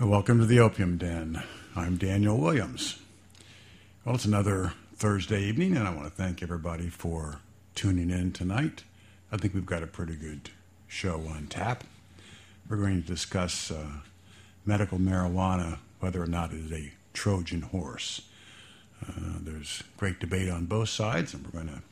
Welcome 0.00 0.38
to 0.38 0.46
the 0.46 0.60
Opium 0.60 0.96
Den. 0.96 1.42
I'm 1.74 1.96
Daniel 1.96 2.38
Williams. 2.38 3.00
Well, 4.04 4.14
it's 4.14 4.26
another 4.26 4.72
Thursday 4.94 5.42
evening, 5.42 5.76
and 5.76 5.88
I 5.88 5.90
want 5.92 6.04
to 6.04 6.14
thank 6.14 6.40
everybody 6.40 6.88
for 6.88 7.40
tuning 7.74 8.08
in 8.08 8.30
tonight. 8.30 8.84
I 9.32 9.38
think 9.38 9.54
we've 9.54 9.66
got 9.66 9.82
a 9.82 9.88
pretty 9.88 10.14
good 10.14 10.50
show 10.86 11.26
on 11.26 11.48
tap. 11.48 11.82
We're 12.70 12.76
going 12.76 13.02
to 13.02 13.08
discuss 13.08 13.72
uh, 13.72 13.88
medical 14.64 14.98
marijuana, 14.98 15.78
whether 15.98 16.22
or 16.22 16.28
not 16.28 16.52
it 16.52 16.60
is 16.60 16.72
a 16.72 16.92
Trojan 17.12 17.62
horse. 17.62 18.22
Uh, 19.04 19.40
there's 19.40 19.82
great 19.96 20.20
debate 20.20 20.48
on 20.48 20.66
both 20.66 20.90
sides, 20.90 21.34
and 21.34 21.44
we're 21.44 21.60
going 21.60 21.74
to 21.74 21.82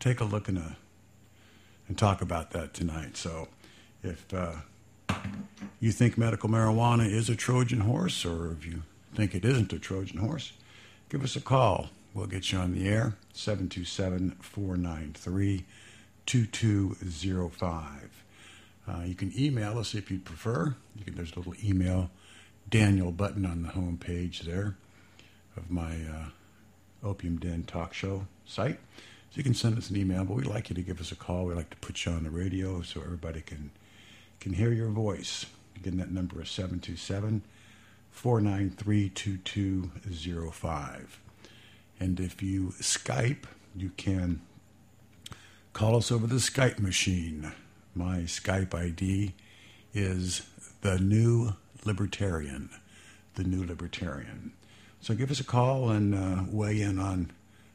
take 0.00 0.20
a 0.20 0.24
look 0.24 0.48
and, 0.48 0.58
a, 0.58 0.76
and 1.86 1.96
talk 1.96 2.20
about 2.20 2.50
that 2.50 2.74
tonight. 2.74 3.16
So, 3.16 3.46
if 4.02 4.34
uh, 4.34 4.56
you 5.80 5.92
think 5.92 6.16
medical 6.16 6.48
marijuana 6.48 7.10
is 7.10 7.28
a 7.28 7.36
Trojan 7.36 7.80
horse, 7.80 8.24
or 8.24 8.52
if 8.52 8.66
you 8.66 8.82
think 9.14 9.34
it 9.34 9.44
isn't 9.44 9.72
a 9.72 9.78
Trojan 9.78 10.18
horse, 10.18 10.52
give 11.08 11.22
us 11.22 11.36
a 11.36 11.40
call. 11.40 11.90
We'll 12.14 12.26
get 12.26 12.50
you 12.50 12.58
on 12.58 12.72
the 12.72 12.88
air, 12.88 13.14
727 13.34 14.36
493 14.40 15.64
2205. 16.24 18.24
Uh, 18.88 19.02
you 19.04 19.14
can 19.14 19.32
email 19.38 19.78
us 19.78 19.94
if 19.94 20.10
you 20.10 20.18
prefer. 20.18 20.74
You 20.96 21.04
can, 21.04 21.14
there's 21.14 21.32
a 21.32 21.38
little 21.38 21.54
email 21.62 22.10
Daniel 22.68 23.12
button 23.12 23.44
on 23.44 23.62
the 23.62 23.68
home 23.68 23.98
page 23.98 24.40
there 24.40 24.76
of 25.56 25.70
my 25.70 25.92
uh, 25.92 27.06
Opium 27.06 27.38
Den 27.38 27.64
talk 27.64 27.94
show 27.94 28.26
site. 28.44 28.78
So 29.30 29.36
you 29.36 29.42
can 29.42 29.54
send 29.54 29.76
us 29.76 29.90
an 29.90 29.96
email, 29.96 30.24
but 30.24 30.36
we'd 30.36 30.46
like 30.46 30.70
you 30.70 30.74
to 30.74 30.82
give 30.82 31.00
us 31.00 31.12
a 31.12 31.16
call. 31.16 31.44
We'd 31.44 31.56
like 31.56 31.70
to 31.70 31.76
put 31.76 32.04
you 32.04 32.12
on 32.12 32.24
the 32.24 32.30
radio 32.30 32.82
so 32.82 33.00
everybody 33.00 33.40
can 33.40 33.70
can 34.40 34.52
hear 34.52 34.72
your 34.72 34.88
voice. 34.88 35.46
Again, 35.76 35.98
that 35.98 36.10
number 36.10 36.42
is 36.42 36.50
727 36.50 37.42
493 38.10 39.10
2205. 39.10 41.20
And 42.00 42.20
if 42.20 42.42
you 42.42 42.74
Skype, 42.80 43.44
you 43.74 43.90
can 43.96 44.40
call 45.72 45.96
us 45.96 46.10
over 46.10 46.26
the 46.26 46.36
Skype 46.36 46.78
machine. 46.78 47.52
My 47.94 48.20
Skype 48.20 48.74
ID 48.74 49.34
is 49.94 50.42
the 50.80 50.98
New 50.98 51.54
Libertarian. 51.84 52.70
The 53.34 53.44
New 53.44 53.64
Libertarian. 53.64 54.52
So 55.00 55.14
give 55.14 55.30
us 55.30 55.40
a 55.40 55.44
call 55.44 55.90
and 55.90 56.14
uh, 56.14 56.42
weigh 56.50 56.80
in 56.80 56.98
on 56.98 57.30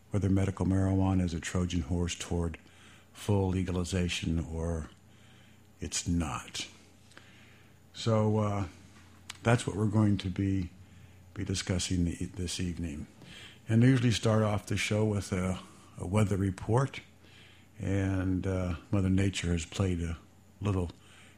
whether 0.10 0.30
medical 0.30 0.66
marijuana 0.66 1.24
is 1.24 1.34
a 1.34 1.40
Trojan 1.40 1.82
horse 1.82 2.16
toward 2.16 2.58
full 3.14 3.50
legalization 3.50 4.46
or 4.52 4.90
it's 5.80 6.08
not. 6.08 6.66
So 7.94 8.40
uh, 8.40 8.64
that's 9.44 9.68
what 9.68 9.76
we're 9.76 9.86
going 9.86 10.18
to 10.20 10.30
be 10.30 10.70
be 11.34 11.46
discussing 11.46 12.06
the, 12.06 12.30
this 12.36 12.60
evening. 12.60 13.08
And 13.70 13.84
I 13.84 13.88
usually 13.88 14.12
start 14.12 14.44
off 14.44 14.66
the 14.66 14.76
show 14.78 15.06
with 15.06 15.32
a, 15.32 15.60
a 16.00 16.06
weather 16.06 16.36
report. 16.38 17.00
And 17.80 18.46
uh, 18.46 18.74
Mother 18.92 19.10
Nature 19.10 19.54
has 19.54 19.66
played 19.66 20.02
a 20.02 20.18
little 20.62 20.92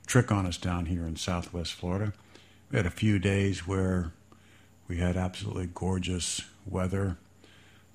trick 0.08 0.32
on 0.32 0.46
us 0.46 0.58
down 0.58 0.88
here 0.88 1.06
in 1.06 1.16
southwest 1.16 1.74
Florida. 1.74 2.14
We 2.72 2.78
had 2.78 2.86
a 2.86 2.92
few 2.92 3.20
days 3.20 3.68
where 3.68 4.12
we 4.88 4.98
had 4.98 5.16
absolutely 5.16 5.70
gorgeous 5.74 6.42
weather, 6.66 7.18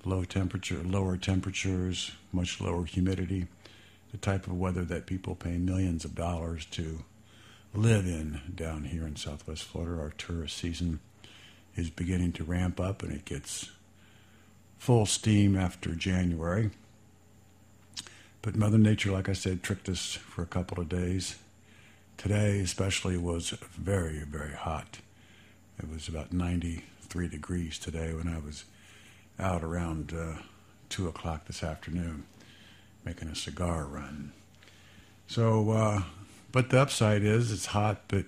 low 0.05 0.23
temperature, 0.23 0.81
lower 0.83 1.17
temperatures, 1.17 2.11
much 2.31 2.61
lower 2.61 2.85
humidity, 2.85 3.47
the 4.11 4.17
type 4.17 4.47
of 4.47 4.57
weather 4.57 4.83
that 4.85 5.05
people 5.05 5.35
pay 5.35 5.57
millions 5.57 6.05
of 6.05 6.15
dollars 6.15 6.65
to 6.67 7.03
live 7.73 8.05
in 8.05 8.41
down 8.53 8.85
here 8.85 9.05
in 9.05 9.15
southwest 9.15 9.63
Florida. 9.63 10.01
Our 10.01 10.11
tourist 10.11 10.57
season 10.57 10.99
is 11.75 11.89
beginning 11.89 12.31
to 12.33 12.43
ramp 12.43 12.79
up 12.79 13.03
and 13.03 13.11
it 13.11 13.25
gets 13.25 13.69
full 14.77 15.05
steam 15.05 15.55
after 15.55 15.93
January. 15.93 16.71
But 18.41 18.55
Mother 18.55 18.77
Nature, 18.77 19.11
like 19.11 19.29
I 19.29 19.33
said, 19.33 19.61
tricked 19.61 19.89
us 19.89 20.13
for 20.13 20.41
a 20.41 20.47
couple 20.47 20.79
of 20.79 20.89
days. 20.89 21.37
Today, 22.17 22.59
especially, 22.59 23.17
was 23.17 23.51
very, 23.51 24.23
very 24.23 24.53
hot. 24.53 24.99
It 25.77 25.89
was 25.89 26.07
about 26.07 26.33
93 26.33 27.27
degrees 27.27 27.77
today 27.77 28.13
when 28.13 28.27
I 28.27 28.39
was 28.39 28.65
out 29.37 29.63
around 29.63 30.13
uh, 30.13 30.41
2 30.89 31.07
o'clock 31.07 31.45
this 31.45 31.63
afternoon 31.63 32.23
making 33.05 33.29
a 33.29 33.35
cigar 33.35 33.85
run. 33.85 34.33
So, 35.27 35.71
uh, 35.71 36.01
but 36.51 36.69
the 36.69 36.81
upside 36.81 37.23
is 37.23 37.51
it's 37.51 37.67
hot, 37.67 38.03
but 38.07 38.25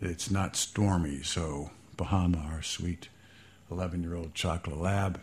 it's 0.00 0.30
not 0.30 0.56
stormy. 0.56 1.22
So, 1.22 1.70
Bahama, 1.96 2.38
our 2.52 2.62
sweet 2.62 3.08
11 3.70 4.02
year 4.02 4.14
old 4.14 4.34
chocolate 4.34 4.78
lab, 4.78 5.20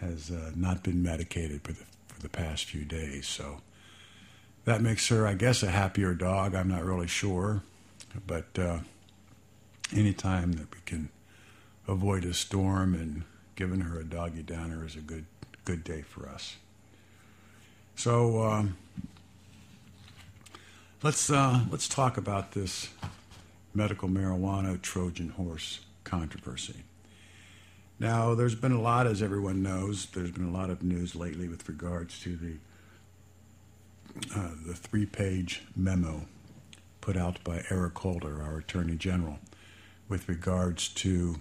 has 0.00 0.30
uh, 0.30 0.50
not 0.54 0.82
been 0.82 1.02
medicated 1.02 1.62
for 1.62 1.72
the, 1.72 1.84
for 2.08 2.20
the 2.20 2.28
past 2.28 2.64
few 2.64 2.84
days. 2.84 3.26
So, 3.26 3.60
that 4.64 4.80
makes 4.80 5.08
her, 5.08 5.26
I 5.26 5.34
guess, 5.34 5.62
a 5.62 5.70
happier 5.70 6.14
dog. 6.14 6.54
I'm 6.54 6.68
not 6.68 6.84
really 6.84 7.06
sure. 7.06 7.62
But 8.26 8.58
uh, 8.58 8.78
anytime 9.94 10.52
that 10.52 10.74
we 10.74 10.80
can 10.86 11.10
avoid 11.86 12.24
a 12.24 12.34
storm 12.34 12.94
and 12.94 13.24
giving 13.56 13.80
her 13.80 14.00
a 14.00 14.04
doggy 14.04 14.42
downer 14.42 14.84
is 14.84 14.96
a 14.96 15.00
good 15.00 15.26
good 15.64 15.82
day 15.84 16.02
for 16.02 16.28
us. 16.28 16.56
So 17.96 18.42
um, 18.42 18.76
let's 21.04 21.28
uh, 21.28 21.60
let's 21.70 21.86
talk 21.86 22.16
about 22.16 22.52
this 22.52 22.88
medical 23.74 24.08
marijuana 24.08 24.80
Trojan 24.80 25.28
horse 25.28 25.80
controversy. 26.02 26.82
Now, 28.00 28.34
there's 28.34 28.54
been 28.54 28.72
a 28.72 28.80
lot, 28.80 29.06
as 29.06 29.22
everyone 29.22 29.62
knows, 29.62 30.06
there's 30.06 30.30
been 30.30 30.48
a 30.48 30.50
lot 30.50 30.70
of 30.70 30.82
news 30.82 31.14
lately 31.14 31.46
with 31.46 31.68
regards 31.68 32.18
to 32.20 32.36
the 32.36 32.54
uh, 34.34 34.50
the 34.66 34.74
three-page 34.74 35.62
memo 35.76 36.22
put 37.02 37.18
out 37.18 37.38
by 37.44 37.62
Eric 37.68 37.98
Holder, 37.98 38.42
our 38.42 38.58
Attorney 38.58 38.96
General, 38.96 39.38
with 40.08 40.26
regards 40.26 40.88
to 40.88 41.36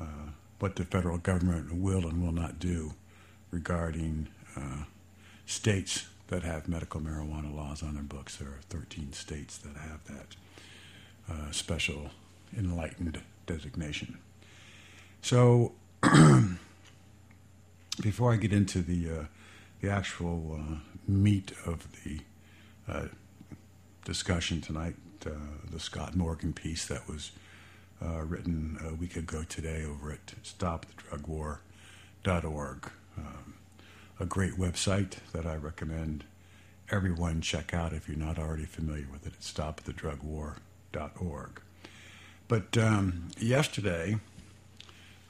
uh, 0.00 0.30
what 0.58 0.74
the 0.74 0.84
federal 0.84 1.18
government 1.18 1.72
will 1.72 2.04
and 2.08 2.20
will 2.20 2.32
not 2.32 2.58
do 2.58 2.94
regarding 3.52 4.26
uh, 4.56 4.84
states 5.46 6.06
that 6.30 6.42
have 6.44 6.68
medical 6.68 7.00
marijuana 7.00 7.54
laws 7.54 7.82
on 7.82 7.94
their 7.94 8.02
books. 8.02 8.36
There 8.36 8.48
are 8.48 8.60
13 8.70 9.12
states 9.12 9.58
that 9.58 9.76
have 9.76 10.02
that 10.06 10.36
uh, 11.28 11.50
special 11.50 12.10
enlightened 12.56 13.20
designation. 13.46 14.16
So, 15.22 15.72
before 18.00 18.32
I 18.32 18.36
get 18.36 18.52
into 18.52 18.80
the 18.80 19.10
uh, 19.10 19.24
the 19.80 19.90
actual 19.90 20.60
uh, 20.60 20.76
meat 21.08 21.52
of 21.66 21.88
the 22.04 22.20
uh, 22.88 23.06
discussion 24.04 24.60
tonight, 24.60 24.94
uh, 25.26 25.30
the 25.70 25.80
Scott 25.80 26.14
Morgan 26.14 26.52
piece 26.52 26.86
that 26.86 27.08
was 27.08 27.32
uh, 28.02 28.22
written 28.22 28.78
a 28.86 28.94
week 28.94 29.16
ago 29.16 29.42
today 29.48 29.84
over 29.84 30.12
at 30.12 30.34
StopTheDrugWar.org. 30.44 32.90
Um, 33.18 33.54
a 34.20 34.26
great 34.26 34.58
website 34.58 35.14
that 35.32 35.46
I 35.46 35.56
recommend 35.56 36.24
everyone 36.90 37.40
check 37.40 37.72
out 37.72 37.94
if 37.94 38.06
you're 38.06 38.18
not 38.18 38.38
already 38.38 38.66
familiar 38.66 39.06
with 39.10 39.26
it. 39.26 39.32
It's 39.32 39.50
stopthedrugwar.org. 39.50 41.60
But 42.46 42.76
um, 42.76 43.28
yesterday 43.38 44.18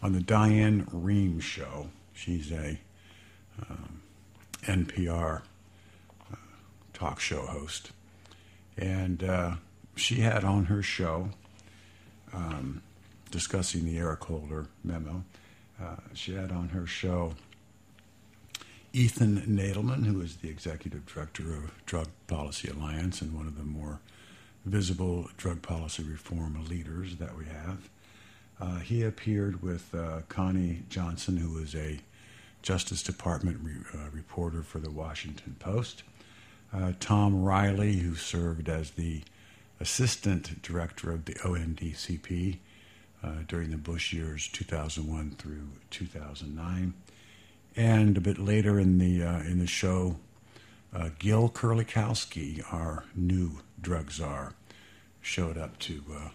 on 0.03 0.13
the 0.13 0.21
Diane 0.21 0.87
Rehm 0.87 1.41
show, 1.41 1.91
she's 2.13 2.51
a 2.51 2.81
um, 3.63 4.03
NPR 4.63 5.43
uh, 6.33 6.37
talk 6.93 7.21
show 7.21 7.47
host, 7.47 7.93
and 8.77 9.23
uh, 9.23 9.55
she 9.95 10.17
had 10.17 10.43
on 10.43 10.65
her 10.65 10.83
show 10.83 11.29
um, 12.33 12.83
discussing 13.31 13.85
the 13.85 13.99
Eric 13.99 14.25
Holder 14.25 14.67
memo. 14.83 15.23
Uh, 15.81 15.95
she 16.13 16.35
had 16.35 16.51
on 16.51 16.71
her 16.71 16.87
show 16.87 17.35
Ethan 18.93 19.43
Nadelmann, 19.47 20.05
who 20.05 20.21
is 20.21 20.37
the 20.37 20.49
executive 20.49 21.07
director 21.07 21.55
of 21.55 21.85
Drug 21.87 22.09
Policy 22.27 22.69
Alliance 22.69 23.23
and 23.23 23.37
one 23.37 23.47
of 23.47 23.57
the 23.57 23.63
more 23.63 24.01
visible 24.65 25.29
drug 25.37 25.63
policy 25.63 26.03
reform 26.03 26.67
leaders 26.69 27.17
that 27.17 27.37
we 27.37 27.45
have. 27.45 27.89
Uh, 28.61 28.81
he 28.81 29.03
appeared 29.03 29.63
with 29.63 29.95
uh, 29.95 30.21
Connie 30.29 30.83
Johnson, 30.89 31.37
who 31.37 31.59
is 31.59 31.75
a 31.75 32.01
Justice 32.63 33.03
Department 33.03 33.59
re- 33.63 33.73
uh, 33.95 34.11
reporter 34.13 34.63
for 34.63 34.81
the 34.81 34.91
Washington 34.91 35.57
Post. 35.59 36.03
Uh, 36.73 36.93
Tom 37.01 37.43
Riley, 37.43 37.97
who 37.97 38.15
served 38.17 38.69
as 38.69 38.91
the 38.91 39.23
assistant 39.79 40.63
director 40.63 41.11
of 41.11 41.25
the 41.25 41.35
ONDCP 41.35 42.59
uh, 43.23 43.29
during 43.47 43.71
the 43.71 43.77
Bush 43.77 44.13
years 44.13 44.49
2001 44.49 45.37
through 45.39 45.69
2009. 45.91 46.95
And 47.77 48.17
a 48.17 48.21
bit 48.21 48.39
later 48.39 48.79
in 48.81 48.99
the 48.99 49.23
uh, 49.23 49.41
in 49.41 49.59
the 49.59 49.67
show, 49.67 50.17
uh, 50.95 51.11
Gil 51.19 51.49
Kerlikowske, 51.49 52.63
our 52.73 53.05
new 53.15 53.61
drug 53.81 54.11
czar, 54.11 54.55
showed 55.21 55.57
up 55.57 55.79
to 55.81 56.03
uh, 56.13 56.29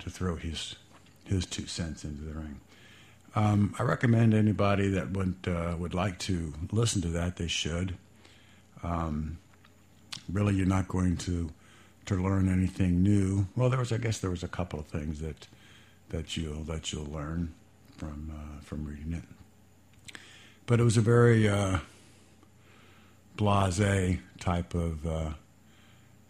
to 0.00 0.10
throw 0.10 0.36
his 0.36 0.76
his 1.24 1.46
two 1.46 1.66
cents 1.66 2.04
into 2.04 2.22
the 2.22 2.34
ring. 2.34 2.60
Um, 3.34 3.74
I 3.78 3.84
recommend 3.84 4.34
anybody 4.34 4.88
that 4.88 5.12
would 5.12 5.36
uh, 5.46 5.76
would 5.78 5.94
like 5.94 6.18
to 6.20 6.52
listen 6.70 7.00
to 7.02 7.08
that. 7.08 7.36
They 7.36 7.48
should. 7.48 7.96
Um, 8.82 9.38
really, 10.30 10.54
you're 10.54 10.66
not 10.66 10.88
going 10.88 11.16
to 11.18 11.50
to 12.06 12.16
learn 12.16 12.48
anything 12.48 13.02
new. 13.02 13.46
Well, 13.56 13.70
there 13.70 13.78
was, 13.78 13.92
I 13.92 13.98
guess, 13.98 14.18
there 14.18 14.30
was 14.30 14.42
a 14.42 14.48
couple 14.48 14.80
of 14.80 14.86
things 14.86 15.20
that 15.20 15.46
that 16.10 16.36
you'll 16.36 16.64
that 16.64 16.92
you'll 16.92 17.06
learn 17.10 17.54
from 17.96 18.32
uh, 18.34 18.60
from 18.62 18.84
reading 18.84 19.12
it. 19.12 19.24
But 20.72 20.80
it 20.80 20.84
was 20.84 20.96
a 20.96 21.02
very 21.02 21.46
uh, 21.46 21.80
blase 23.36 24.16
type 24.40 24.72
of 24.72 25.06
uh, 25.06 25.32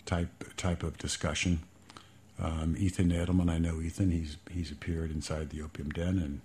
type 0.05 0.56
type 0.56 0.83
of 0.83 0.99
discussion. 0.99 1.61
Um, 2.41 2.75
Ethan 2.77 3.12
Edelman, 3.12 3.49
I 3.49 3.59
know 3.59 3.81
Ethan. 3.81 4.11
He's 4.11 4.39
he's 4.50 4.73
appeared 4.73 5.12
inside 5.12 5.50
the 5.50 5.62
Opium 5.62 5.91
Den, 5.91 6.19
and 6.19 6.41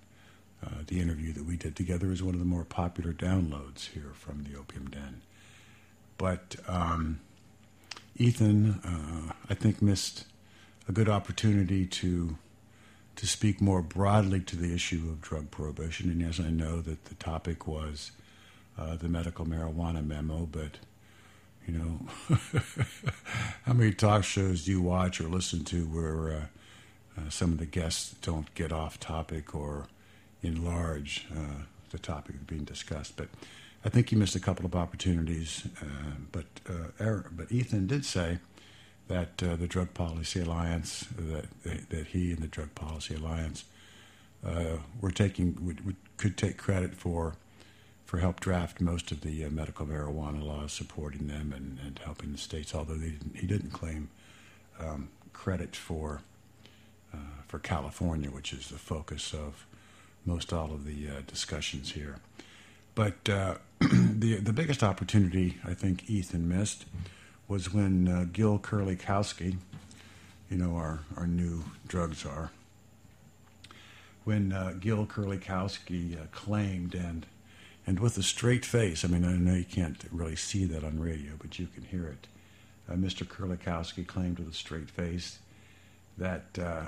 uh, 0.63 0.83
the 0.85 0.99
interview 0.99 1.33
that 1.33 1.45
we 1.45 1.57
did 1.57 1.75
together 1.75 2.11
is 2.11 2.21
one 2.21 2.35
of 2.35 2.39
the 2.39 2.45
more 2.45 2.65
popular 2.65 3.13
downloads 3.13 3.87
here 3.87 4.11
from 4.13 4.43
the 4.43 4.55
Opium 4.59 4.91
Den. 4.91 5.21
But 6.19 6.55
um, 6.67 7.19
Ethan, 8.15 8.79
uh, 8.85 9.33
I 9.49 9.55
think, 9.55 9.81
missed 9.81 10.25
a 10.87 10.91
good 10.91 11.09
opportunity 11.09 11.87
to 11.87 12.37
to 13.17 13.27
speak 13.27 13.59
more 13.59 13.81
broadly 13.81 14.39
to 14.39 14.55
the 14.55 14.73
issue 14.73 15.09
of 15.09 15.21
drug 15.21 15.51
prohibition. 15.51 16.09
And 16.09 16.21
yes, 16.21 16.39
I 16.39 16.49
know 16.49 16.81
that 16.81 17.05
the 17.05 17.15
topic 17.15 17.67
was 17.67 18.11
uh, 18.77 18.95
the 18.95 19.09
medical 19.09 19.45
marijuana 19.45 20.05
memo, 20.05 20.47
but 20.49 20.77
you 21.67 21.73
know, 21.73 22.37
how 23.65 23.73
many 23.73 23.91
talk 23.91 24.23
shows 24.23 24.63
do 24.63 24.71
you 24.71 24.81
watch 24.81 25.19
or 25.19 25.27
listen 25.27 25.65
to 25.65 25.85
where 25.85 26.31
uh, 26.31 27.19
uh, 27.19 27.29
some 27.29 27.51
of 27.51 27.57
the 27.57 27.65
guests 27.65 28.15
don't 28.21 28.53
get 28.53 28.71
off 28.71 28.99
topic 28.99 29.53
or 29.53 29.87
enlarge 30.41 31.27
uh, 31.35 31.63
the 31.89 31.97
topic 31.97 32.45
being 32.45 32.63
discussed? 32.63 33.17
But 33.17 33.29
I 33.83 33.89
think 33.89 34.11
you 34.11 34.17
missed 34.17 34.35
a 34.35 34.39
couple 34.39 34.65
of 34.65 34.75
opportunities. 34.75 35.67
Uh, 35.81 35.85
but 36.31 36.45
uh, 36.69 37.21
but 37.31 37.51
Ethan 37.51 37.87
did 37.87 38.05
say 38.05 38.37
that 39.07 39.41
uh, 39.41 39.55
the 39.55 39.67
Drug 39.67 39.93
Policy 39.93 40.41
Alliance, 40.41 41.07
that 41.17 41.89
that 41.89 42.07
he 42.07 42.31
and 42.31 42.39
the 42.39 42.47
Drug 42.47 42.73
Policy 42.75 43.15
Alliance 43.15 43.65
were 45.01 45.11
taking 45.11 45.57
would, 45.65 45.85
would, 45.85 45.95
could 46.17 46.37
take 46.37 46.57
credit 46.57 46.93
for 46.93 47.35
for 48.07 48.19
help 48.19 48.39
draft 48.39 48.79
most 48.79 49.11
of 49.11 49.19
the 49.19 49.43
uh, 49.43 49.49
medical 49.49 49.85
marijuana 49.85 50.41
laws 50.41 50.71
supporting 50.71 51.27
them 51.27 51.53
and, 51.53 51.77
and 51.85 51.99
helping 52.05 52.31
the 52.31 52.37
states. 52.37 52.73
Although 52.73 52.95
didn't, 52.95 53.35
he 53.35 53.45
didn't 53.45 53.71
claim 53.71 54.09
um, 54.79 55.09
credit 55.33 55.75
for 55.75 56.21
uh, 57.13 57.17
for 57.47 57.59
California, 57.59 58.29
which 58.29 58.53
is 58.53 58.69
the 58.69 58.77
focus 58.77 59.33
of 59.33 59.65
most 60.25 60.53
all 60.53 60.71
of 60.71 60.85
the 60.85 61.07
uh, 61.07 61.21
discussions 61.27 61.91
here. 61.91 62.19
But 62.95 63.29
uh, 63.29 63.55
the 63.79 64.39
the 64.41 64.53
biggest 64.53 64.83
opportunity 64.83 65.57
I 65.65 65.73
think 65.73 66.09
Ethan 66.09 66.47
missed 66.47 66.85
was 67.47 67.73
when 67.73 68.07
uh, 68.07 68.25
Gil 68.31 68.59
Kerlikowske, 68.59 69.57
you 70.49 70.57
know 70.57 70.75
our 70.75 70.99
our 71.15 71.27
new 71.27 71.63
drug 71.87 72.13
czar, 72.15 72.51
when 74.23 74.51
uh, 74.51 74.73
Gil 74.79 75.05
Kerlikowske 75.05 76.31
claimed 76.31 76.93
and 76.93 77.25
and 77.85 77.99
with 78.01 78.17
a 78.17 78.23
straight 78.23 78.65
face. 78.65 79.05
I 79.05 79.07
mean, 79.07 79.23
I 79.23 79.31
know 79.37 79.53
you 79.55 79.63
can't 79.63 80.03
really 80.11 80.35
see 80.35 80.65
that 80.65 80.83
on 80.83 80.99
radio, 80.99 81.31
but 81.39 81.57
you 81.57 81.67
can 81.67 81.83
hear 81.83 82.05
it. 82.07 82.27
Uh, 82.89 82.95
Mr. 82.95 83.25
Kerlikowske 83.25 84.05
claimed 84.05 84.39
with 84.39 84.49
a 84.49 84.53
straight 84.53 84.89
face 84.89 85.39
that 86.17 86.45
uh, 86.61 86.87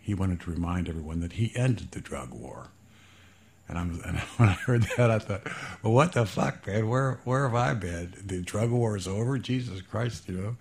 he 0.00 0.14
wanted 0.14 0.40
to 0.40 0.50
remind 0.50 0.88
everyone 0.88 1.20
that 1.20 1.34
he 1.34 1.52
ended 1.56 1.90
the 1.90 2.00
drug 2.00 2.32
war. 2.32 2.68
And, 3.68 3.78
I'm, 3.78 4.00
and 4.04 4.18
when 4.36 4.48
I 4.48 4.52
heard 4.52 4.82
that, 4.96 5.10
I 5.10 5.18
thought, 5.18 5.42
well, 5.82 5.92
what 5.92 6.12
the 6.12 6.26
fuck, 6.26 6.66
man? 6.66 6.88
Where 6.88 7.20
where 7.24 7.44
have 7.44 7.54
I 7.54 7.74
been? 7.74 8.14
The 8.24 8.42
drug 8.42 8.70
war 8.70 8.96
is 8.96 9.08
over. 9.08 9.38
Jesus 9.38 9.80
Christ, 9.82 10.28
you 10.28 10.36
know. 10.36 10.56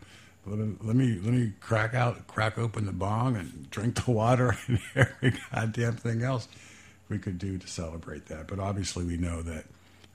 Let 0.46 0.58
me, 0.58 0.76
let 0.82 0.96
me 0.96 1.20
let 1.22 1.34
me 1.34 1.54
crack 1.60 1.94
out, 1.94 2.26
crack 2.26 2.58
open 2.58 2.86
the 2.86 2.92
bong, 2.92 3.36
and 3.36 3.70
drink 3.70 4.04
the 4.04 4.12
water 4.12 4.58
and 4.68 4.80
every 4.96 5.34
goddamn 5.52 5.98
thing 5.98 6.24
else 6.24 6.48
we 7.10 7.20
could 7.20 7.38
do 7.38 7.60
to 7.60 7.68
celebrate 7.68 8.26
that. 8.28 8.48
But 8.48 8.60
obviously, 8.60 9.06
we 9.06 9.18
know 9.18 9.44
that 9.44 9.66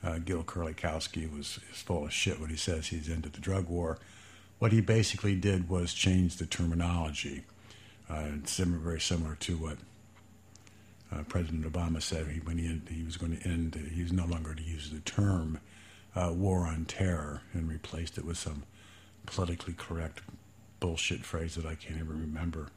uh, 0.03 0.19
Gil 0.19 0.43
Kerlikowske 0.43 1.33
was 1.33 1.61
is 1.73 1.83
full 1.83 2.07
of 2.07 2.13
shit 2.13 2.41
when 2.41 2.51
he 2.51 2.57
says 2.57 2.89
he's 2.89 3.09
into 3.09 3.29
the 3.29 3.41
drug 3.41 3.69
war. 3.69 3.99
What 4.59 4.73
he 4.73 4.81
basically 4.81 5.37
did 5.37 5.69
was 5.69 5.93
change 5.93 6.37
the 6.37 6.47
terminology. 6.47 7.45
Uh, 8.09 8.29
similar, 8.45 8.79
very 8.79 9.01
similar 9.01 9.35
to 9.37 9.57
what 9.57 9.77
uh, 11.13 11.23
President 11.29 11.71
Obama 11.71 12.03
said 12.03 12.27
he, 12.29 12.41
when 12.41 12.59
he, 12.59 12.81
he 12.95 13.03
was 13.05 13.17
going 13.17 13.37
to 13.37 13.49
end, 13.49 13.75
he 13.95 14.03
was 14.03 14.13
no 14.13 14.25
longer 14.25 14.55
to 14.55 14.63
use 14.63 14.91
the 14.91 15.01
term 15.01 15.61
uh, 16.15 16.33
war 16.33 16.67
on 16.67 16.85
terror 16.85 17.43
and 17.53 17.69
replaced 17.69 18.19
it 18.19 18.25
with 18.25 18.39
some 18.39 18.65
politically 19.27 19.75
correct 19.75 20.23
bullshit 20.81 21.25
phrase 21.25 21.55
that 21.55 21.67
I 21.67 21.75
can't 21.75 21.99
even 21.99 22.21
remember 22.21 22.69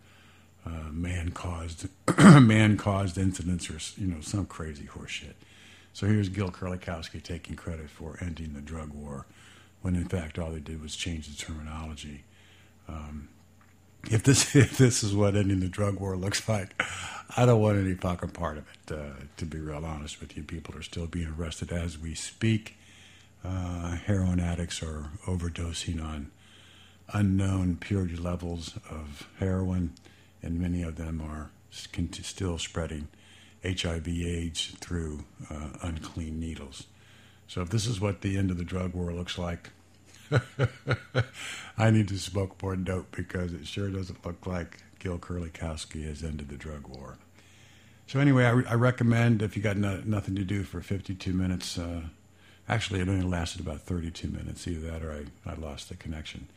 uh, 0.65 0.89
man 0.91 1.31
caused 1.31 1.87
man 2.17 2.77
caused 2.77 3.17
incidents 3.17 3.69
or 3.69 4.01
you 4.01 4.07
know 4.07 4.21
some 4.21 4.45
crazy 4.45 4.85
horseshit. 4.85 5.33
So 5.93 6.07
here's 6.07 6.29
Gil 6.29 6.49
Kerlikowske 6.49 7.21
taking 7.23 7.55
credit 7.55 7.89
for 7.89 8.17
ending 8.21 8.53
the 8.53 8.61
drug 8.61 8.93
war, 8.93 9.25
when 9.81 9.95
in 9.95 10.05
fact 10.05 10.37
all 10.37 10.51
they 10.51 10.59
did 10.59 10.81
was 10.81 10.95
change 10.95 11.27
the 11.27 11.35
terminology. 11.35 12.23
Um, 12.87 13.29
if 14.05 14.23
this 14.23 14.55
if 14.55 14.77
this 14.77 15.03
is 15.03 15.13
what 15.13 15.35
ending 15.35 15.59
the 15.59 15.67
drug 15.67 15.99
war 15.99 16.15
looks 16.15 16.47
like, 16.47 16.81
I 17.35 17.45
don't 17.45 17.61
want 17.61 17.77
any 17.77 17.95
fucking 17.95 18.29
part 18.31 18.57
of 18.57 18.65
it. 18.73 18.93
Uh, 18.93 19.23
to 19.37 19.45
be 19.45 19.59
real 19.59 19.85
honest 19.85 20.19
with 20.19 20.35
you, 20.35 20.43
people 20.43 20.75
are 20.75 20.81
still 20.81 21.07
being 21.07 21.33
arrested 21.37 21.71
as 21.71 21.97
we 21.97 22.15
speak. 22.15 22.77
Uh, 23.43 23.95
heroin 23.95 24.39
addicts 24.39 24.83
are 24.83 25.11
overdosing 25.25 26.03
on 26.03 26.31
unknown 27.13 27.77
purity 27.77 28.15
levels 28.15 28.77
of 28.89 29.27
heroin 29.39 29.93
and 30.43 30.59
many 30.59 30.81
of 30.83 30.95
them 30.95 31.21
are 31.21 31.49
still 31.71 32.57
spreading 32.57 33.07
HIV/AIDS 33.63 34.75
through 34.79 35.25
uh, 35.49 35.69
unclean 35.81 36.39
needles. 36.39 36.85
So 37.47 37.61
if 37.61 37.69
this 37.69 37.85
is 37.85 37.99
what 37.99 38.21
the 38.21 38.37
end 38.37 38.51
of 38.51 38.57
the 38.57 38.63
drug 38.63 38.93
war 38.93 39.11
looks 39.11 39.37
like, 39.37 39.71
I 41.77 41.91
need 41.91 42.07
to 42.09 42.17
smoke 42.19 42.61
more 42.61 42.75
dope 42.75 43.15
because 43.15 43.53
it 43.53 43.67
sure 43.67 43.89
doesn't 43.89 44.25
look 44.25 44.45
like 44.45 44.79
Gil 44.99 45.17
Kerlikowske 45.17 46.05
has 46.05 46.23
ended 46.23 46.49
the 46.49 46.57
drug 46.57 46.87
war. 46.87 47.17
So 48.07 48.19
anyway, 48.19 48.45
I, 48.45 48.49
re- 48.51 48.65
I 48.67 48.73
recommend 48.73 49.41
if 49.41 49.55
you 49.55 49.61
got 49.61 49.77
no- 49.77 50.01
nothing 50.05 50.35
to 50.35 50.43
do 50.43 50.63
for 50.63 50.81
52 50.81 51.31
minutes. 51.31 51.77
Uh, 51.77 52.01
actually, 52.67 53.01
it 53.01 53.07
only 53.07 53.25
lasted 53.25 53.61
about 53.61 53.81
32 53.81 54.27
minutes. 54.27 54.67
Either 54.67 54.91
that 54.91 55.03
or 55.03 55.11
I, 55.11 55.51
I 55.51 55.53
lost 55.55 55.89
the 55.89 55.95
connection. 55.95 56.47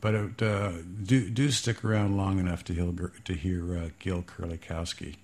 But 0.00 0.42
uh, 0.42 0.72
do 1.02 1.28
do 1.28 1.50
stick 1.50 1.84
around 1.84 2.16
long 2.16 2.38
enough 2.38 2.62
to 2.64 2.72
hear 2.72 3.12
to 3.24 3.32
hear 3.32 3.76
uh, 3.76 3.88
Gil 3.98 4.22
Kerlikowske 4.22 5.16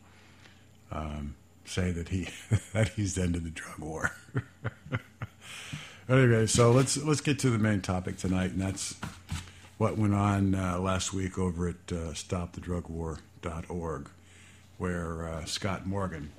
um, 0.91 1.37
say 1.65 1.93
that 1.93 2.09
he 2.09 2.29
that 2.73 2.89
he's 2.91 3.17
ended 3.17 3.45
the 3.45 3.51
drug 3.51 3.79
war. 3.79 4.17
anyway, 6.09 6.47
so 6.47 6.71
let's 6.73 6.97
let's 6.97 7.21
get 7.21 7.39
to 7.41 7.51
the 7.51 7.59
main 7.59 7.81
topic 7.81 8.17
tonight, 8.17 8.53
and 8.53 8.61
that's 8.61 8.97
what 9.79 9.97
went 9.97 10.15
on 10.15 10.55
uh, 10.55 10.79
last 10.79 11.13
week 11.13 11.39
over 11.39 11.69
at 11.69 11.77
uh, 11.91 12.13
StopTheDrugWar.org, 12.13 14.09
where 14.79 15.29
uh, 15.29 15.45
Scott 15.45 15.87
Morgan, 15.87 16.31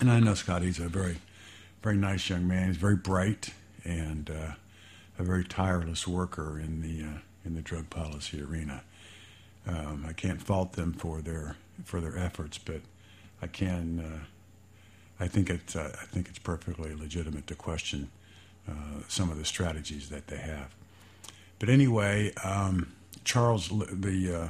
and 0.00 0.10
I 0.10 0.20
know 0.20 0.34
Scott, 0.34 0.62
he's 0.62 0.78
a 0.78 0.88
very 0.88 1.18
very 1.82 1.96
nice 1.96 2.30
young 2.30 2.48
man. 2.48 2.68
He's 2.68 2.76
very 2.76 2.96
bright 2.96 3.50
and 3.84 4.30
uh, 4.30 4.54
a 5.18 5.22
very 5.22 5.44
tireless 5.44 6.08
worker 6.08 6.58
in 6.58 6.80
the 6.80 7.04
uh, 7.04 7.18
in 7.44 7.54
the 7.54 7.62
drug 7.62 7.90
policy 7.90 8.42
arena. 8.42 8.82
Um, 9.66 10.04
I 10.08 10.12
can't 10.12 10.40
fault 10.42 10.72
them 10.72 10.92
for 10.92 11.20
their 11.20 11.56
for 11.84 12.00
their 12.00 12.18
efforts, 12.18 12.58
but 12.58 12.80
I 13.42 13.46
can. 13.46 14.00
Uh, 14.00 14.24
I 15.20 15.28
think 15.28 15.50
it's 15.50 15.76
uh, 15.76 15.94
I 16.00 16.06
think 16.06 16.28
it's 16.28 16.38
perfectly 16.38 16.94
legitimate 16.94 17.46
to 17.48 17.54
question 17.54 18.10
some 19.08 19.30
of 19.30 19.38
the 19.38 19.44
strategies 19.44 20.08
that 20.08 20.28
they 20.28 20.38
have. 20.38 20.74
But 21.58 21.68
anyway, 21.68 22.32
um, 22.42 22.92
Charles, 23.24 23.68
the 23.68 24.34
uh, 24.34 24.48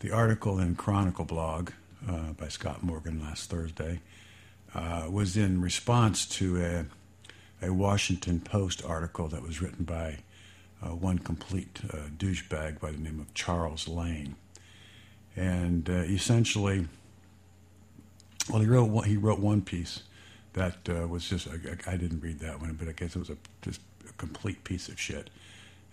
the 0.00 0.10
article 0.10 0.58
in 0.58 0.74
Chronicle 0.74 1.24
blog 1.24 1.70
uh, 2.08 2.32
by 2.32 2.48
Scott 2.48 2.82
Morgan 2.82 3.20
last 3.20 3.50
Thursday 3.50 4.00
was 5.08 5.36
in 5.36 5.60
response 5.62 6.26
to 6.26 6.62
a 6.62 6.86
a 7.62 7.72
Washington 7.72 8.40
Post 8.40 8.84
article 8.84 9.28
that 9.28 9.42
was 9.42 9.62
written 9.62 9.84
by 9.84 10.18
uh, 10.82 10.88
one 10.88 11.18
complete 11.18 11.80
uh, 11.90 12.08
douchebag 12.16 12.80
by 12.80 12.90
the 12.90 12.98
name 12.98 13.18
of 13.20 13.32
Charles 13.34 13.88
Lane. 13.88 14.36
And 15.34 15.88
uh, 15.88 15.92
essentially, 15.92 16.86
well, 18.50 18.60
he 18.60 18.66
wrote 18.66 19.06
he 19.06 19.16
wrote 19.16 19.38
one 19.38 19.62
piece 19.62 20.02
that 20.56 20.88
uh, 20.88 21.06
was 21.06 21.28
just 21.28 21.46
I, 21.48 21.92
I, 21.92 21.96
didn't 21.96 22.20
read 22.20 22.40
that 22.40 22.60
one, 22.60 22.72
but 22.72 22.88
I 22.88 22.92
guess 22.92 23.14
it 23.14 23.18
was 23.18 23.30
a 23.30 23.36
just 23.60 23.80
a 24.08 24.12
complete 24.14 24.64
piece 24.64 24.88
of 24.88 24.98
shit. 24.98 25.30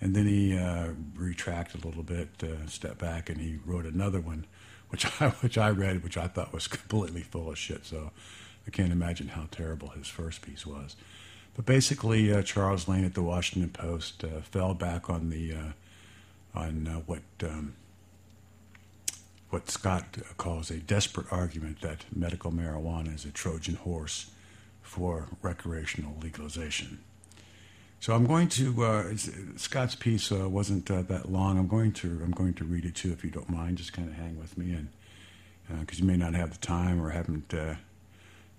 And 0.01 0.15
then 0.15 0.25
he 0.25 0.57
uh, 0.57 0.89
retracted 1.15 1.83
a 1.83 1.87
little 1.87 2.03
bit, 2.03 2.29
uh, 2.41 2.65
stepped 2.67 2.97
back, 2.97 3.29
and 3.29 3.39
he 3.39 3.59
wrote 3.65 3.85
another 3.85 4.19
one, 4.19 4.45
which 4.89 5.05
I 5.21 5.29
which 5.41 5.57
I 5.57 5.69
read, 5.69 6.01
which 6.03 6.17
I 6.17 6.27
thought 6.27 6.53
was 6.53 6.67
completely 6.79 7.21
full 7.21 7.51
of 7.51 7.57
shit. 7.57 7.85
So 7.85 8.11
I 8.65 8.71
can't 8.71 8.91
imagine 8.91 9.27
how 9.29 9.47
terrible 9.51 9.89
his 9.89 10.07
first 10.07 10.41
piece 10.41 10.65
was. 10.65 10.95
But 11.55 11.65
basically, 11.65 12.33
uh, 12.33 12.41
Charles 12.41 12.87
Lane 12.87 13.05
at 13.05 13.13
the 13.13 13.21
Washington 13.21 13.69
Post 13.69 14.23
uh, 14.23 14.41
fell 14.41 14.73
back 14.73 15.09
on 15.09 15.29
the 15.29 15.53
uh, 15.53 16.57
on 16.57 17.03
what 17.05 17.21
um, 17.43 17.73
what 19.49 19.69
Scott 19.69 20.17
calls 20.37 20.71
a 20.71 20.77
desperate 20.77 21.27
argument 21.31 21.81
that 21.81 22.05
medical 22.15 22.51
marijuana 22.51 23.13
is 23.13 23.25
a 23.25 23.31
Trojan 23.31 23.75
horse 23.75 24.31
for 24.93 25.27
recreational 25.41 26.15
legalization. 26.21 26.99
So 27.99 28.13
I'm 28.13 28.27
going 28.27 28.47
to 28.49 28.83
uh, 28.83 29.15
Scott's 29.55 29.95
piece 29.95 30.31
uh, 30.31 30.47
wasn't 30.47 30.85
that 30.85 31.31
long. 31.31 31.57
I'm 31.57 31.67
going 31.67 31.93
to 31.93 32.07
I'm 32.23 32.31
going 32.31 32.53
to 32.55 32.63
read 32.63 32.85
it 32.85 32.95
too, 32.95 33.11
if 33.11 33.23
you 33.23 33.31
don't 33.31 33.49
mind. 33.49 33.77
Just 33.77 33.93
kind 33.93 34.07
of 34.07 34.15
hang 34.15 34.37
with 34.37 34.57
me, 34.57 34.73
and 34.73 34.89
because 35.79 35.99
you 35.99 36.05
may 36.05 36.17
not 36.17 36.35
have 36.35 36.51
the 36.51 36.57
time 36.57 37.01
or 37.01 37.09
haven't 37.09 37.53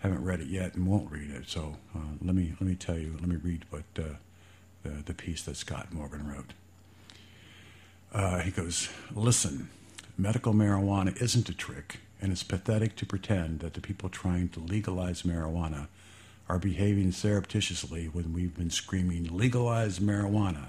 haven't 0.04 0.22
read 0.22 0.40
it 0.40 0.48
yet 0.48 0.74
and 0.74 0.86
won't 0.86 1.10
read 1.10 1.30
it. 1.30 1.48
So 1.48 1.76
uh, 1.94 2.16
let 2.20 2.34
me 2.34 2.54
let 2.60 2.68
me 2.68 2.74
tell 2.74 2.98
you. 2.98 3.16
Let 3.20 3.28
me 3.28 3.36
read 3.36 3.64
what 3.70 3.84
uh, 3.98 4.16
the 4.82 5.02
the 5.04 5.14
piece 5.14 5.42
that 5.44 5.56
Scott 5.56 5.92
Morgan 5.92 6.26
wrote. 6.28 6.52
Uh, 8.12 8.40
he 8.40 8.50
goes, 8.50 8.90
"Listen, 9.14 9.70
medical 10.18 10.52
marijuana 10.52 11.20
isn't 11.20 11.48
a 11.48 11.54
trick, 11.54 12.00
and 12.20 12.32
it's 12.32 12.42
pathetic 12.42 12.96
to 12.96 13.06
pretend 13.06 13.60
that 13.60 13.74
the 13.74 13.80
people 13.80 14.08
trying 14.08 14.48
to 14.50 14.60
legalize 14.60 15.22
marijuana 15.22 15.88
are 16.48 16.58
behaving 16.58 17.12
surreptitiously 17.12 18.06
when 18.06 18.32
we've 18.32 18.56
been 18.56 18.70
screaming 18.70 19.36
legalize 19.36 19.98
marijuana 19.98 20.68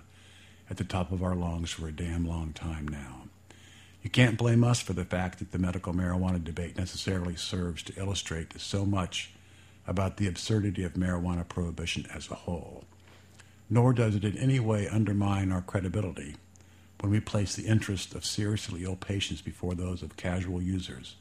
at 0.69 0.77
the 0.77 0.83
top 0.83 1.11
of 1.11 1.21
our 1.21 1.35
lungs 1.35 1.71
for 1.71 1.87
a 1.87 1.91
damn 1.91 2.25
long 2.25 2.53
time 2.53 2.87
now." 2.87 3.23
You 4.01 4.09
can't 4.11 4.37
blame 4.37 4.63
us 4.63 4.79
for 4.79 4.93
the 4.93 5.03
fact 5.03 5.39
that 5.39 5.51
the 5.51 5.57
medical 5.57 5.91
marijuana 5.91 6.43
debate 6.43 6.77
necessarily 6.77 7.35
serves 7.35 7.81
to 7.83 7.99
illustrate 7.99 8.59
so 8.61 8.85
much 8.85 9.31
about 9.87 10.17
the 10.17 10.27
absurdity 10.27 10.83
of 10.83 10.93
marijuana 10.93 11.47
prohibition 11.47 12.05
as 12.13 12.29
a 12.29 12.35
whole. 12.35 12.85
Nor 13.67 13.93
does 13.93 14.15
it 14.15 14.23
in 14.23 14.37
any 14.37 14.59
way 14.59 14.87
undermine 14.87 15.51
our 15.51 15.63
credibility 15.63 16.35
when 16.99 17.11
we 17.11 17.19
place 17.19 17.55
the 17.55 17.65
interests 17.65 18.13
of 18.13 18.25
seriously 18.25 18.83
ill 18.83 18.95
patients 18.95 19.41
before 19.41 19.73
those 19.73 20.03
of 20.03 20.17
casual 20.17 20.61
users 20.61 21.15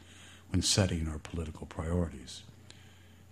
when 0.50 0.60
setting 0.60 1.08
our 1.08 1.18
political 1.18 1.66
priorities. 1.66 2.42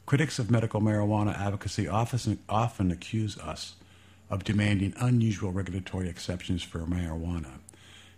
Critics 0.07 0.39
of 0.39 0.51
medical 0.51 0.81
marijuana 0.81 1.39
advocacy 1.39 1.89
often, 1.89 2.39
often 2.49 2.91
accuse 2.91 3.39
us 3.39 3.77
of 4.29 4.45
demanding 4.45 4.95
unusual 4.99 5.53
regulatory 5.53 6.09
exceptions 6.09 6.63
for 6.63 6.81
marijuana 6.81 7.61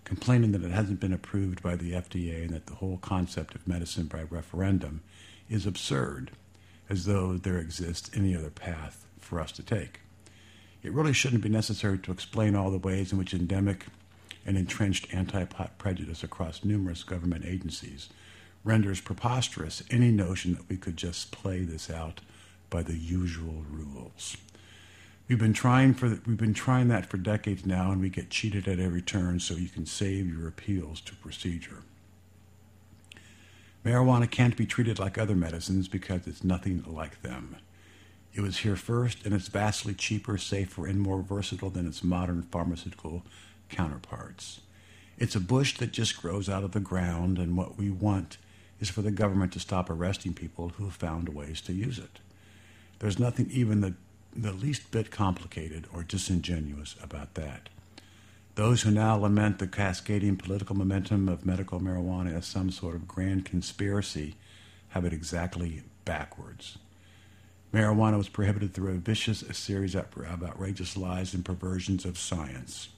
complaining 0.05 0.53
that 0.53 0.63
it 0.63 0.71
hasn't 0.71 1.01
been 1.01 1.13
approved 1.13 1.63
by 1.63 1.77
the 1.77 1.93
FDA 1.93 2.45
and 2.45 2.51
that 2.51 2.67
the 2.67 2.75
whole 2.75 2.99
concept 2.99 3.55
of 3.55 3.67
medicine 3.67 4.07
by 4.07 4.23
referendum 4.23 5.03
is 5.49 5.67
absurd, 5.67 6.31
as 6.89 7.07
though 7.07 7.37
there 7.37 7.59
exists 7.59 8.11
any 8.15 8.37
other 8.37 8.51
path 8.51 9.07
for 9.19 9.41
us 9.41 9.51
to 9.53 9.63
take. 9.63 10.01
It 10.83 10.93
really 10.93 11.15
shouldn't 11.15 11.43
be 11.43 11.49
necessary 11.49 11.99
to 11.99 12.13
explain 12.13 12.55
all 12.55 12.71
the 12.71 12.79
ways 12.79 13.11
in 13.11 13.19
which 13.19 13.33
endemic 13.33 13.87
and 14.45 14.59
entrenched 14.59 15.13
anti 15.15 15.45
pot 15.47 15.79
prejudice 15.79 16.23
across 16.23 16.65
numerous 16.65 17.03
government 17.03 17.47
agencies 17.47 18.11
renders 18.65 19.01
preposterous 19.01 19.83
any 19.91 20.11
notion 20.11 20.55
that 20.55 20.69
we 20.69 20.77
could 20.77 20.97
just 20.97 21.31
play 21.31 21.61
this 21.61 21.91
out 21.91 22.21
by 22.71 22.83
the 22.83 22.97
usual 22.97 23.65
rules. 23.71 24.37
We've 25.29 25.39
been 25.39 25.53
trying 25.53 25.95
for 25.95 26.09
we've 26.09 26.37
been 26.37 26.55
trying 26.55 26.89
that 26.89 27.07
for 27.07 27.17
decades 27.17 27.65
now, 27.65 27.93
and 27.93 28.01
we 28.01 28.09
get 28.11 28.31
cheated 28.31 28.67
at 28.67 28.81
every 28.81 29.01
turn. 29.01 29.41
So 29.41 29.55
you 29.55 29.69
can 29.69 29.87
save 29.87 30.29
your 30.29 30.49
appeals 30.49 31.01
to 31.03 31.15
procedure. 31.15 31.83
Marijuana 33.85 34.31
can't 34.31 34.57
be 34.57 34.67
treated 34.67 34.99
like 34.99 35.19
other 35.19 35.35
medicines 35.35 35.89
because 35.89 36.27
it's 36.27 36.43
nothing 36.43 36.85
like 36.87 37.23
them. 37.23 37.57
It 38.35 38.41
was 38.41 38.59
here 38.59 38.77
first, 38.77 39.25
and 39.25 39.35
it's 39.35 39.49
vastly 39.49 39.95
cheaper, 39.95 40.37
safer, 40.39 40.87
and 40.87 41.01
more 41.01 41.23
versatile 41.23 41.71
than 41.71 41.87
its 41.87 42.03
modern 42.03 42.43
pharmaceutical 42.43 43.23
counterparts. 43.69 44.61
It's 45.19 45.37
a 45.37 45.41
bush 45.41 45.79
that 45.79 45.93
just 45.93 46.21
grows 46.21 46.49
out 46.49 46.65
of 46.65 46.73
the 46.73 46.81
ground, 46.81 47.39
and 47.39 47.57
what 47.57 47.79
we 47.79 47.91
want 47.91 48.39
is 48.85 48.91
for 48.91 49.01
the 49.01 49.11
government 49.11 49.51
to 49.51 49.59
stop 49.59 49.89
arresting 49.89 50.35
people 50.35 50.69
who 50.77 50.85
have 50.85 50.95
found 50.95 51.31
ways 51.31 51.63
to 51.63 51.73
use 51.73 51.99
it. 51.99 52.21
There's 52.99 53.19
nothing 53.19 53.49
even 53.51 53.81
the 53.81 53.95
the 54.37 54.53
least 54.53 54.91
bit 54.91 55.11
complicated 55.11 55.87
or 55.93 56.03
disingenuous 56.03 56.97
about 57.01 57.35
that. 57.35 57.69
Those 58.57 58.83
who 58.83 58.91
now 58.91 59.17
lament 59.17 59.59
the 59.59 59.67
cascading 59.67 60.37
political 60.37 60.77
momentum 60.77 61.29
of 61.29 61.47
medical 61.47 61.81
marijuana 61.81 62.37
as 62.37 62.45
some 62.45 62.71
sort 62.71 62.97
of 62.97 63.09
grand 63.09 63.45
conspiracy 63.45 64.35
have 64.89 65.05
it 65.05 65.13
exactly 65.13 65.85
backwards. 66.05 66.79
Marijuana 67.73 68.19
was 68.19 68.29
prohibited 68.29 68.75
through 68.75 68.91
a 68.91 68.99
vicious 68.99 69.45
series 69.53 69.95
of 69.95 70.43
outrageous 70.43 70.97
lies 70.97 71.33
and 71.33 71.45
perversions 71.45 72.05
of 72.05 72.19
science. 72.19 72.89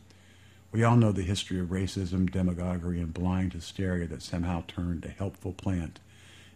We 0.77 0.85
all 0.85 0.97
know 0.97 1.11
the 1.11 1.23
history 1.23 1.59
of 1.59 1.69
racism, 1.69 2.31
demagoguery, 2.31 3.01
and 3.01 3.15
blind 3.15 3.55
hysteria 3.55 4.07
that 4.09 4.21
somehow 4.21 4.63
turned 4.69 5.07
a 5.07 5.09
helpful 5.09 5.55
plant 5.55 6.01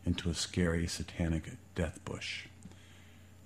into 0.05 0.29
a 0.29 0.35
scary 0.35 0.87
satanic 0.87 1.53
death 1.75 2.05
bush. 2.05 2.45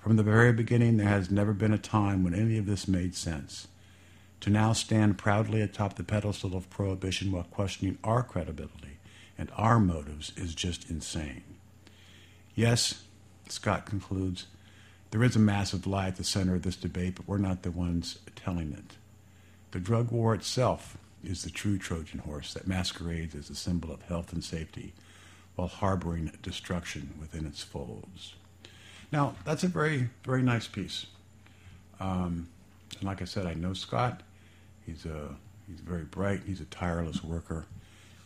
From 0.01 0.17
the 0.17 0.25
very 0.25 0.53
beginning, 0.53 0.97
there 0.97 1.07
has 1.07 1.31
never 1.31 1.53
been 1.53 1.73
a 1.73 1.79
time 1.79 2.25
when 2.25 2.35
any 2.35 2.59
of 2.59 2.67
this 2.67 2.89
made 2.89 3.15
sense. 3.15 3.69
To 4.41 4.51
now 4.51 4.73
stand 4.73 5.17
proudly 5.17 5.61
atop 5.61 5.95
the 5.95 6.03
pedestal 6.03 6.57
of 6.57 6.69
prohibition 6.71 7.31
while 7.31 7.45
questioning 7.45 7.97
our 8.03 8.25
credibility 8.25 8.99
and 9.39 9.53
our 9.57 9.79
motives 9.79 10.33
is 10.37 10.57
just 10.57 10.91
insane. 10.91 11.45
Yes, 12.57 13.05
Scott 13.49 13.87
concludes, 13.87 14.47
there 15.13 15.23
is 15.23 15.37
a 15.37 15.39
massive 15.39 15.87
lie 15.87 16.09
at 16.09 16.17
the 16.17 16.25
center 16.25 16.57
of 16.57 16.63
this 16.63 16.75
debate, 16.75 17.15
but 17.15 17.29
we're 17.29 17.39
not 17.39 17.63
the 17.63 17.71
ones 17.71 18.19
telling 18.35 18.73
it. 18.73 18.97
The 19.75 19.81
drug 19.81 20.13
war 20.13 20.37
itself 20.37 20.97
is 21.25 21.43
the 21.43 21.51
true 21.51 21.79
Trojan 21.79 22.21
horse 22.21 22.55
that 22.55 22.69
masquerades 22.69 23.35
as 23.35 23.51
a 23.51 23.57
symbol 23.57 23.93
of 23.93 24.03
health 24.03 24.33
and 24.33 24.45
safety 24.45 24.93
while 25.57 25.67
harboring 25.67 26.31
destruction 26.43 27.13
within 27.21 27.45
its 27.45 27.61
folds. 27.61 28.35
Now, 29.11 29.35
that's 29.45 29.65
a 29.65 29.67
very, 29.67 30.11
very 30.23 30.43
nice 30.43 30.69
piece. 30.69 31.07
Um, 31.99 32.47
and 32.99 33.03
like 33.03 33.21
I 33.21 33.25
said, 33.25 33.47
I 33.47 33.55
know 33.55 33.75
Scott. 33.75 34.21
He's, 34.87 35.07
a, 35.07 35.35
he's 35.67 35.81
very 35.81 36.05
bright. 36.05 36.43
He's 36.47 36.61
a 36.61 36.67
tireless 36.67 37.25
worker 37.25 37.67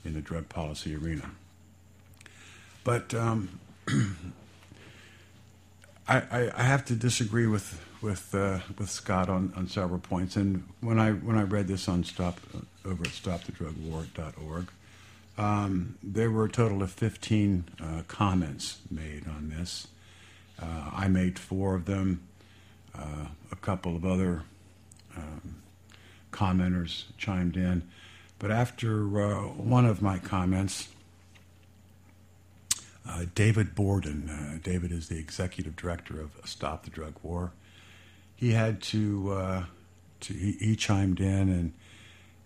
in 0.04 0.12
the 0.12 0.20
drug 0.20 0.50
policy 0.50 0.94
arena. 0.94 1.30
But 2.84 3.14
um, 3.14 3.58
I, 6.06 6.18
I, 6.20 6.52
I, 6.54 6.62
have 6.64 6.84
to 6.86 6.94
disagree 6.94 7.46
with 7.46 7.82
with 8.00 8.34
uh, 8.34 8.60
with 8.78 8.90
Scott 8.90 9.28
on, 9.28 9.52
on 9.56 9.68
several 9.68 9.98
points. 9.98 10.36
And 10.36 10.68
when 10.80 10.98
I 10.98 11.12
when 11.12 11.36
I 11.36 11.42
read 11.42 11.68
this 11.68 11.88
on 11.88 12.04
stop 12.04 12.40
over 12.84 13.04
at 13.04 13.10
stopthedrugwar.org, 13.10 14.68
um, 15.36 15.98
there 16.02 16.30
were 16.30 16.44
a 16.44 16.50
total 16.50 16.82
of 16.82 16.90
15 16.90 17.64
uh, 17.80 18.02
comments 18.08 18.78
made 18.90 19.26
on 19.28 19.52
this. 19.56 19.88
Uh, 20.60 20.90
I 20.92 21.08
made 21.08 21.38
four 21.38 21.74
of 21.74 21.84
them. 21.84 22.22
Uh, 22.94 23.26
a 23.52 23.56
couple 23.56 23.94
of 23.94 24.04
other 24.04 24.42
um, 25.16 25.56
commenters 26.32 27.04
chimed 27.16 27.56
in. 27.56 27.82
But 28.38 28.50
after 28.50 29.20
uh, 29.20 29.48
one 29.48 29.84
of 29.84 30.02
my 30.02 30.18
comments, 30.18 30.88
uh, 33.08 33.24
David 33.34 33.74
Borden, 33.74 34.28
uh, 34.28 34.58
David 34.62 34.92
is 34.92 35.08
the 35.08 35.18
executive 35.18 35.76
director 35.76 36.20
of 36.20 36.32
Stop 36.44 36.84
the 36.84 36.90
Drug 36.90 37.14
War, 37.22 37.52
he 38.38 38.52
had 38.52 38.80
to, 38.82 39.32
uh, 39.32 39.64
to 40.20 40.32
he, 40.32 40.52
he, 40.52 40.76
chimed 40.76 41.20
in 41.20 41.48
and 41.48 41.72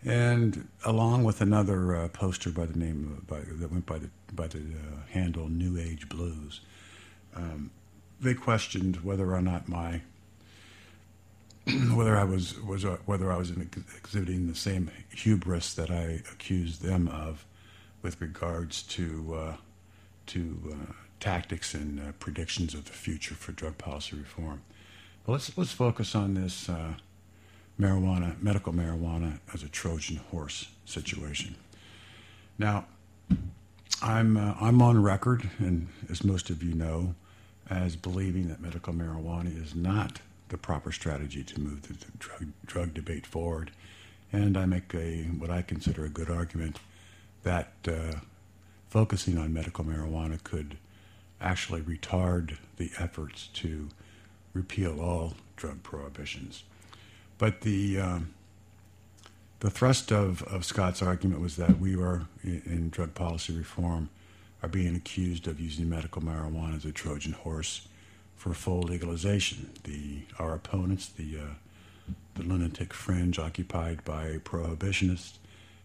and 0.05 0.67
along 0.85 1.23
with 1.23 1.41
another 1.41 2.09
poster 2.09 2.51
by 2.51 2.67
the 2.67 2.77
name 2.77 3.17
of, 3.17 3.27
by, 3.29 3.41
that 3.41 3.71
went 3.71 3.87
by 3.87 3.99
the 3.99 4.11
by 4.33 4.49
the 4.49 4.61
handle 5.11 5.49
New 5.49 5.79
Age 5.79 6.09
Blues. 6.09 6.61
Um, 7.37 7.71
they 8.21 8.35
questioned 8.35 9.05
whether 9.05 9.33
or 9.33 9.43
not 9.43 9.69
my 9.69 10.01
whether 11.95 12.17
I 12.17 12.25
was 12.25 12.61
was 12.61 12.85
uh, 12.85 12.97
whether 13.07 13.31
I 13.31 13.37
was 13.37 13.51
exhibiting 13.51 14.49
the 14.49 14.55
same 14.55 14.91
hubris 15.11 15.75
that 15.75 15.91
I 15.91 16.23
accused 16.33 16.83
them 16.83 17.09
of 17.09 17.47
with 18.03 18.21
regards 18.21 18.83
to 18.83 19.35
uh, 19.35 19.57
to 20.27 20.73
uh, 20.73 20.93
tactics 21.21 21.75
and 21.75 22.01
uh, 22.01 22.13
predictions 22.19 22.75
of 22.75 22.87
the 22.87 22.93
future 22.93 23.35
for 23.35 23.53
drug 23.53 23.79
policy 23.79 24.17
reform. 24.17 24.63
But 25.25 25.33
let's 25.33 25.57
let's 25.57 25.73
focus 25.73 26.15
on 26.15 26.35
this 26.35 26.69
uh, 26.69 26.95
marijuana, 27.81 28.41
medical 28.43 28.73
marijuana, 28.73 29.39
as 29.55 29.63
a 29.63 29.69
Trojan 29.69 30.17
horse 30.17 30.69
situation. 30.85 31.55
Now, 32.59 32.87
I'm 34.03 34.37
uh, 34.37 34.55
I'm 34.61 34.83
on 34.83 35.03
record, 35.03 35.49
and 35.59 35.89
as 36.11 36.25
most 36.25 36.51
of 36.51 36.63
you 36.63 36.75
know, 36.75 37.15
as 37.71 37.95
believing 37.95 38.49
that 38.49 38.61
medical 38.61 38.93
marijuana 38.93 39.63
is 39.63 39.75
not 39.75 40.21
the 40.49 40.59
proper 40.59 40.93
strategy 40.93 41.43
to 41.43 41.61
move 41.61 41.83
the 41.83 41.95
drug, 42.19 42.47
drug 42.67 42.95
debate 42.95 43.27
forward. 43.27 43.71
And 44.33 44.57
I 44.57 44.67
make 44.67 44.93
a 44.95 45.23
what 45.39 45.51
I 45.51 45.63
consider 45.63 46.05
a 46.05 46.09
good 46.09 46.31
argument 46.31 46.79
that 47.45 47.73
uh, 47.87 48.15
focusing 48.89 49.39
on 49.39 49.55
medical 49.55 49.85
marijuana 49.85 50.43
could 50.43 50.79
actually 51.41 51.81
retard 51.81 52.59
the 52.77 52.91
efforts 52.99 53.49
to 53.55 53.89
repeal 54.55 55.01
all 55.01 55.35
drug 55.57 55.83
prohibitions. 55.83 56.65
But 57.39 57.63
the 57.63 58.01
um, 58.01 58.35
the 59.61 59.71
thrust 59.71 60.11
of, 60.11 60.43
of 60.43 60.65
Scott's 60.65 61.03
argument 61.03 61.41
was 61.41 61.55
that 61.55 61.79
we 61.79 61.95
are 61.95 62.27
in, 62.43 62.63
in 62.67 62.91
drug 62.91 63.15
policy 63.15 63.57
reform 63.57 64.11
are 64.61 64.69
being 64.69 64.97
accused 64.97 65.47
of 65.47 65.61
using 65.61 65.89
medical 65.89 66.21
marijuana 66.21 66.77
as 66.77 66.85
a 66.85 66.91
Trojan 66.91 67.33
horse 67.33 67.87
for 68.37 68.55
full 68.55 68.83
legalization. 68.83 69.71
The 69.85 70.23
our 70.39 70.55
opponents, 70.55 71.07
the 71.07 71.39
uh, 71.39 72.13
the 72.35 72.43
lunatic 72.43 72.93
fringe 72.93 73.39
occupied 73.39 74.05
by 74.05 74.39
prohibitionists, 74.39 75.35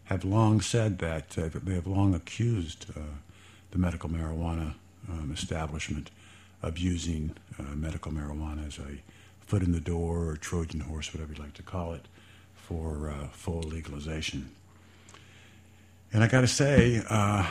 have 0.04 0.24
long 0.24 0.60
said 0.60 0.98
that 0.98 1.38
uh, 1.38 1.48
they 1.62 1.74
have 1.74 1.86
long 1.86 2.14
accused 2.14 2.86
uh, 2.96 3.00
the 3.70 3.78
medical 3.78 4.08
marijuana 4.08 4.74
um, 5.08 5.30
establishment 5.32 6.10
of 6.62 6.78
using 6.78 7.34
uh, 7.58 7.74
medical 7.74 8.12
marijuana 8.12 8.66
as 8.66 8.78
a 8.78 9.02
foot 9.40 9.62
in 9.62 9.72
the 9.72 9.80
door 9.80 10.28
or 10.28 10.36
Trojan 10.36 10.80
horse, 10.80 11.14
whatever 11.14 11.32
you 11.32 11.42
like 11.42 11.54
to 11.54 11.62
call 11.62 11.94
it, 11.94 12.06
for 12.54 13.10
uh, 13.10 13.28
full 13.28 13.62
legalization. 13.62 14.50
And 16.12 16.22
I 16.22 16.26
got 16.26 16.42
to 16.42 16.48
say, 16.48 17.02
uh, 17.08 17.46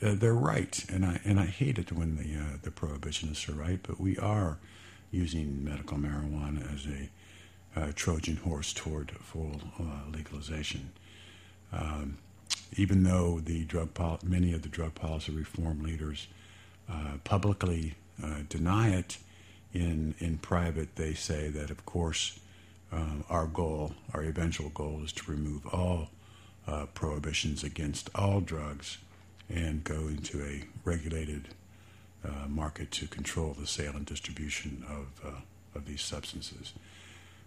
they're 0.00 0.34
right, 0.34 0.84
and 0.88 1.04
I 1.04 1.20
and 1.24 1.38
I 1.38 1.46
hate 1.46 1.78
it 1.78 1.92
when 1.92 2.16
the 2.16 2.40
uh, 2.40 2.56
the 2.62 2.70
prohibitionists 2.70 3.48
are 3.48 3.54
right, 3.54 3.78
but 3.82 4.00
we 4.00 4.16
are 4.18 4.58
using 5.10 5.62
medical 5.62 5.98
marijuana 5.98 6.72
as 6.74 6.86
a 6.86 7.80
uh, 7.80 7.92
Trojan 7.94 8.36
horse 8.36 8.72
toward 8.72 9.10
full 9.12 9.60
uh, 9.78 10.10
legalization. 10.10 10.92
Um, 11.72 12.18
even 12.76 13.02
though 13.04 13.40
the 13.40 13.64
drug 13.64 13.94
pol- 13.94 14.20
many 14.24 14.52
of 14.52 14.62
the 14.62 14.68
drug 14.68 14.94
policy 14.94 15.32
reform 15.32 15.82
leaders 15.82 16.26
uh, 16.90 17.18
publicly 17.24 17.94
uh, 18.22 18.40
deny 18.48 18.90
it, 18.90 19.18
in 19.72 20.14
in 20.18 20.38
private 20.38 20.96
they 20.96 21.14
say 21.14 21.48
that 21.48 21.70
of 21.70 21.86
course 21.86 22.38
uh, 22.92 23.22
our 23.30 23.46
goal, 23.46 23.94
our 24.12 24.22
eventual 24.22 24.68
goal, 24.70 25.00
is 25.02 25.12
to 25.12 25.30
remove 25.30 25.66
all 25.68 26.08
uh, 26.66 26.86
prohibitions 26.94 27.64
against 27.64 28.10
all 28.14 28.40
drugs 28.40 28.98
and 29.48 29.82
go 29.82 30.08
into 30.08 30.42
a 30.42 30.64
regulated 30.84 31.48
uh, 32.24 32.46
market 32.48 32.90
to 32.90 33.06
control 33.06 33.56
the 33.58 33.66
sale 33.66 33.96
and 33.96 34.06
distribution 34.06 34.84
of 34.88 35.26
uh, 35.26 35.40
of 35.74 35.86
these 35.86 36.02
substances. 36.02 36.72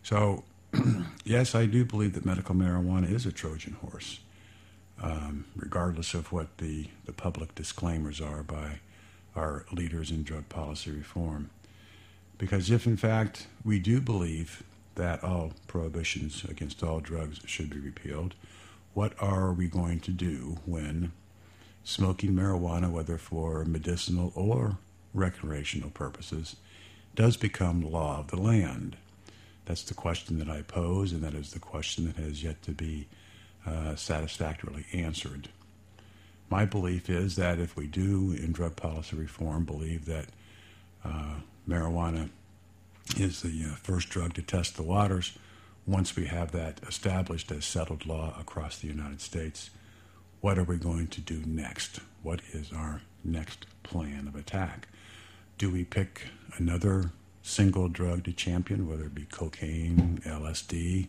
So, 0.04 0.44
yes, 1.24 1.56
I 1.56 1.66
do 1.66 1.86
believe 1.86 2.14
that 2.14 2.26
medical 2.26 2.56
marijuana 2.56 3.12
is 3.12 3.26
a 3.26 3.32
Trojan 3.32 3.74
horse, 3.74 4.20
um, 5.02 5.46
regardless 5.56 6.14
of 6.14 6.32
what 6.32 6.58
the, 6.58 6.88
the 7.06 7.14
public 7.14 7.56
disclaimers 7.56 8.22
are 8.22 8.44
by 8.44 8.80
our 9.36 9.66
leaders 9.72 10.12
in 10.12 10.24
drug 10.24 10.48
policy 10.50 10.92
reform. 10.92 11.50
Because 12.38 12.70
if, 12.70 12.86
in 12.86 12.98
fact, 12.98 13.48
we 13.64 13.80
do 13.80 14.02
believe 14.02 14.64
that 14.96 15.24
all 15.24 15.54
prohibitions 15.68 16.44
against 16.46 16.84
all 16.84 17.00
drugs 17.00 17.40
should 17.46 17.70
be 17.70 17.80
repealed, 17.80 18.34
what 18.94 19.14
are 19.20 19.52
we 19.52 19.68
going 19.68 20.00
to 20.02 20.12
do 20.12 20.58
when 20.66 21.12
smoking 21.84 22.32
marijuana, 22.32 22.90
whether 22.90 23.18
for 23.18 23.66
medicinal 23.66 24.32
or 24.36 24.78
recreational 25.14 25.90
purposes, 25.90 26.56
does 27.14 27.38
become 27.38 27.82
law 27.82 28.20
of 28.20 28.28
the 28.28 28.40
land? 28.40 28.98
That's 29.66 29.84
the 29.84 29.94
question 29.94 30.40
that 30.40 30.50
I 30.50 30.62
pose, 30.62 31.12
and 31.12 31.22
that 31.24 31.34
is 31.34 31.52
the 31.52 31.60
question 31.60 32.06
that 32.06 32.18
has 32.18 32.44
yet 32.44 32.62
to 32.64 32.72
be 32.72 33.08
uh, 33.66 33.96
satisfactorily 33.96 34.86
answered. 34.94 35.50
My 36.50 36.66
belief 36.66 37.10
is 37.10 37.36
that 37.38 37.60
if 37.60 37.76
we 37.76 37.88
do, 37.88 38.32
in 38.32 38.52
drug 38.52 38.76
policy 38.76 39.16
reform, 39.16 39.66
believe 39.66 40.06
that 40.06 40.28
uh, 41.04 41.36
marijuana 41.68 42.30
is 43.18 43.42
the 43.42 43.66
uh, 43.66 43.76
first 43.76 44.10
drug 44.10 44.34
to 44.36 44.42
test 44.42 44.76
the 44.76 44.84
waters, 44.84 45.38
once 45.88 46.16
we 46.16 46.26
have 46.26 46.52
that 46.52 46.80
established 46.88 47.52
as 47.52 47.66
settled 47.66 48.06
law 48.06 48.36
across 48.40 48.80
the 48.80 48.88
United 48.88 49.22
States, 49.22 49.70
what 50.42 50.58
are 50.58 50.64
we 50.64 50.78
going 50.78 51.08
to 51.08 51.22
do 51.22 51.42
next? 51.46 52.00
What 52.24 52.42
is 52.54 52.72
our 52.72 53.02
next 53.24 53.66
plan 53.84 54.28
of 54.28 54.36
attack? 54.36 54.88
Do 55.58 55.72
we 55.72 55.84
pick 55.84 56.28
another 56.58 57.12
single 57.42 57.88
drug 57.88 58.24
to 58.24 58.34
champion, 58.34 58.88
whether 58.88 59.06
it 59.06 59.16
be 59.16 59.26
cocaine, 59.26 60.20
LSD, 60.26 61.08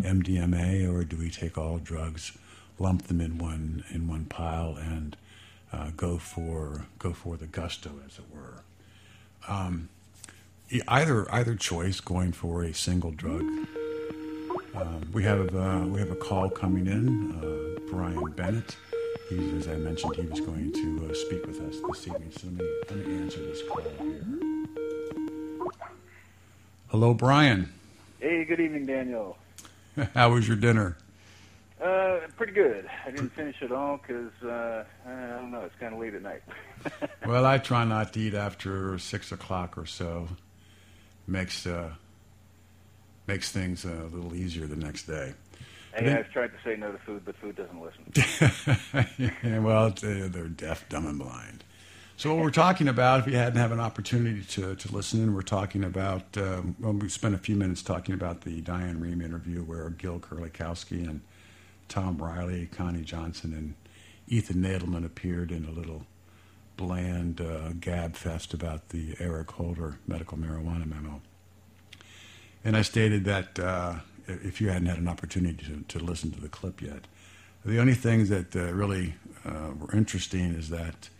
MDMA, 0.00 0.92
or 0.92 1.04
do 1.04 1.16
we 1.16 1.30
take 1.30 1.58
all 1.58 1.78
drugs, 1.78 2.32
lump 2.82 3.06
them 3.06 3.20
in 3.20 3.38
one 3.38 3.84
in 3.90 4.08
one 4.08 4.24
pile, 4.24 4.76
and 4.76 5.16
uh, 5.72 5.90
go 5.96 6.18
for 6.18 6.86
go 6.98 7.12
for 7.12 7.36
the 7.36 7.46
gusto, 7.46 7.92
as 8.06 8.18
it 8.18 8.24
were? 8.34 8.62
Um, 9.48 9.88
either 10.88 11.32
either 11.32 11.54
choice, 11.54 12.00
going 12.00 12.32
for 12.32 12.64
a 12.64 12.74
single 12.74 13.12
drug. 13.12 13.42
Um, 14.74 15.08
we 15.12 15.22
have 15.22 15.54
uh, 15.54 15.84
we 15.86 16.00
have 16.00 16.10
a 16.10 16.16
call 16.16 16.50
coming 16.50 16.86
in. 16.86 17.32
Uh, 17.32 17.72
Brian 17.90 18.24
Bennett. 18.32 18.74
He's, 19.28 19.52
as 19.52 19.68
I 19.68 19.76
mentioned, 19.76 20.16
he 20.16 20.22
was 20.22 20.40
going 20.40 20.72
to 20.72 21.08
uh, 21.10 21.14
speak 21.14 21.46
with 21.46 21.60
us 21.60 21.76
this 21.88 22.08
evening. 22.08 22.32
So 22.32 22.46
let 22.46 22.54
me 22.54 22.70
let 22.88 23.06
me 23.06 23.14
answer 23.22 23.38
this 23.40 23.60
call 23.68 23.82
here. 23.82 24.24
Hello, 26.88 27.14
Brian. 27.14 27.70
Hey, 28.18 28.44
good 28.44 28.60
evening, 28.60 28.86
Daniel. 28.86 29.36
How 30.14 30.32
was 30.32 30.48
your 30.48 30.56
dinner? 30.56 30.96
Uh, 31.82 32.20
pretty 32.36 32.52
good. 32.52 32.88
I 33.04 33.10
didn't 33.10 33.30
finish 33.30 33.56
it 33.60 33.72
all 33.72 33.96
because 33.96 34.30
uh, 34.44 34.84
I 35.04 35.38
don't 35.38 35.50
know. 35.50 35.62
It's 35.62 35.74
kind 35.80 35.92
of 35.92 36.00
late 36.00 36.14
at 36.14 36.22
night. 36.22 36.42
well, 37.26 37.44
I 37.44 37.58
try 37.58 37.84
not 37.84 38.12
to 38.12 38.20
eat 38.20 38.34
after 38.34 38.98
six 38.98 39.32
o'clock 39.32 39.76
or 39.76 39.86
so. 39.86 40.28
Makes 41.26 41.66
uh, 41.66 41.90
makes 43.26 43.50
things 43.50 43.84
a 43.84 44.04
little 44.12 44.34
easier 44.34 44.66
the 44.66 44.76
next 44.76 45.04
day. 45.04 45.34
Hey, 45.94 46.12
I've 46.12 46.30
tried 46.30 46.48
to 46.48 46.58
say 46.64 46.76
no 46.76 46.92
to 46.92 46.98
food, 46.98 47.22
but 47.24 47.36
food 47.36 47.56
doesn't 47.56 47.80
listen. 47.80 49.10
yeah, 49.42 49.58
well, 49.58 49.90
they're 49.90 50.48
deaf, 50.48 50.88
dumb, 50.88 51.06
and 51.06 51.18
blind. 51.18 51.64
So 52.16 52.32
what 52.34 52.42
we're 52.42 52.50
talking 52.50 52.88
about, 52.88 53.20
if 53.20 53.26
you 53.26 53.36
hadn't 53.36 53.58
have 53.58 53.72
an 53.72 53.80
opportunity 53.80 54.42
to, 54.42 54.74
to 54.74 54.94
listen 54.94 55.22
in, 55.22 55.34
we're 55.34 55.42
talking 55.42 55.84
about, 55.84 56.24
um, 56.36 56.76
well, 56.78 56.92
we 56.92 57.08
spent 57.08 57.34
a 57.34 57.38
few 57.38 57.56
minutes 57.56 57.82
talking 57.82 58.14
about 58.14 58.42
the 58.42 58.60
Diane 58.60 59.00
Rehm 59.00 59.22
interview 59.22 59.62
where 59.64 59.90
Gil 59.90 60.18
Kerlikowske 60.18 61.06
and 61.06 61.20
Tom 61.92 62.16
Riley, 62.16 62.70
Connie 62.72 63.02
Johnson, 63.02 63.52
and 63.52 63.74
Ethan 64.26 64.62
Nadelmann 64.62 65.04
appeared 65.04 65.52
in 65.52 65.66
a 65.66 65.70
little 65.70 66.06
bland 66.78 67.38
uh, 67.38 67.74
gab 67.80 68.16
fest 68.16 68.54
about 68.54 68.88
the 68.88 69.14
Eric 69.20 69.50
Holder 69.50 69.98
medical 70.06 70.38
marijuana 70.38 70.86
memo. 70.86 71.20
And 72.64 72.78
I 72.78 72.80
stated 72.80 73.26
that 73.26 73.58
uh, 73.58 73.96
if 74.26 74.58
you 74.58 74.70
hadn't 74.70 74.86
had 74.86 74.96
an 74.96 75.06
opportunity 75.06 75.62
to, 75.66 75.98
to, 75.98 76.02
listen 76.02 76.30
to 76.30 76.40
the 76.40 76.48
clip 76.48 76.80
yet, 76.80 77.08
the 77.62 77.78
only 77.78 77.92
things 77.92 78.30
that 78.30 78.56
uh, 78.56 78.72
really 78.72 79.12
uh, 79.44 79.72
were 79.78 79.94
interesting 79.94 80.54
is 80.54 80.70
that 80.70 81.10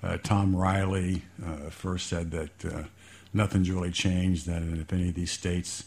uh, 0.00 0.18
Tom 0.22 0.54
Riley 0.54 1.22
uh, 1.44 1.70
first 1.70 2.06
said 2.06 2.30
that 2.30 2.86
nothing's 3.34 3.68
really 3.68 3.90
changed, 3.90 4.46
that 4.46 4.62
if 4.62 4.92
any 4.92 5.08
of 5.08 5.16
these 5.16 5.32
states, 5.32 5.86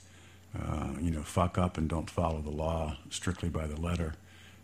you 1.00 1.12
know, 1.12 1.24
fuck 1.24 1.58
up 1.58 1.78
and 1.78 1.88
don't 1.88 2.10
follow 2.10 2.42
the 2.42 2.52
law 2.52 2.98
strictly 3.10 3.48
by 3.48 3.68
the 3.68 3.80
letter, 3.80 4.16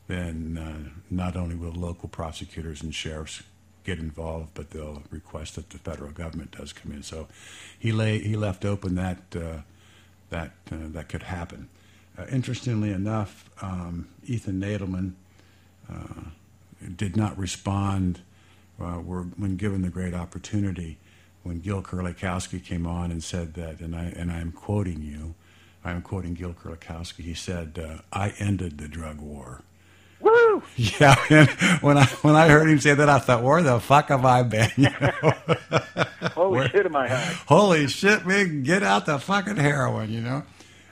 then 0.10 0.58
uh, 0.58 0.90
not 1.10 1.36
only 1.36 1.56
will 1.56 1.72
local 1.72 2.10
prosecutors 2.10 2.82
and 2.82 2.94
sheriffs 2.94 3.44
get 3.84 4.00
involved, 4.00 4.50
but 4.56 4.72
they'll 4.72 5.04
request 5.12 5.56
that 5.56 5.70
the 5.70 5.78
federal 5.78 6.12
government 6.12 6.52
does 6.52 6.74
come 6.74 6.92
in. 6.92 7.04
So 7.04 7.28
he 7.78 7.92
lay 7.92 8.20
he 8.20 8.36
left 8.36 8.66
open 8.66 8.96
that 8.96 9.20
uh, 9.36 9.62
that 10.32 10.52
that 10.72 11.10
could 11.10 11.24
happen. 11.24 11.70
interestingly 12.32 12.92
enough, 12.92 13.50
um, 13.62 14.08
Ethan 14.26 14.60
Nadelmann 14.60 15.14
did 16.98 17.16
not 17.16 17.38
respond 17.38 18.22
uh, 18.80 18.94
when 18.94 19.58
given 19.58 19.82
the 19.82 19.90
great 19.90 20.14
opportunity, 20.14 20.98
when 21.44 21.60
Gil 21.60 21.82
Kerlikowske 21.82 22.64
came 22.64 22.88
on 22.88 23.12
and 23.12 23.24
said 23.24 23.54
that, 23.56 23.80
and 23.80 23.96
I 23.96 24.06
and 24.16 24.32
I'm 24.32 24.52
quoting 24.52 25.02
you, 25.02 25.36
I'm 25.84 26.02
quoting 26.02 26.34
Gil 26.34 26.54
Kerlikowske. 26.54 27.24
He 27.24 27.34
said, 27.34 27.80
uh, 27.80 28.02
"I 28.12 28.34
ended 28.40 28.78
the 28.78 28.88
drug 28.88 29.20
war." 29.20 29.62
Yeah, 31.00 31.16
and 31.30 31.50
when 31.82 31.98
I 31.98 32.06
when 32.06 32.36
I 32.36 32.48
heard 32.48 32.70
him 32.70 32.80
say 32.80 32.94
that, 32.94 33.10
I 33.10 33.20
thought, 33.20 33.44
"Where 33.44 33.62
the 33.62 33.80
fuck 33.80 34.10
have 34.10 34.26
I 34.26 34.44
been?" 34.44 34.72
You 34.78 34.90
know? 34.90 35.12
Holy 36.34 36.58
Where, 36.58 36.70
shit, 36.70 36.86
am 36.86 36.96
I 36.96 37.08
high? 37.08 37.34
Holy 37.48 37.88
shit, 37.88 38.26
man! 38.26 38.64
Get 38.64 38.84
out 38.84 39.06
the 39.06 39.20
fucking 39.20 39.58
heroin, 39.58 40.10
you 40.12 40.22
know. 40.22 40.44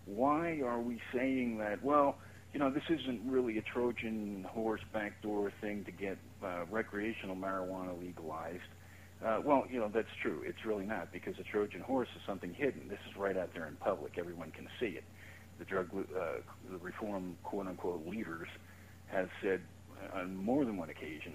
Why 0.05 0.61
are 0.65 0.81
we 0.81 1.01
saying 1.13 1.59
that, 1.59 1.83
well, 1.83 2.19
you 2.53 2.61
know, 2.61 2.71
this 2.71 2.85
isn't 2.89 3.29
really 3.29 3.59
a 3.59 3.63
Trojan 3.63 4.47
horse 4.49 4.83
backdoor 4.93 5.53
thing 5.61 5.85
to 5.87 5.91
get 5.91 6.19
uh, 6.41 6.67
recreational 6.71 7.35
marijuana 7.35 8.01
legalized? 8.01 8.63
Uh, 9.25 9.41
well, 9.45 9.67
you 9.71 9.79
know, 9.79 9.91
that's 9.93 10.09
true. 10.23 10.43
It's 10.47 10.65
really 10.65 10.87
not 10.87 11.13
because 11.13 11.39
a 11.39 11.43
Trojan 11.43 11.81
horse 11.81 12.09
is 12.17 12.23
something 12.27 12.55
hidden. 12.55 12.89
This 12.89 12.99
is 13.11 13.17
right 13.17 13.37
out 13.37 13.53
there 13.53 13.67
in 13.67 13.77
public. 13.77 14.17
Everyone 14.19 14.51
can 14.51 14.67
see 14.79 14.97
it. 14.97 15.05
The 15.59 15.67
drug 15.67 15.91
uh, 15.95 16.23
the 16.71 16.79
reform 16.79 17.37
quote 17.43 17.67
unquote 17.67 18.07
leaders 18.07 18.49
have 19.09 19.29
said 19.43 19.61
on 20.15 20.35
more 20.37 20.65
than 20.65 20.79
one 20.79 20.89
occasion 20.89 21.35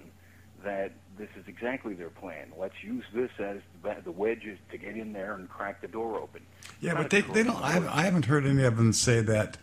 that 0.64 0.92
this 1.18 1.28
is 1.38 1.46
exactly 1.46 1.94
their 1.94 2.10
plan. 2.10 2.52
Let's 2.58 2.74
use 2.82 3.04
this 3.14 3.30
as 3.38 3.58
the 4.04 4.10
wedge 4.10 4.46
to 4.70 4.78
get 4.78 4.96
in 4.96 5.12
there 5.12 5.34
and 5.34 5.48
crack 5.48 5.80
the 5.80 5.88
door 5.88 6.16
open. 6.16 6.42
Yeah, 6.80 6.94
but 6.94 7.10
they, 7.10 7.20
they 7.20 7.42
don't. 7.42 7.62
I 7.62 7.72
haven't, 7.72 7.88
I 7.90 8.02
haven't 8.02 8.24
heard 8.26 8.46
any 8.46 8.64
of 8.64 8.76
them 8.76 8.92
say 8.92 9.20
that 9.20 9.58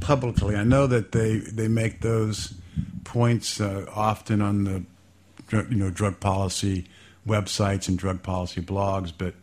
publicly. 0.00 0.56
I 0.56 0.64
know 0.64 0.86
that 0.86 1.12
they 1.12 1.38
they 1.38 1.68
make 1.68 2.00
those 2.00 2.54
points 3.04 3.60
uh, 3.60 3.86
often 3.94 4.42
on 4.42 4.64
the 4.64 4.84
you 5.52 5.76
know 5.76 5.90
drug 5.90 6.18
policy 6.20 6.88
websites 7.28 7.88
and 7.88 7.98
drug 7.98 8.22
policy 8.22 8.60
blogs. 8.60 9.12
But 9.16 9.34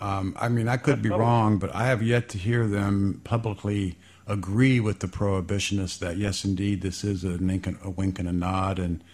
um, 0.00 0.34
I 0.38 0.48
mean, 0.48 0.68
I 0.68 0.76
could 0.76 1.02
be 1.02 1.10
wrong, 1.10 1.58
but 1.58 1.74
I 1.74 1.86
have 1.86 2.02
yet 2.02 2.28
to 2.30 2.38
hear 2.38 2.66
them 2.66 3.20
publicly 3.24 3.98
agree 4.26 4.80
with 4.80 5.00
the 5.00 5.06
prohibitionists 5.06 5.98
that 5.98 6.16
yes, 6.16 6.44
indeed, 6.44 6.80
this 6.80 7.04
is 7.04 7.24
a, 7.24 7.36
wink 7.36 7.66
and 7.66 7.78
a, 7.82 7.90
wink 7.90 8.18
and 8.18 8.28
a 8.28 8.32
nod, 8.32 8.78
and 8.78 9.04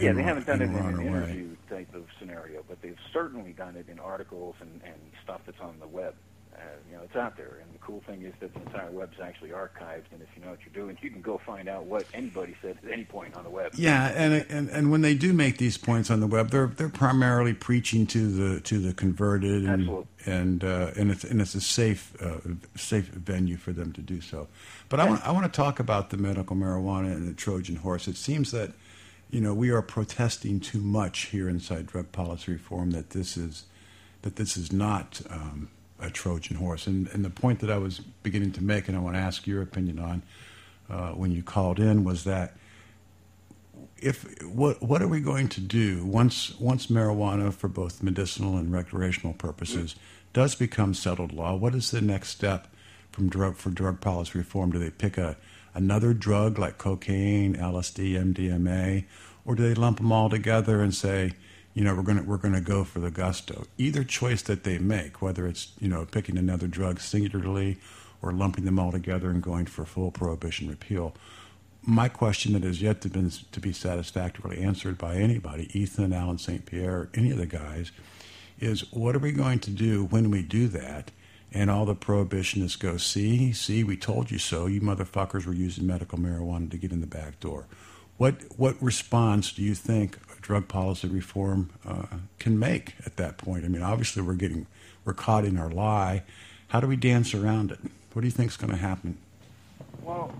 yeah, 0.00 0.12
they 0.12 0.22
haven't 0.22 0.46
done 0.46 0.62
it 0.62 0.66
in 0.66 0.76
an 0.76 1.00
interview 1.00 1.56
type 1.68 1.94
of 1.94 2.04
scenario, 2.18 2.64
but 2.68 2.80
they've 2.80 2.96
certainly 3.12 3.52
done 3.52 3.76
it 3.76 3.88
in 3.88 3.98
articles 3.98 4.54
and, 4.60 4.80
and 4.84 4.94
stuff 5.22 5.40
that's 5.44 5.60
on 5.60 5.76
the 5.80 5.86
web. 5.86 6.14
Uh, 6.54 6.60
you 6.88 6.96
know, 6.96 7.02
it's 7.02 7.16
out 7.16 7.36
there. 7.36 7.58
And 7.60 7.73
cool 7.84 8.02
thing 8.06 8.22
is 8.22 8.32
that 8.40 8.52
the 8.54 8.60
entire 8.60 8.90
web's 8.90 9.20
actually 9.20 9.50
archived, 9.50 10.04
and 10.12 10.22
if 10.22 10.28
you 10.34 10.42
know 10.42 10.50
what 10.50 10.60
you're 10.64 10.84
doing, 10.84 10.96
you 11.02 11.10
can 11.10 11.20
go 11.20 11.38
find 11.44 11.68
out 11.68 11.84
what 11.84 12.06
anybody 12.14 12.56
said 12.62 12.78
at 12.84 12.90
any 12.90 13.04
point 13.04 13.36
on 13.36 13.44
the 13.44 13.50
web. 13.50 13.72
Yeah, 13.74 14.12
and 14.14 14.46
and, 14.50 14.68
and 14.70 14.90
when 14.90 15.02
they 15.02 15.14
do 15.14 15.32
make 15.32 15.58
these 15.58 15.76
points 15.76 16.10
on 16.10 16.20
the 16.20 16.26
web, 16.26 16.50
they're 16.50 16.66
they're 16.66 16.88
primarily 16.88 17.52
preaching 17.52 18.06
to 18.08 18.30
the 18.30 18.60
to 18.62 18.78
the 18.78 18.94
converted, 18.94 19.64
and 19.64 19.82
Absolutely. 19.82 20.06
and 20.26 20.64
uh, 20.64 20.90
and 20.96 21.10
it's 21.10 21.24
and 21.24 21.40
it's 21.40 21.54
a 21.54 21.60
safe 21.60 22.14
uh, 22.20 22.38
safe 22.76 23.06
venue 23.08 23.56
for 23.56 23.72
them 23.72 23.92
to 23.92 24.00
do 24.00 24.20
so. 24.20 24.48
But 24.88 25.00
I 25.00 25.08
want 25.08 25.26
I 25.26 25.32
want 25.32 25.44
to 25.44 25.56
talk 25.56 25.78
about 25.78 26.10
the 26.10 26.16
medical 26.16 26.56
marijuana 26.56 27.12
and 27.12 27.28
the 27.28 27.34
Trojan 27.34 27.76
horse. 27.76 28.08
It 28.08 28.16
seems 28.16 28.50
that 28.52 28.72
you 29.30 29.40
know 29.40 29.52
we 29.52 29.70
are 29.70 29.82
protesting 29.82 30.60
too 30.60 30.80
much 30.80 31.26
here 31.26 31.48
inside 31.48 31.86
drug 31.86 32.12
policy 32.12 32.52
reform 32.52 32.92
that 32.92 33.10
this 33.10 33.36
is 33.36 33.64
that 34.22 34.36
this 34.36 34.56
is 34.56 34.72
not. 34.72 35.20
Um, 35.28 35.68
a 36.00 36.10
Trojan 36.10 36.56
horse. 36.56 36.86
And, 36.86 37.08
and 37.08 37.24
the 37.24 37.30
point 37.30 37.60
that 37.60 37.70
I 37.70 37.78
was 37.78 38.00
beginning 38.00 38.52
to 38.52 38.62
make, 38.62 38.88
and 38.88 38.96
I 38.96 39.00
want 39.00 39.16
to 39.16 39.20
ask 39.20 39.46
your 39.46 39.62
opinion 39.62 39.98
on 39.98 40.22
uh, 40.90 41.10
when 41.12 41.30
you 41.32 41.42
called 41.42 41.78
in, 41.78 42.04
was 42.04 42.24
that 42.24 42.56
if 43.96 44.42
what 44.42 44.82
what 44.82 45.00
are 45.00 45.08
we 45.08 45.20
going 45.20 45.48
to 45.48 45.60
do 45.60 46.04
once 46.04 46.54
once 46.58 46.88
marijuana 46.88 47.52
for 47.52 47.68
both 47.68 48.02
medicinal 48.02 48.56
and 48.58 48.72
recreational 48.72 49.32
purposes 49.32 49.96
does 50.32 50.54
become 50.54 50.94
settled 50.94 51.32
law? 51.32 51.54
What 51.54 51.74
is 51.74 51.90
the 51.90 52.00
next 52.00 52.28
step 52.30 52.68
from 53.10 53.28
drug 53.28 53.56
for 53.56 53.70
drug 53.70 54.00
policy 54.00 54.38
reform? 54.38 54.72
Do 54.72 54.78
they 54.78 54.90
pick 54.90 55.16
a 55.16 55.36
another 55.74 56.12
drug 56.12 56.58
like 56.58 56.78
cocaine, 56.78 57.56
LSD, 57.56 58.12
MDMA, 58.34 59.04
or 59.44 59.54
do 59.54 59.62
they 59.62 59.74
lump 59.74 59.98
them 59.98 60.12
all 60.12 60.30
together 60.30 60.80
and 60.80 60.94
say, 60.94 61.32
you 61.74 61.82
know, 61.82 61.94
we're 61.94 62.02
going 62.02 62.18
to 62.18 62.24
we're 62.24 62.36
going 62.36 62.54
to 62.54 62.60
go 62.60 62.84
for 62.84 63.00
the 63.00 63.10
gusto. 63.10 63.66
Either 63.76 64.04
choice 64.04 64.42
that 64.42 64.62
they 64.62 64.78
make, 64.78 65.20
whether 65.20 65.46
it's 65.46 65.72
you 65.80 65.88
know 65.88 66.06
picking 66.06 66.38
another 66.38 66.68
drug 66.68 67.00
singularly 67.00 67.78
or 68.22 68.32
lumping 68.32 68.64
them 68.64 68.78
all 68.78 68.92
together 68.92 69.28
and 69.28 69.42
going 69.42 69.66
for 69.66 69.84
full 69.84 70.10
prohibition 70.10 70.68
repeal. 70.68 71.14
My 71.82 72.08
question 72.08 72.54
that 72.54 72.62
has 72.62 72.80
yet 72.80 73.02
to 73.02 73.10
been 73.10 73.30
to 73.30 73.60
be 73.60 73.72
satisfactorily 73.72 74.62
answered 74.62 74.96
by 74.96 75.16
anybody, 75.16 75.68
Ethan, 75.78 76.14
Alan 76.14 76.38
St. 76.38 76.64
Pierre, 76.64 77.10
any 77.12 77.30
of 77.30 77.36
the 77.36 77.46
guys, 77.46 77.92
is 78.58 78.90
what 78.92 79.14
are 79.14 79.18
we 79.18 79.32
going 79.32 79.58
to 79.58 79.70
do 79.70 80.04
when 80.04 80.30
we 80.30 80.42
do 80.42 80.68
that? 80.68 81.10
And 81.52 81.70
all 81.70 81.84
the 81.84 81.94
prohibitionists 81.94 82.78
go, 82.78 82.96
see, 82.96 83.52
see, 83.52 83.84
we 83.84 83.96
told 83.96 84.30
you 84.30 84.38
so. 84.38 84.66
You 84.66 84.80
motherfuckers 84.80 85.46
were 85.46 85.52
using 85.52 85.86
medical 85.86 86.18
marijuana 86.18 86.70
to 86.70 86.78
get 86.78 86.90
in 86.90 87.00
the 87.00 87.06
back 87.06 87.38
door. 87.38 87.66
What 88.16 88.42
what 88.56 88.80
response 88.82 89.52
do 89.52 89.62
you 89.62 89.74
think 89.74 90.18
drug 90.44 90.68
policy 90.68 91.08
reform 91.08 91.70
uh, 91.88 92.04
can 92.38 92.58
make 92.58 92.94
at 93.06 93.16
that 93.16 93.38
point. 93.38 93.64
I 93.64 93.68
mean, 93.68 93.82
obviously 93.82 94.22
we're 94.22 94.34
getting 94.34 94.66
we're 95.04 95.14
caught 95.14 95.44
in 95.44 95.58
our 95.58 95.70
lie. 95.70 96.22
How 96.68 96.80
do 96.80 96.86
we 96.86 96.96
dance 96.96 97.34
around 97.34 97.72
it? 97.72 97.78
What 98.12 98.20
do 98.20 98.26
you 98.26 98.30
think 98.30 98.50
is 98.50 98.56
going 98.56 98.70
to 98.70 98.78
happen? 98.78 99.16
Well, 100.02 100.32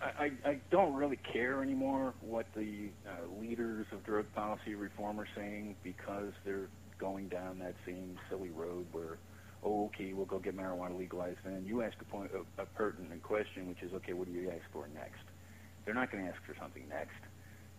I, 0.00 0.32
I 0.44 0.58
don't 0.70 0.94
really 0.94 1.18
care 1.32 1.62
anymore 1.62 2.14
what 2.22 2.46
the 2.56 2.88
uh, 3.06 3.40
leaders 3.40 3.86
of 3.92 4.02
drug 4.04 4.24
policy 4.34 4.74
reform 4.74 5.20
are 5.20 5.28
saying 5.36 5.76
because 5.84 6.32
they're 6.44 6.68
going 6.98 7.28
down 7.28 7.58
that 7.58 7.74
same 7.86 8.18
silly 8.30 8.50
road 8.50 8.86
where, 8.92 9.18
oh, 9.62 9.86
okay, 9.86 10.14
we'll 10.14 10.26
go 10.26 10.38
get 10.38 10.56
marijuana 10.56 10.98
legalized. 10.98 11.38
And 11.44 11.66
you 11.66 11.82
ask 11.82 11.94
a, 12.00 12.04
point, 12.04 12.30
a, 12.34 12.62
a 12.62 12.66
pertinent 12.66 13.22
question, 13.22 13.68
which 13.68 13.82
is, 13.82 13.92
okay, 13.94 14.14
what 14.14 14.32
do 14.32 14.32
you 14.32 14.50
ask 14.50 14.62
for 14.72 14.88
next? 14.94 15.24
They're 15.84 15.94
not 15.94 16.10
going 16.10 16.24
to 16.24 16.30
ask 16.30 16.42
for 16.44 16.56
something 16.58 16.84
next 16.88 17.20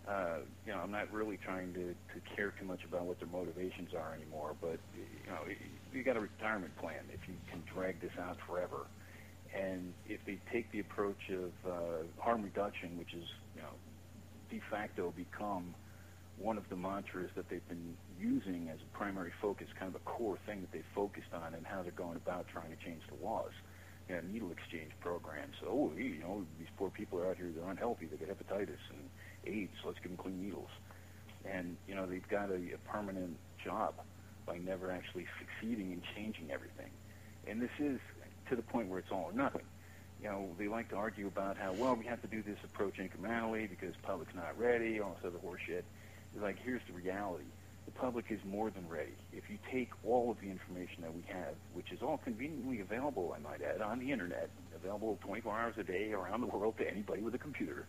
uh, 0.08 0.38
you 0.66 0.74
know, 0.74 0.80
I'm 0.80 0.92
not 0.92 1.12
really 1.12 1.38
trying 1.38 1.74
to, 1.74 1.94
to 1.94 2.36
care 2.36 2.54
too 2.60 2.66
much 2.66 2.84
about 2.84 3.06
what 3.06 3.20
their 3.20 3.30
motivations 3.30 3.94
are 3.94 4.14
anymore. 4.16 4.56
But 4.60 4.80
you 4.96 5.32
know, 5.32 5.42
you 5.94 6.04
got 6.04 6.18
a 6.18 6.22
retirement 6.22 6.76
plan 6.78 7.06
if 7.14 7.28
you 7.28 7.36
can 7.50 7.64
drag 7.74 8.02
this 8.02 8.12
out 8.20 8.38
forever, 8.48 8.88
and 9.56 9.94
if 10.08 10.20
they 10.26 10.40
take 10.52 10.72
the 10.72 10.80
approach 10.80 11.30
of 11.30 11.52
uh, 11.70 11.80
harm 12.18 12.42
reduction, 12.42 12.98
which 12.98 13.14
is 13.14 13.26
you 13.56 13.62
know 13.62 13.74
de 14.50 14.60
facto 14.72 15.14
become 15.16 15.76
one 16.38 16.58
of 16.58 16.68
the 16.70 16.76
mantras 16.76 17.30
that 17.36 17.48
they've 17.50 17.68
been 17.70 17.96
using 18.20 18.70
as 18.74 18.80
a 18.82 18.98
primary 18.98 19.32
focus, 19.40 19.68
kind 19.78 19.94
of 19.94 20.02
a 20.02 20.04
core 20.06 20.40
thing 20.48 20.62
that 20.62 20.72
they've 20.72 20.92
focused 20.96 21.32
on, 21.34 21.54
and 21.54 21.66
how 21.66 21.84
they're 21.84 21.92
going 21.92 22.16
about 22.16 22.48
trying 22.52 22.72
to 22.72 22.84
change 22.84 23.02
the 23.08 23.24
laws. 23.24 23.52
You 24.10 24.16
know, 24.16 24.22
needle 24.34 24.52
exchange 24.52 24.92
programs. 25.00 25.56
Oh, 25.64 25.92
you 25.96 26.20
know, 26.20 26.44
these 26.58 26.68
poor 26.76 26.90
people 26.90 27.20
are 27.20 27.30
out 27.30 27.38
here; 27.38 27.52
they're 27.56 27.70
unhealthy. 27.70 28.08
They 28.08 28.18
get 28.18 28.30
hepatitis 28.30 28.82
and 28.90 29.06
AIDS. 29.46 29.74
Let's 29.86 30.00
give 30.00 30.10
them 30.12 30.18
clean 30.18 30.42
needles. 30.42 30.70
And 31.46 31.78
you 31.88 31.96
know 31.96 32.06
they've 32.06 32.28
got 32.28 32.50
a, 32.50 32.56
a 32.56 32.78
permanent 32.90 33.38
job 33.64 33.96
by 34.46 34.58
never 34.58 34.92
actually 34.92 35.26
succeeding 35.40 35.92
in 35.92 36.02
changing 36.16 36.52
everything. 36.52 36.92
And 37.48 37.62
this 37.62 37.72
is 37.80 38.00
to 38.50 38.56
the 38.56 38.62
point 38.62 38.90
where 38.90 39.00
it's 39.00 39.12
all 39.12 39.30
or 39.30 39.34
nothing. 39.34 39.64
You 40.22 40.30
know, 40.30 40.50
they 40.60 40.68
like 40.68 40.90
to 40.90 40.96
argue 40.96 41.26
about 41.28 41.58
how 41.58 41.74
well 41.74 41.96
we 41.96 42.06
have 42.06 42.22
to 42.22 42.28
do 42.28 42.44
this 42.44 42.58
approach 42.64 42.98
incrementally 42.98 43.68
because 43.68 43.96
the 43.96 44.08
public's 44.08 44.36
not 44.36 44.58
ready, 44.58 45.00
all 45.00 45.18
this 45.22 45.32
other 45.32 45.40
horseshit. 45.40 45.84
It's 46.34 46.44
like 46.44 46.58
here's 46.64 46.82
the 46.88 46.94
reality: 46.94 47.46
the 47.86 47.92
public 47.92 48.26
is 48.30 48.40
more 48.46 48.70
than 48.70 48.88
ready. 48.88 49.14
If 49.34 49.50
you 49.50 49.58
take 49.72 49.90
all 50.06 50.30
of 50.30 50.40
the 50.40 50.50
information 50.50 51.02
that 51.02 51.14
we 51.14 51.24
have, 51.28 51.56
which 51.74 51.92
is 51.92 52.02
all 52.02 52.18
conveniently 52.18 52.82
available, 52.82 53.36
I 53.36 53.42
might 53.42 53.62
add, 53.62 53.82
on 53.82 54.00
the 54.00 54.12
internet, 54.12 54.50
available 54.76 55.18
24 55.24 55.60
hours 55.60 55.76
a 55.78 55.84
day 55.84 56.12
around 56.12 56.42
the 56.42 56.48
world 56.48 56.78
to 56.78 56.90
anybody 56.90 57.22
with 57.22 57.34
a 57.34 57.40
computer, 57.40 57.86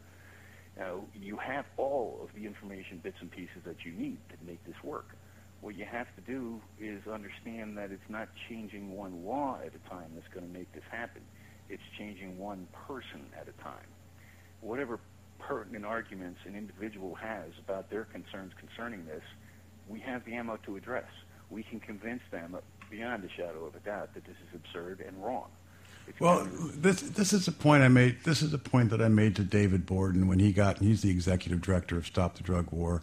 uh, 0.81 0.97
you 1.15 1.37
have 1.37 1.67
all 1.77 2.21
of 2.23 2.35
the 2.35 2.47
information, 2.47 2.99
bits 3.03 3.17
and 3.21 3.31
pieces 3.31 3.63
that 3.65 3.85
you 3.85 3.93
need 3.93 4.19
to 4.31 4.37
make 4.47 4.65
this 4.65 4.77
work. 4.83 5.17
What 5.61 5.77
you 5.77 5.85
have 5.85 6.07
to 6.17 6.23
do 6.23 6.61
is 6.81 7.07
understand 7.07 7.77
that 7.77 7.93
it's 7.93 8.09
not 8.09 8.29
changing 8.49 8.97
one 8.97 9.25
law 9.25 9.59
at 9.65 9.73
a 9.75 9.89
time 9.89 10.11
that's 10.15 10.27
going 10.35 10.47
to 10.47 10.53
make 10.53 10.73
this 10.73 10.83
happen. 10.91 11.23
It's 11.69 11.83
changing 11.99 12.39
one 12.39 12.67
person 12.87 13.27
at 13.39 13.49
a 13.49 13.63
time. 13.63 13.87
Whatever 14.61 14.99
pertinent 15.39 15.85
arguments 15.85 16.41
an 16.47 16.57
individual 16.57 17.15
has 17.15 17.51
about 17.65 17.91
their 17.91 18.05
concerns 18.05 18.53
concerning 18.59 19.05
this, 19.05 19.23
we 19.89 20.01
have 20.01 20.25
the 20.25 20.35
ammo 20.35 20.59
to 20.67 20.77
address. 20.77 21.11
We 21.51 21.63
can 21.63 21.81
convince 21.81 22.23
them 22.31 22.57
beyond 22.91 23.25
a 23.25 23.29
shadow 23.37 23.65
of 23.67 23.75
a 23.75 23.81
doubt 23.81 24.15
that 24.15 24.25
this 24.25 24.37
is 24.37 24.55
absurd 24.55 25.05
and 25.07 25.23
wrong. 25.23 25.49
Well, 26.19 26.47
this 26.77 27.01
this 27.01 27.33
is 27.33 27.49
a 27.49 27.53
point 27.53 27.83
I 27.83 27.89
made. 27.89 28.25
This 28.25 28.43
is 28.43 28.53
a 28.55 28.59
point 28.59 28.91
that 28.91 29.01
I 29.01 29.09
made 29.09 29.37
to 29.37 29.43
David 29.43 29.87
Borden 29.87 30.29
when 30.29 30.39
he 30.39 30.53
got. 30.53 30.79
He's 30.79 31.03
the 31.03 31.11
executive 31.11 31.61
director 31.61 31.97
of 31.97 32.07
Stop 32.07 32.37
the 32.37 32.43
Drug 32.43 32.71
War. 32.71 33.03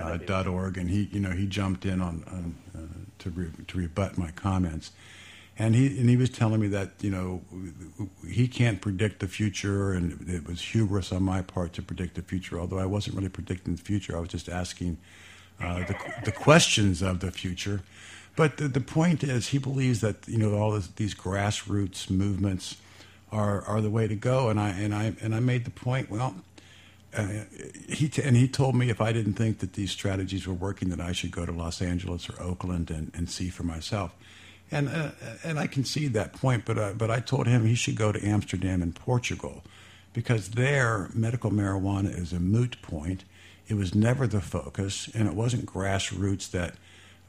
Uh, 0.00 0.16
dot 0.16 0.46
org, 0.46 0.78
and 0.78 0.88
he, 0.88 1.08
you 1.10 1.18
know, 1.18 1.32
he 1.32 1.44
jumped 1.44 1.84
in 1.84 2.00
on, 2.00 2.22
on 2.28 2.54
uh, 2.72 2.78
to 3.18 3.30
re, 3.30 3.48
to 3.66 3.78
rebut 3.78 4.16
my 4.16 4.30
comments, 4.30 4.92
and 5.58 5.74
he 5.74 5.98
and 5.98 6.08
he 6.08 6.16
was 6.16 6.30
telling 6.30 6.60
me 6.60 6.68
that 6.68 6.92
you 7.00 7.10
know 7.10 7.42
he 8.24 8.46
can't 8.46 8.80
predict 8.80 9.18
the 9.18 9.26
future, 9.26 9.92
and 9.92 10.28
it 10.30 10.46
was 10.46 10.60
hubris 10.60 11.10
on 11.10 11.24
my 11.24 11.42
part 11.42 11.72
to 11.72 11.82
predict 11.82 12.14
the 12.14 12.22
future. 12.22 12.60
Although 12.60 12.78
I 12.78 12.86
wasn't 12.86 13.16
really 13.16 13.28
predicting 13.28 13.74
the 13.74 13.82
future, 13.82 14.16
I 14.16 14.20
was 14.20 14.28
just 14.28 14.48
asking 14.48 14.98
uh, 15.60 15.80
the 15.80 15.96
the 16.24 16.32
questions 16.32 17.02
of 17.02 17.18
the 17.18 17.32
future. 17.32 17.80
But 18.38 18.58
the, 18.58 18.68
the 18.68 18.80
point 18.80 19.24
is, 19.24 19.48
he 19.48 19.58
believes 19.58 20.00
that 20.00 20.28
you 20.28 20.38
know 20.38 20.54
all 20.56 20.70
this, 20.70 20.86
these 20.94 21.12
grassroots 21.12 22.08
movements 22.08 22.76
are 23.32 23.64
are 23.64 23.80
the 23.80 23.90
way 23.90 24.06
to 24.06 24.14
go, 24.14 24.48
and 24.48 24.60
I 24.60 24.68
and 24.68 24.94
I 24.94 25.16
and 25.20 25.34
I 25.34 25.40
made 25.40 25.64
the 25.64 25.72
point. 25.72 26.08
Well, 26.08 26.36
uh, 27.16 27.26
he 27.88 28.08
t- 28.08 28.22
and 28.22 28.36
he 28.36 28.46
told 28.46 28.76
me 28.76 28.90
if 28.90 29.00
I 29.00 29.12
didn't 29.12 29.34
think 29.34 29.58
that 29.58 29.72
these 29.72 29.90
strategies 29.90 30.46
were 30.46 30.54
working, 30.54 30.90
that 30.90 31.00
I 31.00 31.10
should 31.10 31.32
go 31.32 31.46
to 31.46 31.50
Los 31.50 31.82
Angeles 31.82 32.30
or 32.30 32.40
Oakland 32.40 32.92
and, 32.92 33.10
and 33.12 33.28
see 33.28 33.48
for 33.48 33.64
myself. 33.64 34.14
And 34.70 34.88
uh, 34.88 35.10
and 35.42 35.58
I 35.58 35.66
can 35.66 35.84
see 35.84 36.06
that 36.06 36.32
point, 36.32 36.64
but 36.64 36.78
uh, 36.78 36.92
but 36.96 37.10
I 37.10 37.18
told 37.18 37.48
him 37.48 37.66
he 37.66 37.74
should 37.74 37.96
go 37.96 38.12
to 38.12 38.24
Amsterdam 38.24 38.82
and 38.82 38.94
Portugal, 38.94 39.64
because 40.12 40.50
there 40.50 41.10
medical 41.12 41.50
marijuana 41.50 42.16
is 42.16 42.32
a 42.32 42.38
moot 42.38 42.80
point. 42.82 43.24
It 43.66 43.74
was 43.74 43.96
never 43.96 44.28
the 44.28 44.40
focus, 44.40 45.10
and 45.12 45.26
it 45.26 45.34
wasn't 45.34 45.66
grassroots 45.66 46.48
that 46.52 46.76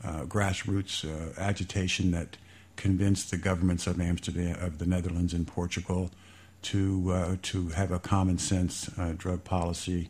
uh, 0.04 0.24
grassroots 0.24 1.04
uh, 1.06 1.40
agitation 1.40 2.12
that 2.12 2.38
convinced 2.76 3.30
the 3.32 3.38
governments 3.38 3.88
of 3.88 4.00
Amsterdam, 4.00 4.58
of 4.62 4.78
the 4.78 4.86
Netherlands 4.86 5.34
and 5.34 5.46
Portugal, 5.46 6.10
to 6.62 7.12
uh, 7.12 7.36
to 7.42 7.70
have 7.70 7.92
a 7.92 8.00
common 8.00 8.38
sense 8.38 8.90
uh, 8.98 9.14
drug 9.18 9.44
policy 9.44 10.10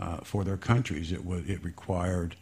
uh, 0.00 0.18
for 0.18 0.44
their 0.44 0.56
countries. 0.56 1.12
It 1.12 1.20
it 1.46 1.62
required 1.62 2.36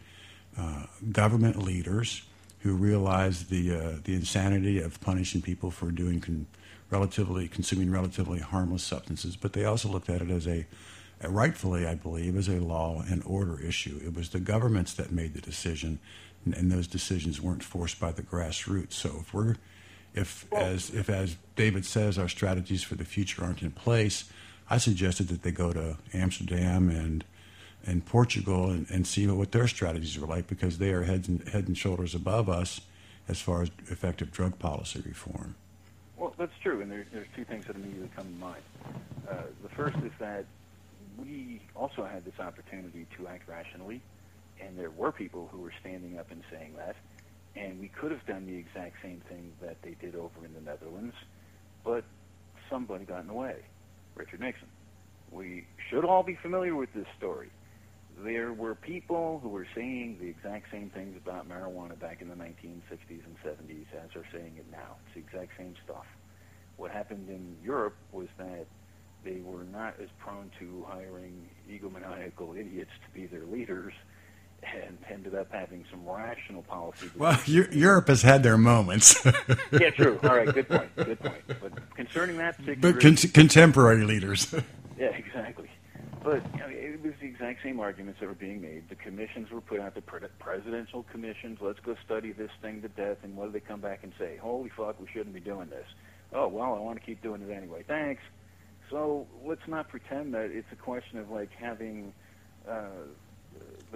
uh, 0.58 0.84
government 1.12 1.62
leaders 1.62 2.22
who 2.60 2.74
realized 2.74 3.50
the 3.50 4.00
the 4.04 4.14
insanity 4.14 4.80
of 4.80 5.00
punishing 5.00 5.42
people 5.42 5.70
for 5.70 5.90
doing 5.90 6.20
con- 6.20 6.46
relatively 6.90 7.48
consuming 7.48 7.90
relatively 7.90 8.40
harmless 8.40 8.82
substances, 8.82 9.36
but 9.36 9.52
they 9.52 9.64
also 9.64 9.88
looked 9.88 10.08
at 10.08 10.22
it 10.22 10.30
as 10.30 10.46
a 10.46 10.66
rightfully, 11.26 11.86
I 11.86 11.94
believe, 11.94 12.36
as 12.36 12.48
a 12.48 12.60
law 12.60 13.02
and 13.08 13.22
order 13.24 13.58
issue. 13.60 13.98
It 14.04 14.14
was 14.14 14.30
the 14.30 14.40
governments 14.40 14.92
that 14.94 15.10
made 15.10 15.32
the 15.32 15.40
decision 15.40 15.98
and, 16.46 16.54
and 16.54 16.72
those 16.72 16.86
decisions 16.86 17.42
weren't 17.42 17.62
forced 17.62 18.00
by 18.00 18.12
the 18.12 18.22
grassroots. 18.22 18.94
So 18.94 19.18
if 19.20 19.34
we're 19.34 19.56
if 20.14 20.50
as 20.52 20.88
if 20.90 21.10
as 21.10 21.36
David 21.56 21.84
says 21.84 22.18
our 22.18 22.28
strategies 22.28 22.82
for 22.82 22.94
the 22.94 23.04
future 23.04 23.44
aren't 23.44 23.62
in 23.62 23.72
place, 23.72 24.24
I 24.70 24.78
suggested 24.78 25.28
that 25.28 25.42
they 25.42 25.50
go 25.50 25.72
to 25.74 25.98
Amsterdam 26.14 26.88
and 26.88 27.24
and 27.84 28.04
Portugal 28.04 28.70
and, 28.70 28.86
and 28.90 29.06
see 29.06 29.26
what 29.26 29.52
their 29.52 29.68
strategies 29.68 30.16
are 30.16 30.26
like 30.26 30.46
because 30.48 30.78
they 30.78 30.90
are 30.90 31.04
head 31.04 31.28
and, 31.28 31.46
head 31.48 31.68
and 31.68 31.76
shoulders 31.76 32.14
above 32.14 32.48
us 32.48 32.80
as 33.28 33.40
far 33.40 33.62
as 33.62 33.70
effective 33.88 34.32
drug 34.32 34.58
policy 34.58 35.02
reform. 35.04 35.54
Well, 36.16 36.34
that's 36.36 36.58
true, 36.62 36.80
and 36.80 36.90
there, 36.90 37.06
there's 37.12 37.28
two 37.36 37.44
things 37.44 37.66
that 37.66 37.76
immediately 37.76 38.10
come 38.16 38.24
to 38.24 38.40
mind. 38.40 38.62
Uh, 39.28 39.34
the 39.62 39.68
first 39.68 39.96
is 39.98 40.10
that 40.18 40.46
we 41.16 41.60
also 41.76 42.04
had 42.04 42.24
this 42.24 42.40
opportunity 42.40 43.06
to 43.16 43.28
act 43.28 43.48
rationally 43.48 44.00
and 44.60 44.78
there 44.78 44.90
were 44.90 45.12
people 45.12 45.48
who 45.52 45.58
were 45.58 45.72
standing 45.80 46.18
up 46.18 46.30
and 46.30 46.42
saying 46.50 46.74
that, 46.76 46.96
and 47.54 47.80
we 47.80 47.88
could 47.88 48.10
have 48.10 48.24
done 48.26 48.46
the 48.46 48.56
exact 48.56 48.96
same 49.02 49.22
thing 49.28 49.52
that 49.62 49.76
they 49.82 49.96
did 50.00 50.14
over 50.14 50.44
in 50.44 50.52
the 50.54 50.60
Netherlands, 50.60 51.14
but 51.84 52.04
somebody 52.70 53.04
got 53.04 53.20
in 53.20 53.28
the 53.28 53.32
way. 53.32 53.56
Richard 54.14 54.40
Nixon. 54.40 54.68
We 55.30 55.66
should 55.90 56.04
all 56.04 56.22
be 56.22 56.36
familiar 56.36 56.74
with 56.74 56.92
this 56.94 57.06
story. 57.18 57.50
There 58.18 58.52
were 58.52 58.74
people 58.74 59.40
who 59.42 59.50
were 59.50 59.66
saying 59.74 60.18
the 60.20 60.28
exact 60.28 60.70
same 60.70 60.88
things 60.90 61.16
about 61.16 61.48
marijuana 61.48 61.98
back 61.98 62.22
in 62.22 62.28
the 62.28 62.34
1960s 62.34 63.22
and 63.24 63.36
70s 63.44 63.86
as 63.92 64.16
are 64.16 64.24
saying 64.32 64.54
it 64.56 64.66
now. 64.70 64.96
It's 65.04 65.14
the 65.14 65.20
exact 65.20 65.58
same 65.58 65.74
stuff. 65.84 66.06
What 66.76 66.90
happened 66.90 67.28
in 67.28 67.56
Europe 67.62 67.96
was 68.12 68.28
that 68.38 68.66
they 69.24 69.40
were 69.40 69.64
not 69.64 69.96
as 70.00 70.08
prone 70.18 70.50
to 70.58 70.86
hiring 70.88 71.48
egomaniacal 71.68 72.58
idiots 72.58 72.90
to 73.04 73.12
be 73.12 73.26
their 73.26 73.44
leaders 73.44 73.92
and 74.62 74.98
ended 75.10 75.34
up 75.34 75.52
having 75.52 75.84
some 75.90 76.06
rational 76.08 76.62
policy. 76.62 77.10
Well, 77.16 77.38
Europe 77.46 78.08
has 78.08 78.22
had 78.22 78.42
their 78.42 78.58
moments. 78.58 79.24
yeah, 79.72 79.90
true. 79.90 80.18
All 80.22 80.36
right, 80.36 80.52
good 80.52 80.68
point. 80.68 80.96
Good 80.96 81.20
point. 81.20 81.42
But 81.46 81.94
concerning 81.94 82.36
that 82.38 82.56
particular, 82.56 82.92
but 82.92 83.00
con- 83.00 83.16
contemporary 83.16 84.04
leaders. 84.04 84.52
yeah, 84.98 85.06
exactly. 85.06 85.70
But 86.22 86.42
you 86.54 86.58
know, 86.58 86.66
it 86.68 87.02
was 87.02 87.12
the 87.20 87.26
exact 87.26 87.62
same 87.62 87.78
arguments 87.78 88.18
that 88.20 88.26
were 88.26 88.34
being 88.34 88.60
made. 88.60 88.88
The 88.88 88.96
commissions 88.96 89.50
were 89.50 89.60
put 89.60 89.78
out, 89.78 89.94
the 89.94 90.02
presidential 90.02 91.04
commissions. 91.04 91.58
Let's 91.60 91.78
go 91.80 91.94
study 92.04 92.32
this 92.32 92.50
thing 92.60 92.82
to 92.82 92.88
death. 92.88 93.18
And 93.22 93.36
what 93.36 93.46
do 93.46 93.52
they 93.52 93.60
come 93.60 93.80
back 93.80 94.00
and 94.02 94.12
say? 94.18 94.36
Holy 94.36 94.70
fuck, 94.70 95.00
we 95.00 95.06
shouldn't 95.12 95.34
be 95.34 95.40
doing 95.40 95.68
this. 95.68 95.86
Oh 96.32 96.48
well, 96.48 96.74
I 96.74 96.80
want 96.80 96.98
to 96.98 97.06
keep 97.06 97.22
doing 97.22 97.42
it 97.42 97.52
anyway. 97.52 97.84
Thanks. 97.86 98.22
So 98.90 99.26
let's 99.44 99.66
not 99.66 99.88
pretend 99.88 100.34
that 100.34 100.50
it's 100.50 100.66
a 100.72 100.76
question 100.76 101.18
of 101.18 101.30
like 101.30 101.50
having. 101.52 102.12
Uh, 102.68 103.06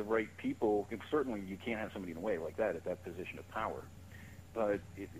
the 0.00 0.08
right 0.08 0.28
people, 0.38 0.88
certainly 1.10 1.42
you 1.46 1.58
can't 1.62 1.78
have 1.78 1.90
somebody 1.92 2.12
in 2.12 2.18
the 2.18 2.24
way 2.24 2.38
like 2.38 2.56
that 2.56 2.74
at 2.74 2.84
that 2.84 3.04
position 3.04 3.38
of 3.38 3.46
power. 3.50 3.84
But 4.54 4.80
it, 4.96 5.10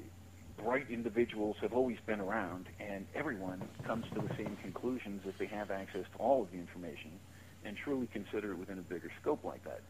bright 0.57 0.87
individuals 0.90 1.57
have 1.61 1.75
always 1.75 1.99
been 2.07 2.19
around, 2.19 2.66
and 2.81 3.07
everyone 3.14 3.69
comes 3.87 4.07
to 4.14 4.21
the 4.21 4.31
same 4.38 4.57
conclusions 4.62 5.21
if 5.27 5.37
they 5.38 5.47
have 5.47 5.71
access 5.71 6.05
to 6.12 6.19
all 6.19 6.43
of 6.43 6.51
the 6.51 6.57
information 6.57 7.21
and 7.62 7.77
truly 7.77 8.09
consider 8.11 8.53
it 8.53 8.59
within 8.59 8.79
a 8.79 8.83
bigger 8.83 9.11
scope 9.21 9.45
like 9.45 9.62
that. 9.64 9.83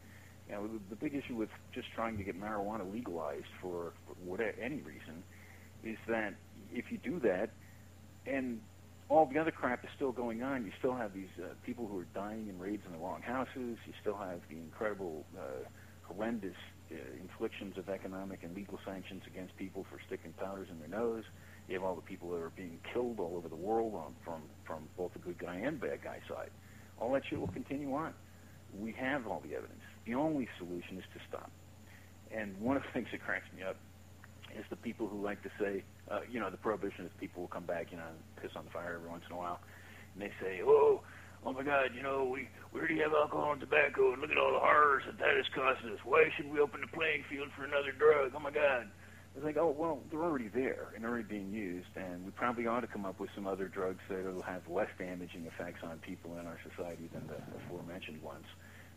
You 0.49 0.55
know, 0.57 0.67
the, 0.67 0.81
the 0.91 0.97
big 0.97 1.15
issue 1.15 1.37
with 1.37 1.51
just 1.73 1.87
trying 1.95 2.19
to 2.19 2.25
get 2.25 2.41
marijuana 2.41 2.91
legalized 2.93 3.47
for, 3.63 3.93
for 4.09 4.15
whatever, 4.25 4.55
any 4.61 4.81
reason 4.81 5.23
is 5.85 5.99
that 6.09 6.35
if 6.73 6.91
you 6.91 6.99
do 6.99 7.21
that, 7.21 7.51
and 8.27 8.61
all 9.11 9.27
the 9.27 9.39
other 9.39 9.51
crap 9.51 9.85
is 9.85 9.91
still 9.97 10.13
going 10.13 10.43
on. 10.43 10.65
You 10.65 10.71
still 10.79 10.95
have 10.95 11.13
these 11.13 11.35
uh, 11.39 11.49
people 11.67 11.87
who 11.89 11.99
are 11.99 12.07
dying 12.15 12.47
in 12.49 12.59
raids 12.59 12.83
in 12.87 12.93
the 12.93 12.99
wrong 12.99 13.21
houses. 13.21 13.77
You 13.85 13.93
still 14.01 14.17
have 14.17 14.41
the 14.49 14.57
incredible, 14.57 15.27
uh, 15.37 15.69
horrendous 16.05 16.55
uh, 16.93 16.95
inflictions 17.21 17.77
of 17.77 17.89
economic 17.89 18.45
and 18.45 18.55
legal 18.55 18.79
sanctions 18.87 19.23
against 19.27 19.57
people 19.57 19.85
for 19.91 19.99
sticking 20.07 20.33
powders 20.35 20.69
in 20.71 20.79
their 20.79 20.89
nose. 20.89 21.25
You 21.69 21.75
have 21.75 21.85
all 21.85 21.97
the 21.97 22.03
people 22.03 22.31
that 22.31 22.37
are 22.41 22.53
being 22.57 22.79
killed 22.93 23.19
all 23.19 23.35
over 23.37 23.49
the 23.49 23.57
world 23.57 23.95
on, 23.95 24.15
from 24.25 24.43
from 24.65 24.89
both 24.97 25.13
the 25.13 25.19
good 25.19 25.39
guy 25.39 25.57
and 25.57 25.81
bad 25.81 26.03
guy 26.03 26.21
side. 26.29 26.51
All 27.01 27.13
that 27.13 27.23
shit 27.29 27.41
will 27.41 27.49
continue 27.49 27.93
on. 27.95 28.15
We 28.79 28.93
have 28.93 29.27
all 29.27 29.43
the 29.45 29.57
evidence. 29.57 29.83
The 30.07 30.15
only 30.15 30.49
solution 30.59 30.99
is 30.99 31.05
to 31.15 31.21
stop. 31.29 31.51
And 32.31 32.61
one 32.61 32.77
of 32.77 32.85
the 32.85 32.89
things 32.95 33.09
that 33.11 33.23
cracks 33.23 33.47
me 33.57 33.65
up 33.65 33.77
is 34.57 34.65
the 34.71 34.77
people 34.77 35.09
who 35.09 35.21
like 35.23 35.43
to 35.43 35.51
say, 35.59 35.83
uh, 36.11 36.21
you 36.31 36.41
know, 36.41 36.51
the 36.51 36.57
prohibitionist 36.57 37.17
people 37.19 37.43
will 37.43 37.49
come 37.49 37.65
back, 37.65 37.91
you 37.91 37.97
know, 37.97 38.05
and 38.09 38.43
piss 38.43 38.53
on 38.57 38.65
the 38.65 38.71
fire 38.71 38.95
every 38.97 39.09
once 39.09 39.23
in 39.29 39.35
a 39.35 39.39
while, 39.39 39.61
and 40.15 40.23
they 40.23 40.33
say, 40.43 40.61
oh, 40.65 41.01
oh 41.47 41.53
my 41.53 41.63
God, 41.63 41.91
you 41.95 42.03
know, 42.03 42.25
we, 42.25 42.49
we 42.73 42.81
already 42.81 42.99
have 42.99 43.13
alcohol 43.13 43.53
and 43.53 43.61
tobacco, 43.61 44.13
and 44.13 44.21
look 44.21 44.31
at 44.31 44.39
all 44.39 44.53
the 44.53 44.59
horrors 44.59 45.05
that 45.07 45.19
that 45.19 45.37
has 45.37 45.47
caused 45.55 45.85
us. 45.87 46.01
Why 46.05 46.29
should 46.37 46.51
we 46.51 46.59
open 46.61 46.81
the 46.81 46.89
playing 46.89 47.25
field 47.31 47.49
for 47.57 47.65
another 47.65 47.93
drug? 47.93 48.33
Oh 48.35 48.41
my 48.41 48.51
God. 48.51 48.91
It's 49.37 49.45
like, 49.45 49.57
oh, 49.57 49.71
well, 49.79 50.01
they're 50.11 50.25
already 50.25 50.49
there 50.49 50.89
and 50.97 51.05
already 51.05 51.23
being 51.23 51.53
used, 51.53 51.95
and 51.95 52.25
we 52.25 52.33
probably 52.33 52.67
ought 52.67 52.81
to 52.81 52.89
come 52.89 53.07
up 53.07 53.21
with 53.21 53.31
some 53.33 53.47
other 53.47 53.69
drugs 53.69 54.01
that 54.09 54.25
will 54.25 54.43
have 54.43 54.63
less 54.69 54.89
damaging 54.99 55.47
effects 55.47 55.85
on 55.85 55.99
people 55.99 56.37
in 56.41 56.49
our 56.49 56.59
society 56.69 57.09
than 57.13 57.29
the 57.29 57.37
aforementioned 57.65 58.21
ones. 58.23 58.47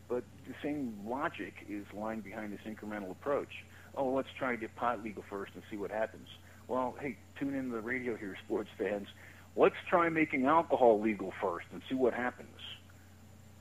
But 0.08 0.24
the 0.48 0.54
same 0.60 0.98
logic 1.06 1.54
is 1.68 1.84
lying 1.94 2.20
behind 2.20 2.52
this 2.52 2.60
incremental 2.66 3.12
approach. 3.12 3.64
Oh, 3.96 4.12
let's 4.12 4.28
try 4.36 4.50
to 4.50 4.56
get 4.56 4.74
pot 4.74 5.04
legal 5.04 5.22
first 5.30 5.52
and 5.54 5.62
see 5.70 5.76
what 5.76 5.92
happens. 5.92 6.26
Well, 6.68 6.96
hey, 7.00 7.18
tune 7.38 7.54
in 7.54 7.70
to 7.70 7.76
the 7.76 7.82
radio 7.82 8.16
here, 8.16 8.36
sports 8.44 8.70
fans. 8.78 9.08
Let's 9.56 9.76
try 9.88 10.08
making 10.08 10.46
alcohol 10.46 11.00
legal 11.00 11.32
first 11.40 11.66
and 11.72 11.82
see 11.88 11.94
what 11.94 12.14
happens. 12.14 12.58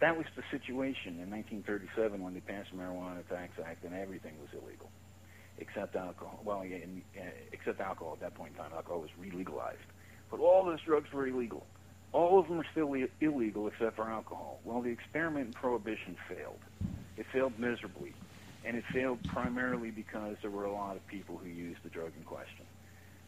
that 0.02 0.18
was 0.18 0.26
the 0.36 0.44
situation 0.52 1.20
in 1.22 1.30
1937 1.32 2.22
when 2.22 2.34
they 2.34 2.42
passed 2.42 2.70
the 2.72 2.78
Marijuana 2.78 3.28
Tax 3.30 3.54
Act 3.66 3.86
and 3.86 3.94
everything 3.96 4.34
was 4.40 4.50
illegal, 4.54 4.92
except 5.58 5.96
alcohol. 5.96 6.42
Well, 6.44 6.66
yeah, 6.66 6.78
in, 6.78 7.04
uh, 7.18 7.24
except 7.54 7.80
alcohol 7.82 8.14
at 8.14 8.22
that 8.22 8.36
point 8.36 8.54
in 8.54 8.58
time. 8.58 8.74
Alcohol 8.76 9.02
was 9.02 9.12
re-legalized, 9.18 9.80
but 10.30 10.40
all 10.42 10.66
those 10.66 10.82
drugs 10.82 11.12
were 11.14 11.28
illegal. 11.28 11.68
All 12.14 12.40
of 12.40 12.48
them 12.50 12.60
are 12.60 12.68
still 12.72 12.94
I- 12.96 13.10
illegal 13.22 13.68
except 13.68 13.96
for 13.96 14.10
alcohol. 14.10 14.60
Well, 14.66 14.82
the 14.82 14.92
experiment 14.92 15.48
in 15.48 15.54
prohibition 15.54 16.18
failed. 16.28 16.62
It 17.18 17.28
failed 17.34 17.60
miserably, 17.60 18.16
and 18.64 18.78
it 18.78 18.86
failed 18.94 19.26
primarily 19.28 19.92
because 19.92 20.38
there 20.42 20.52
were 20.52 20.66
a 20.66 20.74
lot 20.74 20.98
of 20.98 21.08
people 21.08 21.38
who 21.38 21.48
used 21.50 21.84
the 21.84 21.90
drug 21.90 22.14
in 22.18 22.24
question. 22.24 22.63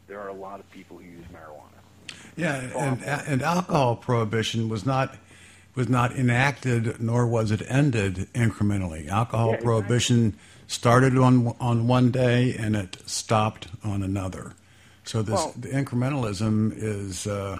There 0.08 0.20
are 0.20 0.30
a 0.30 0.34
lot 0.34 0.60
of 0.60 0.70
people 0.72 0.98
who 0.98 1.04
use 1.06 1.26
marijuana. 1.34 2.14
Yeah, 2.38 2.56
and, 2.78 3.02
and 3.04 3.42
alcohol 3.42 3.96
prohibition 3.96 4.70
was 4.70 4.86
not 4.86 5.16
was 5.76 5.90
not 5.90 6.14
enacted, 6.16 7.02
nor 7.02 7.28
was 7.28 7.52
it 7.52 7.62
ended 7.68 8.28
incrementally. 8.34 9.10
Alcohol 9.10 9.48
Yeah, 9.48 9.54
exactly. 9.56 9.66
prohibition 9.66 10.38
started 10.68 11.18
on 11.18 11.56
on 11.60 11.88
one 11.88 12.12
day 12.12 12.56
and 12.58 12.76
it 12.76 12.98
stopped 13.06 13.68
on 13.84 14.04
another. 14.04 14.54
So 15.04 15.22
this 15.22 15.34
Well- 15.36 15.54
the 15.58 15.70
incrementalism 15.70 16.74
is 16.76 17.28
uh, 17.28 17.60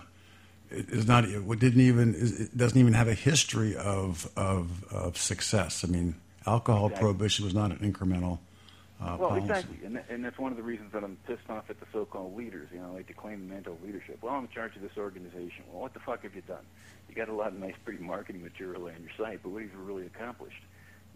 is 0.72 1.08
not 1.08 1.26
it 1.26 1.60
didn't 1.60 1.82
even 1.82 2.16
it 2.16 2.58
doesn't 2.58 2.78
even 2.80 2.94
have 2.94 3.08
a 3.08 3.14
history 3.14 3.76
of 3.76 4.30
of, 4.36 4.84
of 4.92 5.18
success. 5.18 5.84
I 5.84 5.88
mean, 5.88 6.16
alcohol 6.46 6.88
Exactly. 6.88 7.02
prohibition 7.04 7.46
was 7.46 7.54
not 7.54 7.72
an 7.72 7.80
incremental 7.92 8.40
uh, 9.06 9.18
Well, 9.18 9.30
policy. 9.30 9.48
exactly, 9.48 9.78
and, 9.86 10.02
and 10.10 10.26
that's 10.26 10.38
one 10.38 10.52
of 10.52 10.58
the 10.58 10.64
reasons 10.64 10.92
that 10.94 11.04
I'm 11.04 11.18
pissed 11.28 11.50
off 11.50 11.70
at 11.70 11.80
the 11.80 11.86
so-called 11.94 12.36
leaders. 12.36 12.70
You 12.74 12.82
know, 12.82 12.94
like 12.94 13.08
to 13.08 13.14
claim 13.14 13.48
mental 13.48 13.78
leadership. 13.84 14.20
Well, 14.22 14.34
I'm 14.34 14.46
in 14.46 14.50
charge 14.50 14.76
of 14.76 14.82
this 14.82 14.98
organization. 14.98 15.64
Well, 15.72 15.82
what 15.82 15.94
the 15.94 16.00
fuck 16.00 16.24
have 16.24 16.36
you 16.36 16.42
done? 16.42 16.66
You 17.10 17.16
got 17.16 17.30
a 17.30 17.34
lot 17.34 17.48
of 17.48 17.60
nice, 17.60 17.76
pretty 17.84 18.04
marketing 18.04 18.44
material 18.44 18.86
on 18.88 18.96
your 19.02 19.12
site, 19.18 19.42
but 19.44 19.50
what 19.50 19.62
have 19.62 19.72
you 19.72 19.78
really 19.80 20.06
accomplished? 20.06 20.62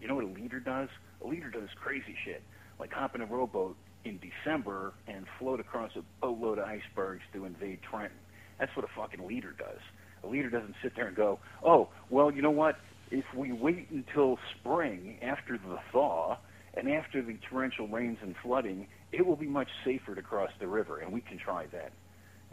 You 0.00 0.08
know 0.08 0.14
what 0.14 0.24
a 0.24 0.28
leader 0.28 0.60
does? 0.60 0.88
A 1.24 1.26
leader 1.26 1.50
does 1.50 1.68
crazy 1.74 2.16
shit, 2.24 2.42
like 2.78 2.92
hop 2.92 3.14
in 3.14 3.20
a 3.20 3.26
rowboat 3.26 3.76
in 4.04 4.18
December 4.18 4.94
and 5.06 5.26
float 5.38 5.60
across 5.60 5.90
a 5.96 6.02
boatload 6.22 6.58
of 6.58 6.64
icebergs 6.64 7.22
to 7.34 7.44
invade 7.44 7.80
Trenton. 7.82 8.16
That's 8.58 8.74
what 8.76 8.84
a 8.84 8.88
fucking 8.88 9.26
leader 9.26 9.54
does. 9.58 9.80
A 10.24 10.26
leader 10.26 10.48
doesn't 10.50 10.74
sit 10.82 10.94
there 10.96 11.06
and 11.06 11.16
go, 11.16 11.38
"Oh, 11.62 11.88
well, 12.08 12.30
you 12.30 12.40
know 12.40 12.50
what? 12.50 12.78
If 13.10 13.24
we 13.34 13.52
wait 13.52 13.90
until 13.90 14.38
spring 14.58 15.18
after 15.22 15.58
the 15.58 15.78
thaw." 15.92 16.38
And 16.80 16.90
after 16.92 17.20
the 17.20 17.34
torrential 17.50 17.86
rains 17.88 18.16
and 18.22 18.34
flooding, 18.42 18.86
it 19.12 19.26
will 19.26 19.36
be 19.36 19.46
much 19.46 19.68
safer 19.84 20.14
to 20.14 20.22
cross 20.22 20.50
the 20.60 20.66
river, 20.66 21.00
and 21.00 21.12
we 21.12 21.20
can 21.20 21.36
try 21.36 21.66
that. 21.66 21.92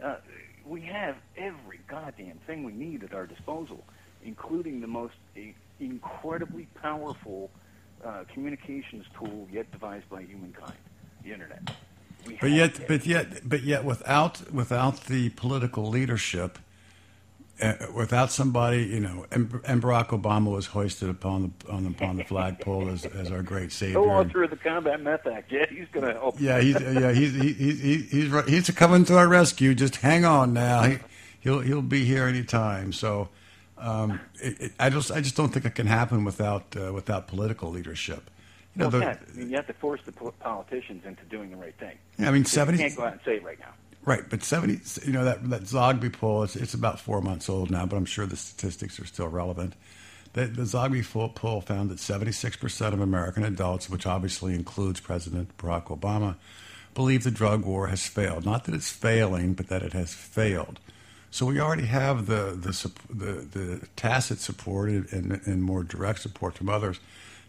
Uh, 0.04 0.16
we 0.66 0.82
have 0.82 1.16
every 1.38 1.80
goddamn 1.88 2.38
thing 2.46 2.62
we 2.62 2.74
need 2.74 3.02
at 3.04 3.14
our 3.14 3.26
disposal, 3.26 3.82
including 4.22 4.82
the 4.82 4.86
most 4.86 5.14
incredibly 5.80 6.66
powerful 6.82 7.50
uh, 8.04 8.24
communications 8.34 9.06
tool 9.18 9.48
yet 9.50 9.72
devised 9.72 10.10
by 10.10 10.20
humankind, 10.20 10.76
the 11.24 11.32
internet. 11.32 11.70
We 12.26 12.36
But 12.38 12.50
yet, 12.50 12.80
it. 12.80 12.86
but 12.86 13.06
yet, 13.06 13.48
but 13.48 13.62
yet, 13.62 13.82
without 13.82 14.52
without 14.52 15.04
the 15.06 15.30
political 15.30 15.88
leadership, 15.88 16.58
without 17.94 18.30
somebody, 18.30 18.84
you 18.84 19.00
know, 19.00 19.26
and, 19.30 19.60
and 19.66 19.82
Barack 19.82 20.08
Obama 20.08 20.52
was 20.52 20.66
hoisted 20.66 21.08
upon 21.08 21.52
the 21.64 21.72
on 21.72 21.84
the, 21.84 21.90
upon 21.90 22.16
the 22.16 22.24
flagpole 22.24 22.88
as, 22.88 23.04
as 23.04 23.30
our 23.30 23.42
great 23.42 23.72
savior. 23.72 23.94
Go 23.94 24.10
on 24.10 24.30
through 24.30 24.48
the 24.48 24.56
Combat 24.56 25.00
Meth 25.00 25.26
Act. 25.26 25.50
Yeah, 25.50 25.66
he's 25.68 25.88
going 25.92 26.06
to 26.06 26.12
help. 26.12 26.40
yeah, 26.40 26.60
he's 26.60 26.80
yeah 26.80 27.12
he's 27.12 27.34
he, 27.34 27.52
he, 27.52 27.72
he, 27.74 27.96
he's 28.02 28.44
he's 28.46 28.70
coming 28.70 29.04
to 29.06 29.16
our 29.16 29.28
rescue. 29.28 29.74
Just 29.74 29.96
hang 29.96 30.24
on 30.24 30.52
now. 30.52 30.82
He, 30.82 30.98
he'll 31.40 31.60
he'll 31.60 31.82
be 31.82 32.04
here 32.04 32.26
anytime. 32.26 32.92
So. 32.92 33.28
Um, 33.80 34.18
it, 34.42 34.60
it, 34.60 34.72
I 34.80 34.90
just 34.90 35.12
I 35.12 35.20
just 35.20 35.36
don't 35.36 35.50
think 35.50 35.64
it 35.64 35.76
can 35.76 35.86
happen 35.86 36.24
without 36.24 36.74
uh, 36.76 36.92
without 36.92 37.28
political 37.28 37.70
leadership. 37.70 38.28
You 38.74 38.80
know, 38.82 38.88
Well, 38.88 38.98
the- 38.98 39.06
yeah, 39.06 39.16
I 39.32 39.38
mean, 39.38 39.50
you 39.50 39.54
have 39.56 39.68
to 39.68 39.72
force 39.74 40.00
the 40.04 40.10
politicians 40.10 41.04
into 41.06 41.22
doing 41.26 41.50
the 41.50 41.56
right 41.56 41.76
thing. 41.78 41.96
I 42.18 42.32
mean, 42.32 42.38
You 42.42 42.44
70 42.44 42.78
can't 42.78 42.96
go 42.96 43.04
out 43.04 43.12
and 43.12 43.20
say 43.24 43.36
it 43.36 43.44
right 43.44 43.60
now. 43.60 43.74
Right, 44.04 44.22
but 44.28 44.42
seventy, 44.42 44.80
you 45.04 45.12
know 45.12 45.24
that 45.24 45.48
that 45.50 45.62
Zogby 45.62 46.12
poll, 46.12 46.42
it's, 46.42 46.56
it's 46.56 46.74
about 46.74 47.00
four 47.00 47.20
months 47.20 47.48
old 47.48 47.70
now, 47.70 47.84
but 47.84 47.96
I'm 47.96 48.04
sure 48.04 48.26
the 48.26 48.36
statistics 48.36 48.98
are 48.98 49.06
still 49.06 49.28
relevant. 49.28 49.74
The, 50.32 50.46
the 50.46 50.62
Zogby 50.62 51.04
poll, 51.34 51.60
found 51.60 51.90
that 51.90 51.98
76 51.98 52.56
percent 52.56 52.94
of 52.94 53.00
American 53.00 53.44
adults, 53.44 53.90
which 53.90 54.06
obviously 54.06 54.54
includes 54.54 55.00
President 55.00 55.56
Barack 55.58 55.86
Obama, 55.86 56.36
believe 56.94 57.24
the 57.24 57.30
drug 57.30 57.64
war 57.64 57.88
has 57.88 58.06
failed. 58.06 58.44
Not 58.44 58.64
that 58.64 58.74
it's 58.74 58.90
failing, 58.90 59.54
but 59.54 59.68
that 59.68 59.82
it 59.82 59.92
has 59.92 60.14
failed. 60.14 60.80
So 61.30 61.44
we 61.44 61.60
already 61.60 61.86
have 61.86 62.26
the 62.26 62.56
the 62.58 62.90
the, 63.12 63.32
the 63.58 63.88
tacit 63.96 64.38
support 64.38 64.88
and, 64.88 65.40
and 65.44 65.62
more 65.62 65.82
direct 65.82 66.20
support 66.20 66.54
from 66.56 66.68
others 66.68 66.98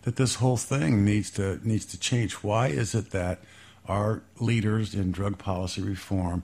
that 0.04 0.16
this 0.16 0.36
whole 0.36 0.58
thing 0.58 1.06
needs 1.06 1.32
to 1.32 1.60
needs 1.68 1.86
to 1.86 2.00
change. 2.00 2.34
Why 2.36 2.68
is 2.68 2.96
it 2.96 3.12
that 3.12 3.40
our 3.90 4.24
leaders 4.40 4.94
in 4.94 5.12
drug 5.12 5.38
policy 5.38 5.82
reform 5.82 6.44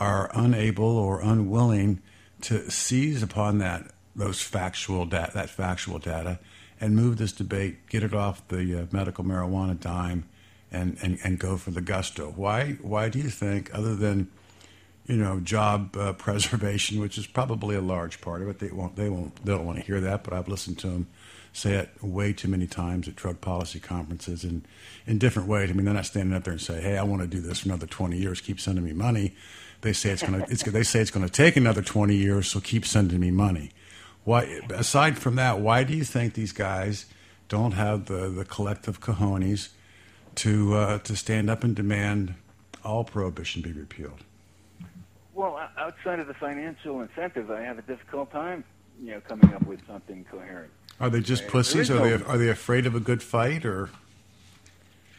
are 0.00 0.30
unable 0.34 0.96
or 0.96 1.20
unwilling 1.20 2.00
to 2.40 2.70
seize 2.70 3.22
upon 3.22 3.58
that 3.58 3.90
those 4.16 4.42
factual 4.42 5.06
da- 5.06 5.30
that 5.34 5.50
factual 5.50 5.98
data 5.98 6.38
and 6.80 6.96
move 6.96 7.18
this 7.18 7.32
debate, 7.32 7.86
get 7.88 8.02
it 8.02 8.14
off 8.14 8.46
the 8.48 8.82
uh, 8.82 8.86
medical 8.92 9.24
marijuana 9.24 9.78
dime, 9.78 10.28
and, 10.70 10.96
and, 11.02 11.18
and 11.24 11.38
go 11.38 11.56
for 11.56 11.70
the 11.70 11.80
gusto? 11.80 12.32
Why 12.34 12.72
why 12.80 13.08
do 13.08 13.18
you 13.18 13.30
think, 13.30 13.70
other 13.74 13.94
than 13.94 14.28
you 15.08 15.16
know, 15.16 15.40
job 15.40 15.96
uh, 15.96 16.12
preservation, 16.24 17.00
which 17.00 17.18
is 17.18 17.26
probably 17.26 17.74
a 17.74 17.80
large 17.80 18.20
part 18.20 18.42
of 18.42 18.48
it. 18.48 18.60
They 18.60 18.70
won't, 18.70 18.94
they 18.94 19.08
won't, 19.08 19.44
they 19.44 19.52
don't 19.52 19.66
want 19.66 19.78
to 19.78 19.84
hear 19.84 20.00
that. 20.00 20.22
But 20.22 20.34
I've 20.34 20.48
listened 20.48 20.78
to 20.80 20.86
them 20.88 21.08
say 21.52 21.74
it 21.74 21.90
way 22.02 22.32
too 22.32 22.48
many 22.48 22.66
times 22.66 23.08
at 23.08 23.16
drug 23.16 23.40
policy 23.40 23.80
conferences 23.80 24.44
and 24.44 24.66
in 25.06 25.18
different 25.18 25.48
ways. 25.48 25.70
I 25.70 25.72
mean, 25.72 25.84
they're 25.84 25.94
not 25.94 26.06
standing 26.06 26.36
up 26.36 26.44
there 26.44 26.52
and 26.52 26.60
say, 26.60 26.80
"Hey, 26.80 26.96
I 26.96 27.02
want 27.02 27.22
to 27.22 27.28
do 27.28 27.40
this 27.40 27.60
for 27.60 27.68
another 27.68 27.86
20 27.86 28.16
years. 28.16 28.40
Keep 28.40 28.60
sending 28.60 28.84
me 28.84 28.92
money." 28.92 29.34
They 29.80 29.92
say 29.92 30.10
it's 30.10 30.22
going 30.22 30.42
to, 30.42 30.50
it's, 30.50 30.64
they 30.64 30.82
say 30.82 31.00
it's 31.00 31.12
going 31.12 31.26
to 31.26 31.32
take 31.32 31.56
another 31.56 31.82
20 31.82 32.14
years, 32.14 32.48
so 32.48 32.58
keep 32.58 32.84
sending 32.84 33.20
me 33.20 33.30
money. 33.30 33.70
Why? 34.24 34.60
Aside 34.70 35.18
from 35.18 35.36
that, 35.36 35.60
why 35.60 35.84
do 35.84 35.94
you 35.94 36.04
think 36.04 36.34
these 36.34 36.52
guys 36.52 37.06
don't 37.48 37.72
have 37.72 38.06
the 38.06 38.28
the 38.28 38.44
collective 38.44 39.00
cojones 39.00 39.70
to 40.36 40.74
uh, 40.74 40.98
to 40.98 41.16
stand 41.16 41.48
up 41.48 41.64
and 41.64 41.74
demand 41.74 42.34
all 42.84 43.04
prohibition 43.04 43.62
be 43.62 43.72
repealed? 43.72 44.24
Well, 45.34 45.60
outside 45.78 46.18
of 46.18 46.26
the 46.26 46.34
financial 46.34 47.00
incentive, 47.00 47.50
I 47.50 47.62
have 47.62 47.78
a 47.78 47.82
difficult 47.82 48.32
time, 48.32 48.64
you 49.02 49.12
know, 49.12 49.20
coming 49.20 49.52
up 49.54 49.66
with 49.66 49.80
something 49.86 50.24
coherent. 50.30 50.70
Are 51.00 51.10
they 51.10 51.20
just 51.20 51.42
There 51.42 51.50
pussies? 51.50 51.90
Are 51.90 51.98
they 51.98 52.24
are 52.24 52.38
they 52.38 52.48
afraid 52.48 52.86
of 52.86 52.94
a 52.94 53.00
good 53.00 53.22
fight? 53.22 53.64
Or 53.64 53.90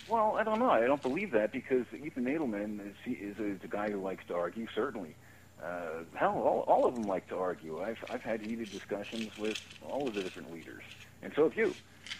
Well, 0.07 0.35
I 0.37 0.43
don't 0.43 0.59
know. 0.59 0.69
I 0.69 0.81
don't 0.81 1.01
believe 1.01 1.31
that 1.31 1.51
because 1.51 1.85
Ethan 1.93 2.25
Nadelmann 2.25 2.85
is, 2.85 2.95
he 3.05 3.11
is, 3.11 3.37
is 3.39 3.63
a 3.63 3.67
guy 3.67 3.89
who 3.89 4.01
likes 4.01 4.25
to 4.27 4.35
argue. 4.35 4.67
Certainly, 4.75 5.15
uh, 5.63 6.03
hell, 6.15 6.33
all, 6.33 6.65
all 6.67 6.85
of 6.85 6.95
them 6.95 7.07
like 7.07 7.27
to 7.29 7.37
argue. 7.37 7.81
I've 7.81 8.03
I've 8.09 8.21
had 8.21 8.41
heated 8.41 8.71
discussions 8.71 9.29
with 9.37 9.57
all 9.87 10.07
of 10.07 10.15
the 10.15 10.21
different 10.23 10.53
leaders, 10.53 10.83
and 11.21 11.31
so 11.35 11.43
have 11.43 11.57
you. 11.57 11.73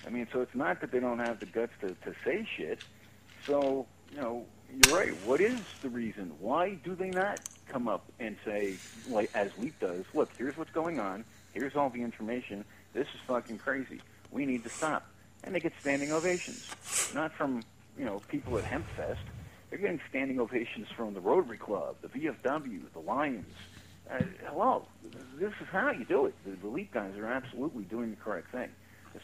I 0.06 0.10
mean, 0.10 0.28
so 0.32 0.41
it's 0.41 0.56
not 0.56 0.80
that 0.82 0.91
they 0.91 1.00
don't 1.00 1.19
have 1.19 1.39
the 1.39 1.45
guts 1.45 1.74
to, 1.82 1.89
to 1.89 2.15
say 2.24 2.48
shit. 2.56 2.80
So 3.45 3.86
you 4.12 4.22
know, 4.22 4.45
you're 4.78 4.95
right. 4.95 5.13
What 5.26 5.41
is 5.41 5.60
the 5.82 5.89
reason? 5.89 6.32
Why 6.39 6.76
do 6.76 6.95
they 6.95 7.10
not 7.10 7.39
come 7.67 7.88
up 7.88 8.06
and 8.19 8.38
say, 8.45 8.78
like 9.10 9.30
as 9.34 9.52
Leap 9.58 9.80
does? 9.80 10.06
Look, 10.13 10.30
here's 10.38 10.56
what's 10.58 10.72
going 10.72 11.00
on. 11.00 11.26
Here's 11.60 11.76
all 11.76 11.89
the 11.89 12.02
information. 12.02 12.63
This 12.93 13.08
is 13.08 13.19
fucking 13.28 13.58
crazy. 13.58 14.00
We 14.32 14.45
need 14.45 14.63
to 14.63 14.69
stop. 14.69 15.06
And 15.43 15.54
they 15.54 15.60
get 15.60 15.74
standing 15.82 16.10
ovations, 16.13 16.74
not 17.13 17.34
from 17.34 17.63
you 17.98 18.06
know 18.06 18.22
people 18.30 18.58
at 18.58 18.63
Hempfest. 18.63 19.17
They're 19.69 19.80
getting 19.80 20.00
standing 20.10 20.39
ovations 20.39 20.88
from 20.95 21.13
the 21.13 21.19
Rotary 21.19 21.58
Club, 21.58 21.98
the 22.02 22.08
VFW, 22.08 22.82
the 22.93 23.00
Lions. 23.00 23.54
Uh, 24.10 24.19
hello, 24.48 24.88
this 25.38 25.52
is 25.60 25.67
how 25.69 25.91
you 25.91 26.06
do 26.06 26.28
it. 26.28 26.34
The, 26.45 26.52
the 26.52 26.67
Leap 26.67 26.93
guys 26.93 27.15
are 27.17 27.28
absolutely 27.28 27.84
doing 27.84 28.12
the 28.12 28.15
correct 28.15 28.52
thing. 28.54 28.69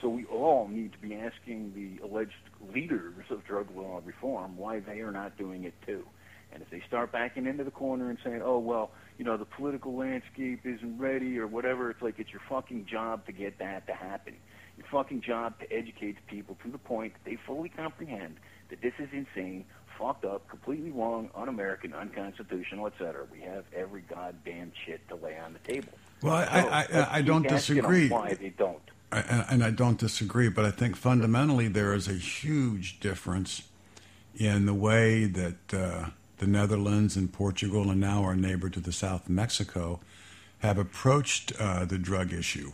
So 0.01 0.09
we 0.09 0.26
all 0.26 0.68
need 0.68 0.91
to 0.91 0.99
be 0.99 1.16
asking 1.16 1.74
the 1.74 2.05
alleged 2.05 2.34
leaders 2.74 3.14
of 3.30 3.45
drug 3.45 3.68
law 3.74 4.01
reform 4.03 4.57
why 4.57 4.82
they 4.82 4.99
are 4.99 5.12
not 5.12 5.38
doing 5.38 5.64
it 5.64 5.74
too. 5.86 6.05
And 6.51 6.62
if 6.62 6.70
they 6.70 6.82
start 6.86 7.14
backing 7.14 7.45
into 7.45 7.64
the 7.64 7.72
corner 7.72 8.09
and 8.09 8.20
saying, 8.26 8.41
"Oh 8.43 8.59
well, 8.59 8.91
you 9.18 9.26
know, 9.26 9.38
the 9.38 9.45
political 9.45 9.95
landscape 9.95 10.66
isn't 10.66 10.97
ready" 10.97 11.38
or 11.39 11.47
whatever, 11.47 11.89
it's 11.89 12.01
like 12.01 12.20
it's 12.20 12.32
your 12.32 12.41
fucking 12.49 12.86
job 12.86 13.26
to 13.26 13.32
get 13.32 13.59
that 13.59 13.88
to 13.88 13.93
happen. 13.93 14.36
Your 14.78 14.88
fucking 14.91 15.22
job 15.22 15.59
to 15.59 15.72
educate 15.72 16.18
the 16.18 16.36
people 16.36 16.57
to 16.63 16.70
the 16.72 16.78
point 16.78 17.13
that 17.13 17.30
they 17.30 17.38
fully 17.47 17.70
comprehend 17.70 18.36
that 18.70 18.82
this 18.82 18.93
is 18.99 19.07
insane, 19.13 19.63
fucked 19.97 20.26
up, 20.26 20.47
completely 20.49 20.91
wrong, 20.91 21.30
un-American, 21.36 21.93
unconstitutional, 21.93 22.88
etc. 22.88 23.26
We 23.32 23.41
have 23.41 23.63
every 23.74 24.01
goddamn 24.01 24.74
shit 24.86 25.07
to 25.09 25.16
lay 25.16 25.38
on 25.38 25.53
the 25.53 25.59
table. 25.59 25.93
well, 26.22 26.36
I 26.36 26.43
So, 26.43 26.49
I, 26.49 26.59
I, 26.59 26.86
let's 26.91 27.11
I 27.11 27.22
don't 27.22 27.47
disagree, 27.47 28.09
Why 28.09 28.34
they 28.34 28.49
don't? 28.49 28.82
I- 29.11 29.20
and, 29.22 29.45
and 29.49 29.63
I 29.63 29.72
don't 29.72 29.97
disagree. 29.97 30.49
But 30.49 30.66
I 30.66 30.72
think 30.72 30.95
fundamentally 30.97 31.68
there 31.70 31.93
is 31.93 32.07
a 32.07 32.13
huge 32.13 32.99
difference 32.99 33.61
in 34.36 34.66
the 34.66 34.74
way 34.74 35.26
that 35.26 35.74
uh, 35.74 36.09
the 36.38 36.47
Netherlands 36.47 37.15
and 37.15 37.31
Portugal 37.31 37.89
and 37.89 38.01
now 38.01 38.23
our 38.23 38.36
neighbor 38.36 38.69
to 38.69 38.79
the 38.79 38.91
south, 38.91 39.29
Mexico, 39.29 39.99
have 40.59 40.77
approached 40.77 41.53
uh, 41.59 41.86
the 41.86 41.97
drug 41.97 42.33
issue. 42.33 42.71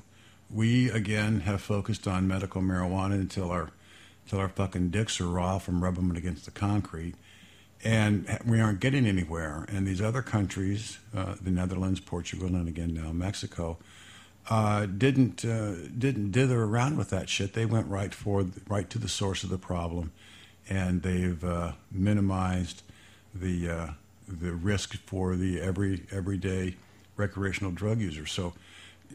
we 0.53 0.89
again 0.91 1.41
have 1.41 1.62
focused 1.62 2.07
on 2.07 2.28
medical 2.28 2.62
marijuana 2.62 3.14
until 3.14 3.51
our 3.51 3.70
until 4.26 4.39
our 4.39 4.49
fucking 4.49 4.89
dicks 4.89 5.20
are 5.20 5.28
raw 5.28 5.57
from 5.57 5.84
rubbing 5.84 6.07
them 6.07 6.18
against 6.18 6.45
the 6.45 6.51
concrete, 6.51 7.16
and 7.84 8.39
we 8.45 8.62
aren't 8.62 8.80
getting 8.80 9.05
anywhere. 9.05 9.66
And 9.68 9.88
these 9.88 10.01
other 10.01 10.22
countries, 10.22 10.99
uh, 11.16 11.36
the 11.41 11.51
Netherlands, 11.51 11.99
Portugal, 11.99 12.47
and 12.49 12.68
again 12.68 12.93
now 12.93 13.12
Mexico, 13.12 13.78
uh, 14.49 14.86
didn't 14.86 15.45
uh, 15.45 15.76
didn't 15.97 16.32
dither 16.32 16.64
around 16.64 16.97
with 16.97 17.09
that 17.09 17.30
shit. 17.30 17.53
They 17.53 17.66
went 17.66 17.88
right 17.88 18.14
for 18.14 18.45
right 18.68 18.89
to 18.89 18.99
the 18.99 19.09
source 19.09 19.43
of 19.43 19.49
the 19.49 19.57
problem, 19.57 20.12
and 20.70 21.01
they've 21.01 21.43
uh, 21.43 21.74
minimized 21.91 22.84
the 23.34 23.70
uh, 23.70 23.88
the 24.28 24.54
risk 24.54 24.96
for 25.06 25.36
the 25.36 25.60
every 25.62 26.06
everyday 26.12 26.76
recreational 27.18 27.72
drug 27.72 28.00
user. 28.00 28.26
So, 28.26 28.54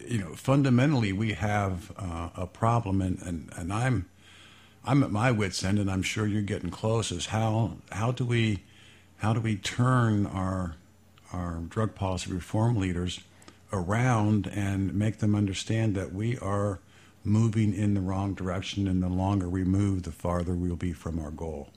you 0.06 0.18
know, 0.18 0.34
fundamentally, 0.34 1.12
we 1.12 1.32
have 1.32 1.92
uh, 1.98 2.30
a 2.36 2.46
problem, 2.46 3.00
and, 3.00 3.20
and, 3.22 3.50
and 3.56 3.72
I'm 3.72 4.08
I'm 4.84 5.02
at 5.02 5.10
my 5.10 5.30
wits' 5.30 5.64
end, 5.64 5.78
and 5.78 5.90
I'm 5.90 6.02
sure 6.02 6.26
you're 6.26 6.42
getting 6.42 6.70
close. 6.70 7.10
Is 7.10 7.26
how 7.26 7.72
how 7.92 8.12
do 8.12 8.24
we 8.24 8.62
how 9.18 9.32
do 9.32 9.40
we 9.40 9.56
turn 9.56 10.26
our 10.26 10.76
our 11.32 11.60
drug 11.68 11.94
policy 11.94 12.32
reform 12.32 12.76
leaders 12.76 13.20
around 13.72 14.46
and 14.46 14.94
make 14.94 15.18
them 15.18 15.34
understand 15.34 15.94
that 15.96 16.12
we 16.12 16.38
are 16.38 16.78
moving 17.24 17.74
in 17.74 17.94
the 17.94 18.00
wrong 18.00 18.34
direction, 18.34 18.86
and 18.86 19.02
the 19.02 19.08
longer 19.08 19.48
we 19.48 19.64
move, 19.64 20.04
the 20.04 20.12
farther 20.12 20.54
we'll 20.54 20.76
be 20.76 20.92
from 20.92 21.18
our 21.18 21.32
goal. 21.32 21.70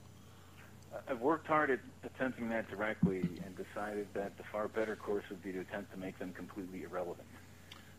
I've 1.10 1.20
worked 1.20 1.48
hard 1.48 1.70
at 1.70 1.80
attempting 2.04 2.48
that 2.50 2.70
directly 2.70 3.20
and 3.44 3.56
decided 3.56 4.06
that 4.14 4.36
the 4.36 4.44
far 4.44 4.68
better 4.68 4.94
course 4.94 5.24
would 5.28 5.42
be 5.42 5.50
to 5.52 5.60
attempt 5.60 5.90
to 5.92 5.98
make 5.98 6.16
them 6.20 6.32
completely 6.32 6.84
irrelevant. 6.84 7.26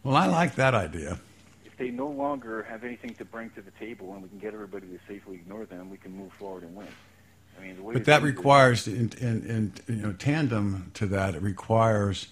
Well, 0.03 0.15
I 0.15 0.27
like 0.27 0.55
that 0.55 0.73
idea. 0.73 1.19
If 1.65 1.75
they 1.77 1.89
no 1.89 2.07
longer 2.07 2.63
have 2.63 2.85
anything 2.85 3.13
to 3.15 3.25
bring 3.25 3.49
to 3.51 3.61
the 3.61 3.71
table 3.71 4.13
and 4.13 4.23
we 4.23 4.29
can 4.29 4.39
get 4.39 4.53
everybody 4.53 4.87
to 4.87 4.99
safely 5.09 5.35
ignore 5.35 5.65
them, 5.65 5.89
we 5.89 5.97
can 5.97 6.15
move 6.15 6.31
forward 6.33 6.63
and 6.63 6.73
win. 6.73 6.87
I 7.59 7.61
mean, 7.61 7.77
but 7.91 8.05
that 8.05 8.21
requires, 8.21 8.87
in, 8.87 9.11
in, 9.19 9.45
in, 9.45 9.73
you 9.87 10.01
know, 10.01 10.13
tandem 10.13 10.89
to 10.93 11.05
that, 11.07 11.35
it 11.35 11.41
requires, 11.41 12.27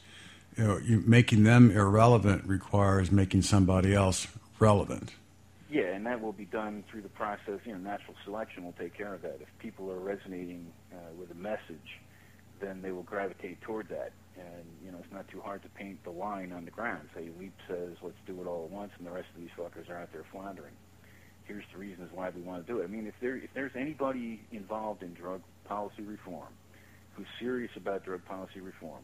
you 0.57 0.63
know, 0.63 0.77
you, 0.77 1.03
making 1.05 1.43
them 1.43 1.71
irrelevant 1.71 2.45
requires 2.45 3.11
making 3.11 3.41
somebody 3.41 3.93
else 3.93 4.27
relevant. 4.59 5.11
Yeah, 5.70 5.93
and 5.93 6.05
that 6.07 6.20
will 6.20 6.34
be 6.34 6.45
done 6.45 6.84
through 6.89 7.03
the 7.03 7.09
process. 7.09 7.59
You 7.63 7.74
know, 7.74 7.78
natural 7.78 8.15
selection 8.26 8.65
will 8.65 8.74
take 8.74 8.97
care 8.97 9.13
of 9.13 9.22
that. 9.22 9.38
If 9.39 9.47
people 9.59 9.91
are 9.91 9.99
resonating 9.99 10.74
uh, 10.91 11.13
with 11.17 11.30
a 11.30 11.36
message, 11.36 12.01
then 12.59 12.82
they 12.82 12.91
will 12.91 13.03
gravitate 13.03 13.61
toward 13.61 13.88
that. 13.89 14.11
And 14.36 14.65
you 14.84 14.91
know, 14.91 14.97
it's 15.03 15.13
not 15.13 15.28
too 15.28 15.41
hard 15.41 15.61
to 15.63 15.70
paint 15.70 16.03
the 16.03 16.09
line 16.09 16.51
on 16.51 16.65
the 16.65 16.72
ground. 16.72 17.07
Say, 17.15 17.30
Leap 17.39 17.53
says, 17.67 17.91
"Let's 18.01 18.17
do 18.26 18.41
it 18.41 18.47
all 18.47 18.65
at 18.65 18.72
once," 18.72 18.91
and 18.97 19.05
the 19.05 19.11
rest 19.11 19.28
of 19.36 19.41
these 19.41 19.51
fuckers 19.57 19.89
are 19.89 19.97
out 19.97 20.11
there 20.11 20.26
floundering. 20.32 20.74
Here's 21.45 21.65
the 21.72 21.80
reasons 21.80 22.09
why 22.13 22.30
we 22.30 22.41
want 22.41 22.65
to 22.65 22.72
do 22.72 22.80
it. 22.80 22.86
I 22.86 22.88
mean, 22.88 23.05
if 23.05 23.15
there 23.22 23.38
if 23.38 23.49
there's 23.53 23.76
anybody 23.76 24.41
involved 24.51 25.03
in 25.03 25.13
drug 25.13 25.41
policy 25.65 26.01
reform 26.01 26.53
who's 27.13 27.28
serious 27.39 27.72
about 27.76 28.05
drug 28.05 28.26
policy 28.26 28.59
reform, 28.59 29.03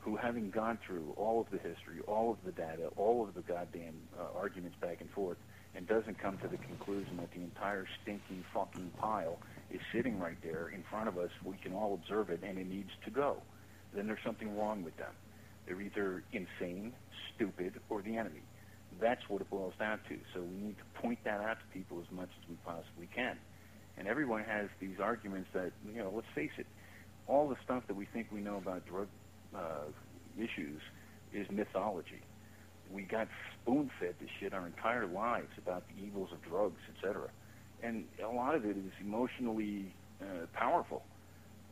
who 0.00 0.16
having 0.16 0.50
gone 0.50 0.78
through 0.86 1.12
all 1.16 1.40
of 1.40 1.50
the 1.50 1.58
history, 1.58 2.00
all 2.06 2.30
of 2.30 2.38
the 2.46 2.52
data, 2.52 2.88
all 2.96 3.24
of 3.24 3.34
the 3.34 3.42
goddamn 3.42 3.94
uh, 4.18 4.38
arguments 4.38 4.76
back 4.80 5.00
and 5.00 5.10
forth 5.10 5.36
and 5.78 5.86
doesn't 5.86 6.18
come 6.18 6.36
to 6.38 6.48
the 6.48 6.56
conclusion 6.56 7.16
that 7.18 7.30
the 7.30 7.40
entire 7.40 7.86
stinking 8.02 8.44
fucking 8.52 8.90
pile 8.98 9.38
is 9.70 9.80
sitting 9.92 10.18
right 10.18 10.36
there 10.42 10.72
in 10.74 10.82
front 10.90 11.06
of 11.06 11.16
us, 11.16 11.30
we 11.44 11.56
can 11.56 11.72
all 11.72 11.94
observe 11.94 12.30
it, 12.30 12.40
and 12.42 12.58
it 12.58 12.68
needs 12.68 12.90
to 13.04 13.12
go, 13.12 13.36
then 13.94 14.08
there's 14.08 14.18
something 14.26 14.58
wrong 14.58 14.82
with 14.82 14.96
them. 14.96 15.12
They're 15.66 15.80
either 15.80 16.24
insane, 16.32 16.94
stupid, 17.32 17.74
or 17.88 18.02
the 18.02 18.16
enemy. 18.16 18.42
That's 19.00 19.20
what 19.28 19.40
it 19.40 19.50
boils 19.50 19.74
down 19.78 20.00
to. 20.08 20.18
So 20.34 20.40
we 20.40 20.66
need 20.66 20.76
to 20.78 21.00
point 21.00 21.20
that 21.22 21.40
out 21.40 21.58
to 21.60 21.78
people 21.78 22.02
as 22.04 22.10
much 22.10 22.30
as 22.42 22.48
we 22.48 22.56
possibly 22.64 23.08
can. 23.14 23.38
And 23.96 24.08
everyone 24.08 24.42
has 24.42 24.68
these 24.80 24.98
arguments 25.00 25.48
that, 25.52 25.70
you 25.86 26.02
know, 26.02 26.10
let's 26.12 26.26
face 26.34 26.50
it, 26.58 26.66
all 27.28 27.48
the 27.48 27.56
stuff 27.62 27.84
that 27.86 27.94
we 27.94 28.06
think 28.06 28.32
we 28.32 28.40
know 28.40 28.56
about 28.56 28.84
drug 28.84 29.06
uh, 29.54 29.84
issues 30.36 30.80
is 31.32 31.46
mythology 31.52 32.22
we 32.92 33.02
got 33.02 33.28
spoon 33.62 33.90
fed 34.00 34.14
this 34.20 34.30
shit 34.40 34.52
our 34.54 34.66
entire 34.66 35.06
lives 35.06 35.50
about 35.58 35.84
the 35.88 36.04
evils 36.04 36.30
of 36.32 36.42
drugs, 36.42 36.80
etc. 36.94 37.28
And 37.82 38.04
a 38.22 38.28
lot 38.28 38.54
of 38.54 38.64
it 38.64 38.76
is 38.76 38.92
emotionally 39.00 39.94
uh, 40.20 40.46
powerful, 40.52 41.02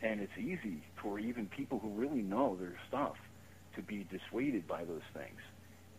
and 0.02 0.20
it's 0.20 0.36
easy 0.38 0.82
for 1.02 1.18
even 1.18 1.46
people 1.46 1.78
who 1.78 1.90
really 1.90 2.22
know 2.22 2.56
their 2.56 2.76
stuff 2.88 3.16
to 3.74 3.82
be 3.82 4.06
dissuaded 4.10 4.66
by 4.66 4.84
those 4.84 5.02
things. 5.12 5.40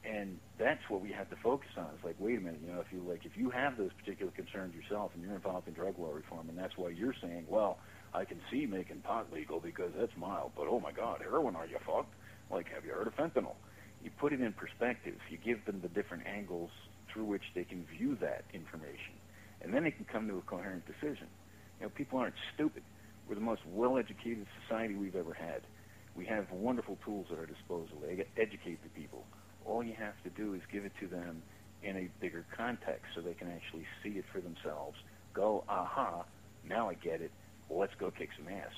And 0.06 0.40
that's 0.58 0.82
what 0.88 1.02
we 1.02 1.12
have 1.12 1.30
to 1.32 1.36
focus 1.36 1.70
on. 1.78 1.88
It's 1.96 2.04
like, 2.06 2.16
wait 2.20 2.38
a 2.38 2.42
minute, 2.42 2.62
you 2.66 2.72
know, 2.72 2.80
if 2.80 2.88
you 2.94 3.04
like, 3.08 3.26
if 3.26 3.36
you 3.36 3.50
have 3.50 3.78
those 3.78 3.92
particular 4.00 4.32
concerns 4.32 4.74
yourself, 4.74 5.12
and 5.14 5.24
you're 5.24 5.36
involved 5.36 5.68
in 5.68 5.74
drug 5.74 6.00
law 6.00 6.12
reform, 6.12 6.48
and 6.48 6.58
that's 6.58 6.78
why 6.78 6.90
you're 6.90 7.16
saying, 7.22 7.46
well, 7.50 7.80
I 8.14 8.24
can 8.24 8.40
see 8.50 8.66
making 8.66 9.02
pot 9.02 9.28
legal 9.34 9.60
because 9.60 9.92
that's 9.98 10.16
mild, 10.16 10.52
but 10.56 10.68
oh 10.70 10.80
my 10.80 10.92
God, 10.92 11.20
heroin, 11.22 11.56
are 11.56 11.66
you 11.66 11.78
fucked? 11.86 12.14
Like, 12.50 12.68
have 12.74 12.86
you 12.86 12.92
heard 12.92 13.08
of 13.08 13.16
fentanyl? 13.18 13.56
You 14.08 14.12
put 14.18 14.32
it 14.32 14.40
in 14.40 14.54
perspective. 14.54 15.16
You 15.30 15.38
give 15.38 15.66
them 15.66 15.82
the 15.82 15.90
different 15.90 16.26
angles 16.26 16.70
through 17.12 17.26
which 17.26 17.44
they 17.54 17.66
can 17.66 17.86
view 17.98 18.18
that 18.22 18.46
information, 18.54 19.12
and 19.62 19.74
then 19.74 19.84
they 19.84 19.92
can 19.92 20.06
come 20.06 20.30
to 20.30 20.38
a 20.38 20.42
coherent 20.42 20.86
decision. 20.86 21.28
You 21.78 21.88
know, 21.88 21.90
people 21.90 22.18
aren't 22.18 22.36
stupid. 22.56 22.84
We're 23.28 23.36
the 23.36 23.42
most 23.42 23.64
well-educated 23.68 24.46
society 24.64 24.96
we've 24.96 25.18
ever 25.18 25.34
had. 25.34 25.64
We 26.16 26.26
have 26.28 26.50
wonderful 26.52 26.98
tools 27.04 27.26
at 27.34 27.38
our 27.38 27.46
disposal. 27.46 27.98
They 28.02 28.26
educate 28.42 28.82
the 28.82 28.90
people. 28.98 29.26
All 29.66 29.84
you 29.84 29.94
have 30.00 30.14
to 30.24 30.30
do 30.30 30.54
is 30.54 30.62
give 30.72 30.86
it 30.86 30.94
to 31.02 31.08
them 31.08 31.42
in 31.84 31.98
a 31.98 32.10
bigger 32.22 32.46
context 32.56 33.08
so 33.14 33.20
they 33.20 33.34
can 33.34 33.52
actually 33.52 33.86
see 34.02 34.12
it 34.12 34.24
for 34.32 34.40
themselves. 34.40 34.96
Go, 35.34 35.66
aha, 35.68 36.24
now 36.66 36.90
I 36.90 36.94
get 36.94 37.20
it. 37.20 37.32
Let's 37.70 37.94
go 38.00 38.10
kick 38.10 38.30
some 38.38 38.48
ass. 38.48 38.72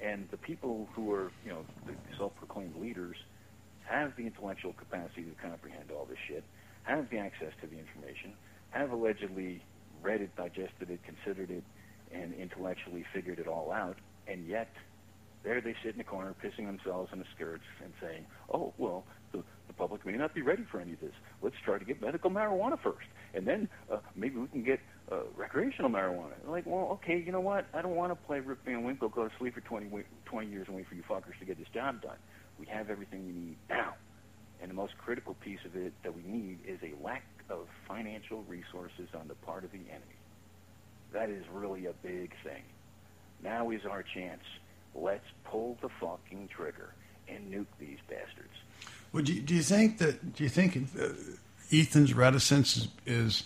And 0.00 0.28
the 0.30 0.38
people 0.38 0.88
who 0.94 1.12
are, 1.12 1.30
you 1.44 1.50
know, 1.50 1.66
the 1.86 1.92
self-proclaimed 2.16 2.76
leaders– 2.76 3.16
have 3.86 4.12
the 4.16 4.26
intellectual 4.26 4.72
capacity 4.72 5.22
to 5.22 5.34
comprehend 5.42 5.90
all 5.90 6.04
this 6.04 6.18
shit, 6.28 6.44
have 6.84 7.08
the 7.10 7.18
access 7.18 7.52
to 7.60 7.66
the 7.66 7.78
information, 7.78 8.32
have 8.70 8.90
allegedly 8.92 9.62
read 10.02 10.20
it, 10.20 10.34
digested 10.36 10.90
it, 10.90 11.00
considered 11.04 11.50
it, 11.50 11.64
and 12.12 12.34
intellectually 12.34 13.04
figured 13.12 13.38
it 13.38 13.48
all 13.48 13.72
out, 13.72 13.96
and 14.28 14.46
yet 14.46 14.68
there 15.42 15.60
they 15.60 15.74
sit 15.82 15.92
in 15.92 15.98
the 15.98 16.04
corner 16.04 16.34
pissing 16.42 16.66
themselves 16.66 17.10
in 17.12 17.18
the 17.20 17.24
skirts 17.34 17.62
and 17.82 17.92
saying, 18.00 18.26
oh, 18.52 18.72
well, 18.78 19.04
the, 19.32 19.38
the 19.68 19.72
public 19.74 20.04
may 20.04 20.12
not 20.12 20.34
be 20.34 20.42
ready 20.42 20.64
for 20.70 20.80
any 20.80 20.92
of 20.92 21.00
this. 21.00 21.12
Let's 21.42 21.56
try 21.64 21.78
to 21.78 21.84
get 21.84 22.00
medical 22.00 22.30
marijuana 22.30 22.78
first, 22.82 23.06
and 23.34 23.46
then 23.46 23.68
uh, 23.90 23.98
maybe 24.14 24.36
we 24.36 24.48
can 24.48 24.64
get 24.64 24.80
uh, 25.10 25.20
recreational 25.36 25.90
marijuana. 25.90 26.34
Like, 26.48 26.66
well, 26.66 26.98
okay, 27.02 27.22
you 27.24 27.30
know 27.32 27.40
what? 27.40 27.66
I 27.74 27.82
don't 27.82 27.94
want 27.94 28.10
to 28.10 28.26
play 28.26 28.40
Rip 28.40 28.64
Van 28.64 28.82
Winkle, 28.82 29.08
go 29.08 29.28
to 29.28 29.30
sleep 29.38 29.54
for 29.54 29.60
20, 29.60 29.88
20 30.24 30.50
years 30.50 30.66
and 30.66 30.76
wait 30.76 30.88
for 30.88 30.96
you 30.96 31.02
fuckers 31.08 31.38
to 31.38 31.44
get 31.44 31.58
this 31.58 31.68
job 31.72 32.02
done. 32.02 32.16
We 32.58 32.66
have 32.66 32.90
everything 32.90 33.26
we 33.26 33.32
need 33.32 33.56
now. 33.68 33.94
And 34.60 34.70
the 34.70 34.74
most 34.74 34.96
critical 34.98 35.34
piece 35.34 35.58
of 35.64 35.76
it 35.76 35.92
that 36.02 36.14
we 36.14 36.22
need 36.22 36.58
is 36.66 36.78
a 36.82 36.92
lack 37.04 37.24
of 37.50 37.66
financial 37.86 38.42
resources 38.48 39.08
on 39.14 39.28
the 39.28 39.34
part 39.34 39.64
of 39.64 39.72
the 39.72 39.80
enemy. 39.88 40.16
That 41.12 41.30
is 41.30 41.44
really 41.52 41.86
a 41.86 41.92
big 41.92 42.32
thing. 42.42 42.62
Now 43.42 43.70
is 43.70 43.84
our 43.84 44.02
chance. 44.02 44.42
Let's 44.94 45.26
pull 45.44 45.76
the 45.82 45.88
fucking 46.00 46.48
trigger 46.48 46.94
and 47.28 47.52
nuke 47.52 47.66
these 47.78 47.98
bastards. 48.08 48.54
Well, 49.12 49.22
do 49.22 49.34
you, 49.34 49.42
do 49.42 49.54
you 49.54 49.62
think 49.62 49.98
that? 49.98 50.34
Do 50.34 50.42
you 50.42 50.48
think 50.48 50.76
uh, 50.98 51.08
Ethan's 51.72 52.14
reticence 52.14 52.76
is, 52.76 52.88
is 53.06 53.44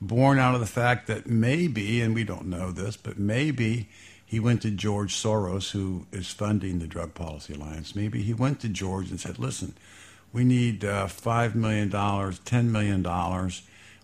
born 0.00 0.38
out 0.38 0.54
of 0.54 0.60
the 0.60 0.66
fact 0.66 1.06
that 1.06 1.26
maybe, 1.26 2.00
and 2.00 2.14
we 2.14 2.24
don't 2.24 2.46
know 2.46 2.72
this, 2.72 2.96
but 2.96 3.18
maybe 3.18 3.88
he 4.32 4.40
went 4.40 4.62
to 4.62 4.70
George 4.70 5.14
Soros, 5.14 5.72
who 5.72 6.06
is 6.10 6.30
funding 6.30 6.78
the 6.78 6.86
Drug 6.86 7.12
Policy 7.12 7.52
Alliance. 7.52 7.94
Maybe 7.94 8.22
he 8.22 8.32
went 8.32 8.60
to 8.60 8.68
George 8.70 9.10
and 9.10 9.20
said, 9.20 9.38
listen, 9.38 9.74
we 10.32 10.42
need 10.42 10.86
uh, 10.86 11.04
$5 11.04 11.54
million, 11.54 11.90
$10 11.90 12.64
million. 12.64 13.02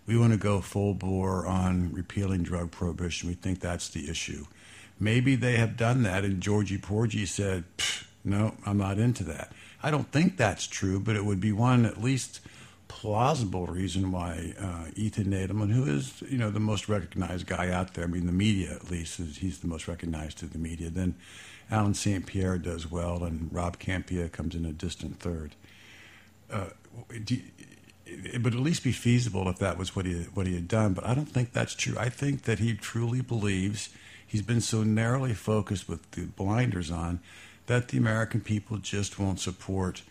We 0.05 0.19
want 0.19 0.33
to 0.33 0.37
go 0.37 0.61
full 0.61 0.93
bore 0.93 1.47
on 1.47 1.91
repealing 1.91 2.43
drug 2.43 2.69
prohibition. 2.69 3.27
We 3.27 3.33
think 3.33 3.59
that's 3.59 3.89
the 3.89 4.07
issue. 4.07 4.45
Maybe 4.99 5.35
they 5.35 5.57
have 5.57 5.75
done 5.75 6.03
that, 6.03 6.23
and 6.23 6.41
Georgie 6.41 6.77
Porgy 6.77 7.25
said, 7.25 7.63
no, 8.23 8.53
I'm 8.67 8.77
not 8.77 8.99
into 8.99 9.23
that. 9.23 9.51
I 9.81 9.89
don't 9.89 10.11
think 10.11 10.37
that's 10.37 10.67
true, 10.67 10.99
but 10.99 11.15
it 11.15 11.25
would 11.25 11.39
be 11.41 11.51
one 11.51 11.87
at 11.87 12.03
least– 12.03 12.39
plausible 12.89 13.67
reason 13.67 14.11
why 14.11 14.53
uh, 14.59 14.91
Ethan 14.95 15.27
Nadelmann, 15.27 15.71
who 15.71 15.85
is 15.85 16.21
you 16.27 16.37
know 16.37 16.49
the 16.51 16.59
most 16.59 16.89
recognized 16.89 17.47
guy 17.47 17.71
out 17.71 17.93
there, 17.93 18.03
I 18.03 18.07
mean 18.07 18.25
the 18.25 18.33
media 18.33 18.73
at 18.73 18.91
least, 18.91 19.21
is 19.21 19.37
he's 19.37 19.59
the 19.59 19.67
most 19.67 19.87
recognized 19.87 20.39
to 20.39 20.47
the 20.47 20.57
media. 20.57 20.89
Then 20.89 21.15
Allen 21.71 21.93
St. 21.93 22.25
Pierre 22.25 22.57
does 22.57 22.91
well, 22.91 23.23
and 23.23 23.49
Rob 23.53 23.79
Kampia 23.79 24.29
comes 24.29 24.55
in 24.55 24.65
a 24.65 24.73
distant 24.73 25.19
third. 25.19 25.55
Uh, 26.51 26.71
it 27.09 28.43
would 28.43 28.55
at 28.55 28.59
least 28.59 28.83
be 28.83 28.91
feasible 28.91 29.47
if 29.47 29.59
that 29.59 29.77
was 29.77 29.95
what 29.95 30.05
he 30.05 30.23
what 30.33 30.47
he 30.47 30.55
had 30.55 30.67
done, 30.67 30.93
but 30.93 31.05
I 31.05 31.13
don't 31.13 31.29
think 31.29 31.53
that's 31.53 31.75
true. 31.75 31.95
I 31.97 32.09
think 32.09 32.43
that 32.43 32.59
he 32.59 32.73
truly 32.73 33.21
believes 33.21 33.89
he's 34.25 34.41
been 34.41 34.61
so 34.61 34.83
narrowly 34.83 35.33
focused 35.33 35.87
with 35.87 36.09
the 36.11 36.25
blinders 36.25 36.91
on 36.91 37.19
that 37.67 37.89
the 37.89 37.99
American 37.99 38.41
people 38.41 38.77
just 38.77 39.19
won't 39.19 39.39
support 39.39 40.01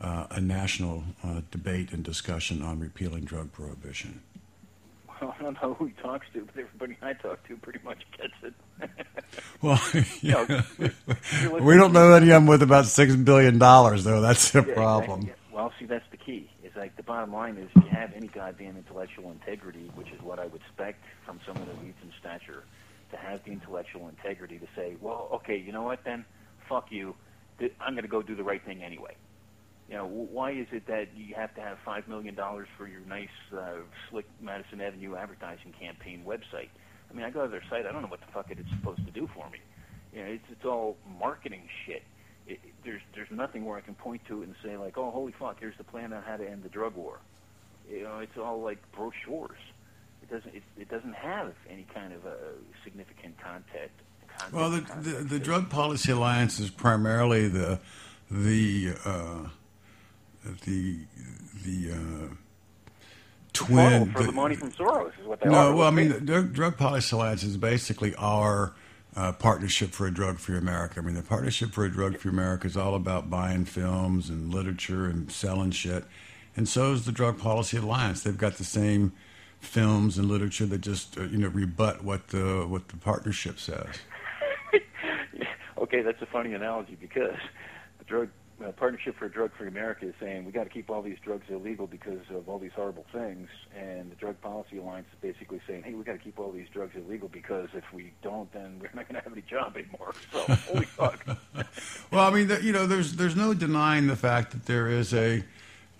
a 0.00 0.40
national 0.40 1.04
uh, 1.24 1.40
debate 1.50 1.92
and 1.92 2.04
discussion 2.04 2.62
on 2.62 2.78
repealing 2.80 3.24
drug 3.24 3.52
prohibition. 3.52 4.22
Well, 5.20 5.34
I 5.38 5.42
don't 5.42 5.60
know 5.62 5.74
who 5.74 5.86
he 5.86 5.92
talks 6.02 6.26
to, 6.34 6.44
but 6.44 6.56
everybody 6.56 6.96
I 7.02 7.12
talk 7.14 7.46
to 7.48 7.56
pretty 7.56 7.80
much 7.84 8.04
gets 8.16 8.34
it. 8.42 8.54
well, 9.62 9.80
we 11.60 11.76
don't 11.76 11.92
know 11.92 12.12
any 12.12 12.26
of 12.26 12.34
them 12.34 12.46
with 12.46 12.62
about 12.62 12.86
six 12.86 13.14
billion 13.16 13.58
dollars, 13.58 14.04
though. 14.04 14.20
That's 14.20 14.50
the 14.52 14.64
Yeah, 14.66 14.74
problem. 14.74 15.20
exactly. 15.22 15.42
Well, 15.52 15.72
see, 15.78 15.86
that's 15.86 16.08
the 16.12 16.16
key. 16.16 16.48
Is 16.62 16.76
like 16.76 16.94
the 16.96 17.02
bottom 17.02 17.32
line 17.32 17.56
is 17.56 17.68
if 17.74 17.82
you 17.82 17.90
have 17.90 18.12
any 18.14 18.28
goddamn 18.28 18.76
intellectual 18.76 19.32
integrity, 19.32 19.90
which 19.96 20.10
is 20.12 20.22
what 20.22 20.38
I 20.38 20.46
would 20.46 20.60
expect 20.60 21.02
from 21.26 21.40
someone 21.44 21.68
of 21.68 21.76
Ethan's 21.78 22.14
stature, 22.20 22.62
to 23.10 23.16
have 23.16 23.42
the 23.44 23.50
intellectual 23.50 24.08
integrity 24.08 24.58
to 24.58 24.66
say, 24.76 24.96
well, 25.00 25.28
okay, 25.32 25.56
you 25.56 25.72
know 25.72 25.82
what 25.82 26.04
then? 26.04 26.24
Fuck 26.68 26.92
you. 26.92 27.16
I'm 27.80 27.94
going 27.94 28.02
to 28.04 28.08
go 28.08 28.22
do 28.22 28.36
the 28.36 28.44
right 28.44 28.64
thing 28.64 28.84
anyway. 28.84 29.16
You 29.88 29.94
know, 29.96 30.06
why 30.06 30.50
is 30.52 30.66
it 30.72 30.86
that 30.88 31.08
you 31.16 31.34
have 31.34 31.54
to 31.54 31.60
have 31.62 31.78
five 31.84 32.06
million 32.08 32.34
dollars 32.34 32.68
for 32.76 32.86
your 32.86 33.00
nice, 33.08 33.28
uh, 33.56 33.76
slick 34.10 34.26
Madison 34.40 34.80
Avenue 34.82 35.16
advertising 35.16 35.72
campaign 35.80 36.22
website? 36.26 36.68
I 37.10 37.14
mean, 37.14 37.24
I 37.24 37.30
go 37.30 37.42
to 37.44 37.48
their 37.50 37.62
site. 37.70 37.86
I 37.86 37.92
don't 37.92 38.02
know 38.02 38.08
what 38.08 38.20
the 38.20 38.26
fuck 38.32 38.50
it 38.50 38.58
is 38.58 38.66
supposed 38.78 39.04
to 39.06 39.10
do 39.10 39.26
for 39.34 39.48
me. 39.50 39.58
You 40.12 40.20
know, 40.24 40.30
it's 40.30 40.44
it's 40.50 40.64
all 40.66 40.96
marketing 41.18 41.62
shit. 41.86 42.02
It, 42.46 42.52
it- 42.52 42.74
there's 42.84 43.00
there's 43.14 43.30
nothing 43.30 43.64
where 43.64 43.76
I 43.78 43.80
can 43.80 43.94
point 43.94 44.22
to 44.28 44.42
it 44.42 44.46
and 44.48 44.54
say 44.62 44.76
like, 44.76 44.98
oh, 44.98 45.10
holy 45.10 45.32
fuck, 45.38 45.58
here's 45.60 45.76
the 45.78 45.84
plan 45.84 46.12
on 46.12 46.22
how 46.22 46.36
to 46.36 46.48
end 46.48 46.62
the 46.64 46.68
drug 46.68 46.94
war. 46.94 47.18
You 47.90 48.02
know, 48.04 48.18
it's 48.18 48.36
all 48.36 48.60
like 48.60 48.78
brochures. 48.92 49.58
It 50.22 50.30
doesn't 50.30 50.54
it, 50.54 50.62
it 50.76 50.88
doesn't 50.90 51.14
have 51.14 51.54
any 51.70 51.86
kind 51.94 52.12
of 52.12 52.26
a 52.26 52.36
significant 52.84 53.38
content. 53.40 53.90
content 54.36 54.52
Well, 54.52 54.70
the, 54.70 54.80
the, 55.10 55.24
the. 55.24 55.38
Drug 55.38 55.70
Policy 55.70 56.12
Alliance 56.12 56.58
is 56.60 56.68
primarily 56.70 57.48
the 57.48 57.80
the 58.30 58.94
uh, 59.06 59.48
the 60.64 60.98
the 61.64 61.92
uh, 61.92 62.34
twin. 63.52 64.12
for 64.12 64.22
the 64.22 64.32
money 64.32 64.54
from 64.54 64.72
Soros 64.72 65.12
is 65.20 65.26
what 65.26 65.40
they 65.40 65.48
are. 65.48 65.52
no, 65.52 65.76
well, 65.76 65.88
I 65.88 65.90
mean, 65.90 66.08
the 66.10 66.20
Drug, 66.20 66.52
Drug 66.52 66.76
Policy 66.76 67.14
Alliance 67.14 67.42
is 67.42 67.56
basically 67.56 68.14
our 68.16 68.74
uh, 69.16 69.32
partnership 69.32 69.90
for 69.90 70.06
a 70.06 70.10
drug 70.10 70.38
free 70.38 70.56
America. 70.56 71.00
I 71.00 71.02
mean, 71.02 71.14
the 71.14 71.22
partnership 71.22 71.72
for 71.72 71.84
a 71.84 71.90
drug 71.90 72.18
free 72.18 72.30
America 72.30 72.66
is 72.66 72.76
all 72.76 72.94
about 72.94 73.28
buying 73.30 73.64
films 73.64 74.28
and 74.28 74.52
literature 74.52 75.06
and 75.06 75.30
selling 75.30 75.70
shit, 75.70 76.04
and 76.56 76.68
so 76.68 76.92
is 76.92 77.04
the 77.04 77.12
Drug 77.12 77.38
Policy 77.38 77.78
Alliance. 77.78 78.22
They've 78.22 78.36
got 78.36 78.54
the 78.54 78.64
same 78.64 79.12
films 79.60 80.18
and 80.18 80.28
literature 80.28 80.66
that 80.66 80.80
just 80.80 81.18
uh, 81.18 81.22
you 81.24 81.38
know 81.38 81.48
rebut 81.48 82.04
what 82.04 82.28
the 82.28 82.64
what 82.68 82.88
the 82.88 82.96
partnership 82.96 83.58
says. 83.58 83.86
okay, 85.78 86.02
that's 86.02 86.22
a 86.22 86.26
funny 86.26 86.54
analogy 86.54 86.96
because 87.00 87.36
the 87.98 88.04
drug 88.04 88.28
uh, 88.64 88.72
partnership 88.72 89.16
for 89.16 89.28
drug 89.28 89.50
free 89.56 89.68
America 89.68 90.06
is 90.08 90.14
saying 90.20 90.44
we 90.44 90.52
got 90.52 90.64
to 90.64 90.70
keep 90.70 90.90
all 90.90 91.00
these 91.02 91.18
drugs 91.24 91.44
illegal 91.48 91.86
because 91.86 92.20
of 92.34 92.48
all 92.48 92.58
these 92.58 92.72
horrible 92.74 93.06
things, 93.12 93.48
and 93.76 94.10
the 94.10 94.16
Drug 94.16 94.40
Policy 94.40 94.78
Alliance 94.78 95.06
is 95.12 95.18
basically 95.20 95.60
saying, 95.66 95.84
hey, 95.84 95.94
we 95.94 96.02
got 96.02 96.12
to 96.12 96.18
keep 96.18 96.38
all 96.38 96.50
these 96.50 96.66
drugs 96.72 96.92
illegal 96.96 97.28
because 97.28 97.68
if 97.74 97.84
we 97.92 98.12
don't, 98.22 98.50
then 98.52 98.78
we're 98.80 98.90
not 98.94 99.08
going 99.08 99.14
to 99.14 99.22
have 99.22 99.32
any 99.32 99.42
job 99.42 99.76
anymore. 99.76 100.12
So 100.32 100.40
holy 100.72 100.84
fuck. 100.86 101.24
Well, 102.10 102.26
I 102.26 102.30
mean, 102.34 102.50
you 102.62 102.72
know, 102.72 102.86
there's 102.86 103.14
there's 103.16 103.36
no 103.36 103.52
denying 103.54 104.06
the 104.06 104.16
fact 104.16 104.52
that 104.52 104.66
there 104.66 104.88
is 104.88 105.12
a 105.14 105.44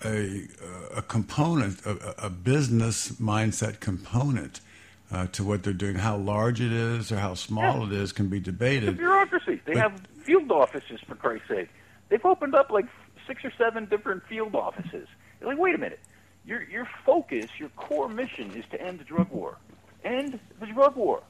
a 0.05 0.49
a 0.97 1.03
component, 1.03 1.85
a, 1.85 2.27
a 2.27 2.31
business 2.31 3.13
mindset 3.13 3.79
component 3.81 4.61
uh, 5.13 5.27
to 5.33 5.45
what 5.45 5.63
they're 5.63 5.73
doing. 5.73 5.97
How 5.97 6.17
large 6.17 6.61
it 6.61 6.73
is 6.73 7.13
or 7.13 7.19
how 7.19 7.35
small 7.35 7.81
Yeah. 7.81 7.87
it 7.87 7.93
is 7.93 8.13
can 8.13 8.29
be 8.29 8.41
debated. 8.41 8.97
bureaucracy. 8.97 9.61
They 9.67 9.75
But- 9.75 9.83
have 9.83 10.01
field 10.25 10.51
offices 10.51 11.01
for 11.07 11.15
Christ's 11.15 11.49
sake. 11.49 11.69
They've 12.09 12.25
opened 12.25 12.55
up 12.55 12.71
like 12.71 12.87
six 13.27 13.45
or 13.45 13.53
seven 13.57 13.87
different 13.87 14.25
field 14.27 14.55
offices. 14.55 15.09
You're 15.41 15.51
like, 15.51 15.59
wait 15.59 15.75
a 15.75 15.79
minute. 15.79 16.01
Your 16.45 16.63
your 16.63 16.89
focus, 17.05 17.51
your 17.59 17.69
core 17.71 18.09
mission 18.09 18.51
is 18.57 18.65
to 18.71 18.81
end 18.81 19.01
the 19.01 19.05
drug 19.05 19.31
war. 19.31 19.59
End 20.05 20.39
the 20.61 20.67
drug 20.67 20.97
war. 20.97 21.23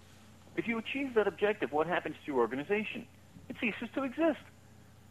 If 0.57 0.67
you 0.67 0.79
achieve 0.79 1.15
that 1.15 1.27
objective, 1.27 1.73
what 1.73 1.87
happens 1.87 2.17
to 2.25 2.33
your 2.33 2.41
organization? 2.41 3.07
It 3.49 3.57
ceases 3.61 3.89
to 3.95 4.05
exist. 4.05 4.41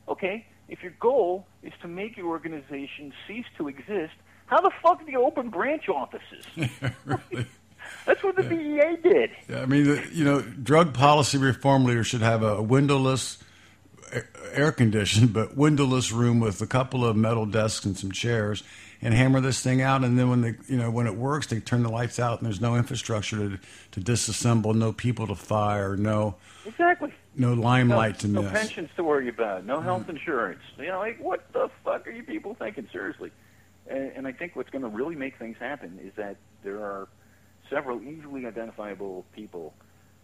Okay? 0.08 0.46
If 0.70 0.84
your 0.84 0.94
goal 1.00 1.48
is 1.64 1.74
to 1.82 1.88
make 1.88 2.18
your 2.18 2.28
organization 2.28 3.14
cease 3.28 3.46
to 3.58 3.68
exist, 3.68 4.14
how 4.48 4.62
the 4.62 4.72
fuck 4.82 5.06
do 5.06 5.12
you 5.12 5.24
open 5.24 5.50
branch 5.50 5.88
offices? 5.90 6.46
really. 7.06 7.48
That's 8.06 8.24
what 8.24 8.36
the 8.36 8.44
DEA 8.44 8.98
did. 9.02 9.32
Yeah, 9.48 9.62
I 9.62 9.66
mean, 9.66 9.86
the, 9.86 10.04
you 10.12 10.26
know, 10.26 10.42
drug 10.42 10.94
policy 10.94 11.38
reform 11.38 11.86
leaders 11.86 12.08
should 12.08 12.22
have 12.22 12.44
a 12.44 12.62
windowless, 12.62 13.38
air 14.54 14.72
conditioned, 14.72 15.34
but 15.34 15.56
windowless 15.58 16.12
room 16.12 16.40
with 16.40 16.62
a 16.62 16.68
couple 16.68 17.06
of 17.06 17.16
metal 17.16 17.46
desks 17.46 17.86
and 17.86 17.98
some 17.98 18.12
chairs, 18.12 18.64
and 19.02 19.14
hammer 19.14 19.40
this 19.42 19.62
thing 19.62 19.82
out. 19.82 20.04
And 20.04 20.18
then 20.18 20.30
when 20.30 20.42
they, 20.42 20.56
you 20.68 20.78
know, 20.78 20.90
when 20.90 21.08
it 21.08 21.16
works, 21.16 21.48
they 21.48 21.60
turn 21.60 21.84
the 21.84 21.90
lights 21.90 22.20
out, 22.20 22.40
and 22.40 22.46
there's 22.46 22.62
no 22.62 22.76
infrastructure 22.76 23.38
to 23.38 23.60
to 23.92 24.00
disassemble, 24.02 24.74
no 24.76 24.92
people 24.94 25.28
to 25.28 25.36
fire, 25.36 25.96
no 25.98 26.36
Exactly. 26.66 27.14
no 27.36 27.54
No, 27.54 27.62
limelight 27.62 28.20
to 28.20 28.28
no 28.28 28.42
miss. 28.42 28.52
pensions 28.52 28.90
to 28.96 29.04
worry 29.04 29.30
about, 29.30 29.66
no 29.66 29.82
health 29.82 30.10
insurance. 30.10 30.62
You 30.78 30.88
know, 30.88 31.00
like 31.00 31.20
what 31.20 31.52
the 31.54 31.70
fuck 31.84 32.08
are 32.08 32.12
you 32.12 32.24
people 32.24 32.56
thinking? 32.56 32.88
Seriously. 32.92 33.32
And, 33.90 34.12
and 34.16 34.28
I 34.28 34.32
think 34.34 34.56
what's 34.56 34.70
going 34.70 34.82
to 34.82 34.90
really 34.90 35.16
make 35.16 35.38
things 35.38 35.56
happen 35.60 36.00
is 36.04 36.12
that 36.18 36.36
there 36.64 36.80
are 36.80 37.08
several 37.70 38.02
easily 38.02 38.46
identifiable 38.46 39.26
people 39.34 39.74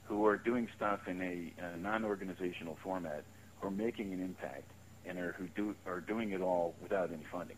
who 0.05 0.25
are 0.25 0.35
doing 0.35 0.67
stuff 0.75 1.07
in 1.07 1.21
a, 1.21 1.53
a 1.63 1.77
non-organizational 1.77 2.77
format 2.83 3.23
are 3.63 3.71
making 3.71 4.13
an 4.13 4.21
impact 4.21 4.69
and 5.05 5.17
are 5.17 5.33
who 5.33 5.47
do 5.55 5.75
are 5.85 6.01
doing 6.01 6.31
it 6.31 6.41
all 6.41 6.75
without 6.81 7.11
any 7.11 7.23
funding. 7.31 7.57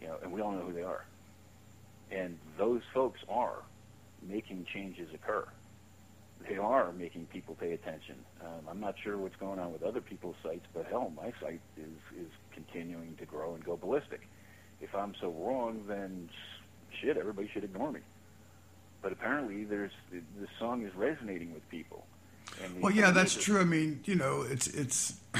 You 0.00 0.08
know, 0.08 0.16
and 0.22 0.32
we 0.32 0.40
all 0.40 0.52
know 0.52 0.62
who 0.62 0.72
they 0.72 0.82
are. 0.82 1.04
And 2.10 2.38
those 2.58 2.82
folks 2.92 3.20
are 3.28 3.62
making 4.22 4.66
changes 4.72 5.08
occur 5.14 5.46
they 6.48 6.56
are 6.56 6.92
making 6.92 7.26
people 7.26 7.54
pay 7.54 7.72
attention. 7.72 8.16
Um, 8.40 8.68
I'm 8.68 8.80
not 8.80 8.94
sure 9.02 9.16
what's 9.16 9.36
going 9.36 9.58
on 9.58 9.72
with 9.72 9.82
other 9.82 10.00
people's 10.00 10.36
sites, 10.42 10.66
but 10.74 10.86
hell, 10.86 11.12
my 11.16 11.32
site 11.40 11.60
is 11.76 12.20
is 12.20 12.30
continuing 12.52 13.16
to 13.16 13.26
grow 13.26 13.54
and 13.54 13.64
go 13.64 13.76
ballistic. 13.76 14.20
If 14.80 14.94
I'm 14.94 15.14
so 15.20 15.30
wrong, 15.30 15.84
then 15.88 16.28
shit, 17.00 17.16
everybody 17.16 17.48
should 17.52 17.64
ignore 17.64 17.90
me. 17.90 18.00
But 19.02 19.12
apparently, 19.12 19.64
there's 19.64 19.92
the, 20.10 20.20
the 20.38 20.46
song 20.58 20.84
is 20.84 20.94
resonating 20.94 21.54
with 21.54 21.68
people. 21.70 22.06
Well, 22.80 22.92
yeah, 22.92 23.10
that's 23.10 23.34
true. 23.34 23.60
I 23.60 23.64
mean, 23.64 24.00
you 24.04 24.14
know, 24.14 24.42
it's 24.42 24.66
it's 24.68 25.14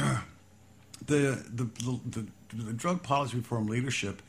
the, 1.07 1.43
the 1.55 1.65
the 2.07 2.27
the 2.55 2.73
drug 2.73 3.03
policy 3.03 3.37
reform 3.37 3.67
leadership 3.67 4.23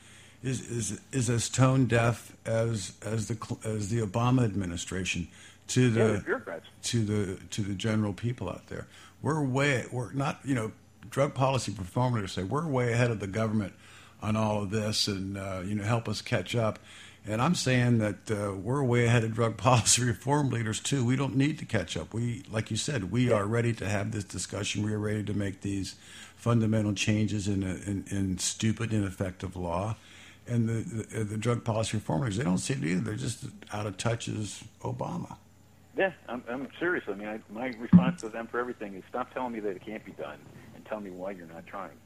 is 0.43 0.69
is 0.69 0.99
is 1.11 1.29
as 1.29 1.49
tone 1.49 1.85
deaf 1.85 2.35
as 2.45 2.93
as 3.05 3.27
the 3.27 3.57
as 3.65 3.89
the 3.89 3.99
Obama 4.01 4.43
administration 4.43 5.27
to 5.69 5.89
Yeah, 5.89 6.07
the 6.07 6.19
bureaucrats. 6.19 6.67
to 6.83 7.03
the 7.03 7.35
to 7.51 7.61
the 7.61 7.73
general 7.73 8.13
people 8.13 8.49
out 8.49 8.67
there. 8.67 8.87
We're 9.21 9.43
way 9.43 9.85
we're 9.91 10.13
not 10.13 10.39
you 10.45 10.55
know 10.55 10.71
drug 11.09 11.33
policy 11.33 11.73
reform 11.77 12.13
leaders 12.13 12.33
say 12.33 12.43
we're 12.43 12.67
way 12.67 12.91
ahead 12.93 13.11
of 13.11 13.19
the 13.19 13.27
government 13.27 13.73
on 14.21 14.35
all 14.35 14.63
of 14.63 14.69
this 14.71 15.07
and 15.07 15.37
uh, 15.37 15.61
you 15.65 15.75
know 15.75 15.83
help 15.83 16.07
us 16.07 16.21
catch 16.21 16.55
up. 16.55 16.79
And 17.27 17.41
I'm 17.41 17.55
saying 17.55 17.97
that 17.97 18.31
uh, 18.31 18.53
we're 18.53 18.81
way 18.83 19.05
ahead 19.05 19.25
of 19.25 19.33
drug 19.33 19.57
policy 19.57 20.03
reform 20.03 20.49
leaders 20.49 20.79
too. 20.79 21.05
We 21.05 21.15
don't 21.15 21.35
need 21.35 21.59
to 21.59 21.65
catch 21.65 21.97
up. 21.97 22.13
We, 22.13 22.43
like 22.49 22.71
you 22.71 22.77
said, 22.77 23.11
we 23.11 23.31
are 23.31 23.45
ready 23.45 23.73
to 23.73 23.87
have 23.87 24.11
this 24.11 24.23
discussion. 24.23 24.83
We 24.83 24.93
are 24.93 24.99
ready 24.99 25.23
to 25.23 25.33
make 25.33 25.61
these 25.61 25.95
fundamental 26.37 26.93
changes 26.93 27.47
in, 27.47 27.63
a, 27.63 27.75
in, 27.89 28.05
in 28.09 28.37
stupid, 28.37 28.93
ineffective 28.93 29.57
law. 29.57 29.97
And 30.47 30.69
the, 30.69 31.05
the, 31.17 31.23
the 31.25 31.37
drug 31.37 31.65
policy 31.65 31.97
reform 31.97 32.21
leaders, 32.21 32.37
they 32.37 32.45
don't 32.45 32.59
see 32.59 32.73
it 32.73 32.83
either. 32.83 33.01
They're 33.01 33.15
just 33.15 33.43
out 33.73 33.85
of 33.85 33.97
touch 33.97 34.29
as 34.29 34.63
Obama. 34.81 35.35
Yeah, 35.97 36.11
I'm, 36.29 36.43
I'm 36.47 36.67
serious. 36.79 37.03
I 37.09 37.15
mean, 37.15 37.27
I, 37.27 37.39
my 37.51 37.67
response 37.79 38.21
to 38.21 38.29
them 38.29 38.47
for 38.47 38.59
everything 38.59 38.93
is 38.93 39.03
stop 39.09 39.33
telling 39.33 39.51
me 39.51 39.59
that 39.59 39.71
it 39.71 39.83
can't 39.83 40.05
be 40.05 40.11
done 40.11 40.37
and 40.75 40.85
tell 40.85 41.01
me 41.01 41.09
why 41.09 41.31
you're 41.31 41.47
not 41.47 41.65
trying. 41.65 41.97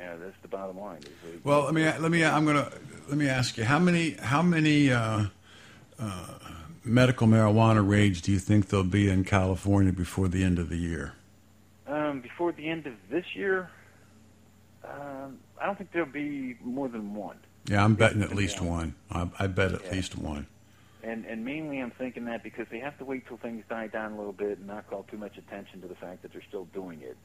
Yeah, 0.00 0.16
that's 0.16 0.36
the 0.40 0.48
bottom 0.48 0.80
line. 0.80 1.00
Well, 1.44 1.64
let 1.64 1.74
me 1.74 1.84
let 1.84 2.10
me 2.10 2.24
I'm 2.24 2.46
gonna 2.46 2.70
let 3.08 3.18
me 3.18 3.28
ask 3.28 3.58
you 3.58 3.64
how 3.64 3.78
many 3.78 4.12
how 4.12 4.40
many 4.40 4.90
uh, 4.90 5.26
uh, 5.98 6.26
medical 6.84 7.26
marijuana 7.26 7.86
raids 7.86 8.22
do 8.22 8.32
you 8.32 8.38
think 8.38 8.68
there'll 8.68 8.84
be 8.84 9.10
in 9.10 9.24
California 9.24 9.92
before 9.92 10.28
the 10.28 10.42
end 10.42 10.58
of 10.58 10.70
the 10.70 10.78
year? 10.78 11.12
Um, 11.86 12.20
before 12.20 12.52
the 12.52 12.68
end 12.68 12.86
of 12.86 12.94
this 13.10 13.24
year, 13.34 13.68
um, 14.84 15.38
I 15.60 15.66
don't 15.66 15.76
think 15.76 15.92
there'll 15.92 16.08
be 16.08 16.56
more 16.62 16.88
than 16.88 17.14
one. 17.14 17.36
Yeah, 17.66 17.84
I'm 17.84 17.94
betting 17.94 18.22
at 18.22 18.34
least 18.34 18.62
one. 18.62 18.94
I, 19.10 19.28
I 19.38 19.46
bet 19.48 19.72
at 19.72 19.84
Yeah. 19.84 19.92
least 19.92 20.16
one. 20.16 20.46
And 21.02 21.26
and 21.26 21.44
mainly 21.44 21.78
I'm 21.78 21.90
thinking 21.90 22.24
that 22.24 22.42
because 22.42 22.66
they 22.70 22.78
have 22.78 22.96
to 22.98 23.04
wait 23.04 23.26
till 23.26 23.36
things 23.36 23.64
die 23.68 23.88
down 23.88 24.12
a 24.12 24.16
little 24.16 24.32
bit 24.32 24.58
and 24.58 24.66
not 24.66 24.88
call 24.88 25.02
too 25.10 25.18
much 25.18 25.36
attention 25.36 25.82
to 25.82 25.88
the 25.88 25.94
fact 25.94 26.22
that 26.22 26.32
they're 26.32 26.42
still 26.48 26.64
doing 26.66 27.02
it. 27.02 27.18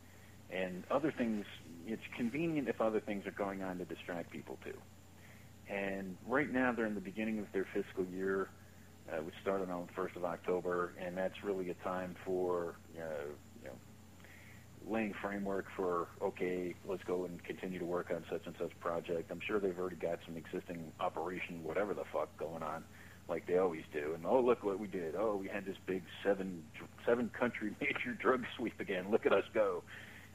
And 0.52 0.84
other 0.92 1.14
things, 1.18 1.46
it's 1.88 2.02
convenient 2.18 2.70
if 2.70 2.82
other 2.82 3.00
things 3.00 3.26
are 3.26 3.32
going 3.32 3.64
on 3.64 3.78
to 3.80 3.86
distract 3.86 4.32
people 4.32 4.58
too. 4.64 4.78
And 5.70 6.18
right 6.28 6.52
now 6.52 6.72
they're 6.72 6.86
in 6.86 6.96
the 6.96 7.02
beginning 7.02 7.40
of 7.40 7.46
their 7.52 7.66
fiscal 7.74 8.06
year, 8.06 8.50
uh, 9.12 9.22
which 9.22 9.36
started 9.42 9.70
on 9.70 9.88
the 9.88 9.94
first 9.94 10.16
of 10.16 10.24
October, 10.24 10.94
and 11.04 11.18
that's 11.18 11.44
really 11.44 11.70
a 11.70 11.74
time 11.76 12.16
for 12.24 12.76
uh, 12.98 13.26
you 13.62 13.68
know 13.68 13.74
laying 14.88 15.14
framework 15.22 15.66
for 15.76 16.08
okay, 16.22 16.76
let's 16.88 17.04
go 17.04 17.26
and 17.26 17.44
continue 17.44 17.80
to 17.80 17.86
work 17.86 18.12
on 18.12 18.24
such 18.32 18.46
and 18.46 18.56
such 18.60 18.72
project. 18.80 19.32
I'm 19.32 19.42
sure 19.46 19.60
they've 19.60 19.78
already 19.78 19.96
got 19.96 20.20
some 20.26 20.38
existing 20.38 20.92
operation, 21.00 21.64
whatever 21.64 21.94
the 21.94 22.04
fuck, 22.14 22.36
going 22.38 22.62
on, 22.62 22.84
like 23.28 23.48
they 23.48 23.58
always 23.58 23.84
do. 23.92 24.14
And 24.14 24.26
oh, 24.26 24.40
look 24.40 24.64
what 24.64 24.80
we 24.80 24.88
did. 24.88 25.16
Oh, 25.18 25.36
we 25.36 25.48
had 25.48 25.66
this 25.66 25.78
big 25.86 26.04
seven 26.24 26.64
seven 27.06 27.30
country 27.38 27.76
major 27.82 28.14
drug 28.20 28.44
sweep 28.58 28.80
again. 28.80 29.10
Look 29.12 29.26
at 29.26 29.34
us 29.34 29.46
go. 29.54 29.84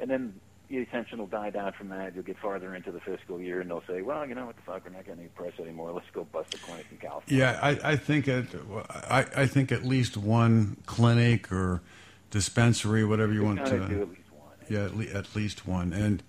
And 0.00 0.10
then 0.10 0.40
the 0.68 0.78
attention 0.78 1.18
will 1.18 1.26
die 1.26 1.50
down 1.50 1.72
from 1.72 1.88
that. 1.88 2.14
You'll 2.14 2.24
get 2.24 2.38
farther 2.38 2.74
into 2.74 2.92
the 2.92 3.00
fiscal 3.00 3.40
year, 3.40 3.60
and 3.60 3.70
they'll 3.70 3.82
say, 3.86 4.02
"Well, 4.02 4.26
you 4.26 4.34
know 4.34 4.46
what 4.46 4.56
the 4.56 4.62
fuck? 4.62 4.84
We're 4.84 4.92
not 4.92 5.04
getting 5.04 5.20
any 5.20 5.28
press 5.30 5.52
anymore. 5.58 5.92
Let's 5.92 6.10
go 6.12 6.24
bust 6.24 6.54
a 6.54 6.58
clinic 6.58 6.86
in 6.90 6.98
California." 6.98 7.44
Yeah, 7.44 7.58
I, 7.60 7.92
I 7.92 7.96
think 7.96 8.28
at 8.28 8.46
I, 8.88 9.26
I 9.36 9.46
think 9.46 9.72
at 9.72 9.84
least 9.84 10.16
one 10.16 10.76
clinic 10.86 11.50
or 11.52 11.82
dispensary, 12.30 13.04
whatever 13.04 13.32
you 13.32 13.44
want 13.44 13.64
to. 13.66 13.88
do 13.88 14.02
at 14.02 14.08
least 14.08 14.32
one. 14.32 14.56
Yeah, 14.68 14.84
at, 14.84 14.96
le- 14.96 15.18
at 15.18 15.36
least 15.36 15.66
one, 15.66 15.92
and 15.92 16.22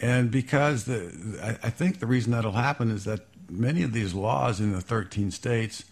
and 0.00 0.30
because 0.30 0.84
the 0.84 1.38
I, 1.42 1.66
I 1.66 1.70
think 1.70 2.00
the 2.00 2.06
reason 2.06 2.32
that'll 2.32 2.52
happen 2.52 2.90
is 2.90 3.04
that 3.04 3.26
many 3.48 3.82
of 3.82 3.92
these 3.92 4.14
laws 4.14 4.58
in 4.60 4.72
the 4.72 4.80
13 4.80 5.30
states 5.30 5.84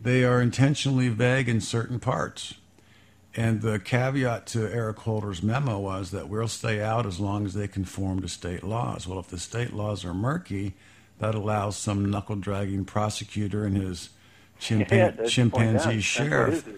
they 0.00 0.24
are 0.24 0.42
intentionally 0.42 1.08
vague 1.08 1.48
in 1.48 1.60
certain 1.60 1.98
parts. 1.98 2.54
And 3.36 3.60
the 3.60 3.78
caveat 3.78 4.46
to 4.48 4.66
Eric 4.72 4.98
Holder's 5.00 5.42
memo 5.42 5.78
was 5.78 6.10
that 6.10 6.28
we'll 6.28 6.48
stay 6.48 6.80
out 6.80 7.04
as 7.04 7.20
long 7.20 7.44
as 7.44 7.52
they 7.52 7.68
conform 7.68 8.20
to 8.22 8.28
state 8.28 8.64
laws. 8.64 9.06
Well, 9.06 9.18
if 9.18 9.28
the 9.28 9.38
state 9.38 9.74
laws 9.74 10.04
are 10.06 10.14
murky, 10.14 10.74
that 11.18 11.34
allows 11.34 11.76
some 11.76 12.10
knuckle 12.10 12.36
dragging 12.36 12.86
prosecutor 12.86 13.66
and 13.66 13.76
his 13.76 14.08
chimpan- 14.58 14.90
Yeah, 14.90 15.10
that's 15.10 15.16
the 15.16 15.16
point 15.16 15.24
out. 15.24 15.30
chimpanzee 15.30 15.72
That's 15.74 15.84
what 15.86 15.94
it 15.96 16.02
sheriff 16.02 16.68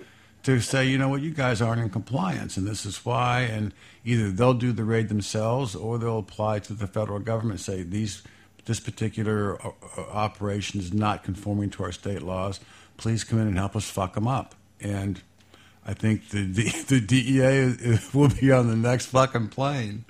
to 0.44 0.60
say, 0.60 0.86
you 0.86 0.98
know 0.98 1.08
what, 1.08 1.20
you 1.20 1.30
guys 1.30 1.60
aren't 1.60 1.80
in 1.82 1.90
compliance, 1.90 2.56
and 2.56 2.66
this 2.66 2.86
is 2.86 3.04
why. 3.04 3.42
And 3.42 3.72
either 4.04 4.30
they'll 4.30 4.54
do 4.54 4.72
the 4.72 4.84
raid 4.84 5.08
themselves, 5.08 5.74
or 5.76 5.98
they'll 5.98 6.18
apply 6.18 6.60
to 6.60 6.72
the 6.72 6.86
federal 6.86 7.18
government, 7.18 7.60
say 7.60 7.82
these 7.82 8.22
this 8.64 8.80
particular 8.80 9.58
uh, 9.64 9.70
operation 10.12 10.78
is 10.78 10.92
not 10.92 11.24
conforming 11.24 11.70
to 11.70 11.82
our 11.84 11.92
state 11.92 12.22
laws. 12.22 12.60
Please 12.98 13.24
come 13.24 13.38
in 13.38 13.46
and 13.48 13.56
help 13.56 13.74
us 13.74 13.88
fuck 13.88 14.12
them 14.14 14.28
up. 14.28 14.54
And 14.80 15.22
I 15.88 15.94
think 15.94 16.28
the 16.28 16.44
the, 16.44 17.00
DEA 17.06 17.98
will 18.12 18.28
be 18.28 18.52
on 18.52 18.68
the 18.68 18.76
next 18.76 19.06
fucking 19.06 19.48
plane. 19.48 20.04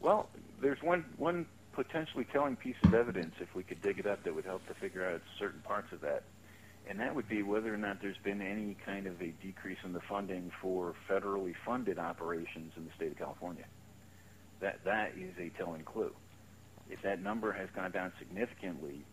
Well, 0.00 0.28
there's 0.60 0.82
one 0.82 1.04
one 1.16 1.46
potentially 1.72 2.26
telling 2.32 2.56
piece 2.56 2.74
of 2.82 2.92
evidence 2.92 3.36
if 3.38 3.54
we 3.54 3.62
could 3.62 3.80
dig 3.80 4.00
it 4.00 4.06
up 4.06 4.24
that 4.24 4.34
would 4.34 4.44
help 4.44 4.66
to 4.66 4.74
figure 4.74 5.08
out 5.08 5.22
certain 5.38 5.60
parts 5.60 5.92
of 5.92 6.00
that, 6.00 6.24
and 6.88 6.98
that 6.98 7.14
would 7.14 7.28
be 7.28 7.44
whether 7.44 7.72
or 7.72 7.76
not 7.76 8.02
there's 8.02 8.18
been 8.24 8.42
any 8.42 8.76
kind 8.84 9.06
of 9.06 9.22
a 9.22 9.28
decrease 9.40 9.78
in 9.84 9.92
the 9.92 10.00
funding 10.00 10.50
for 10.60 10.92
federally 11.08 11.54
funded 11.64 12.00
operations 12.00 12.72
in 12.76 12.84
the 12.84 12.90
state 12.96 13.12
of 13.12 13.18
California. 13.18 13.64
That 14.58 14.82
that 14.84 15.12
is 15.16 15.34
a 15.38 15.50
telling 15.56 15.84
clue. 15.84 16.12
If 16.90 17.00
that 17.02 17.22
number 17.22 17.52
has 17.52 17.68
gone 17.76 17.92
down 17.92 18.12
significantly, 18.18 19.04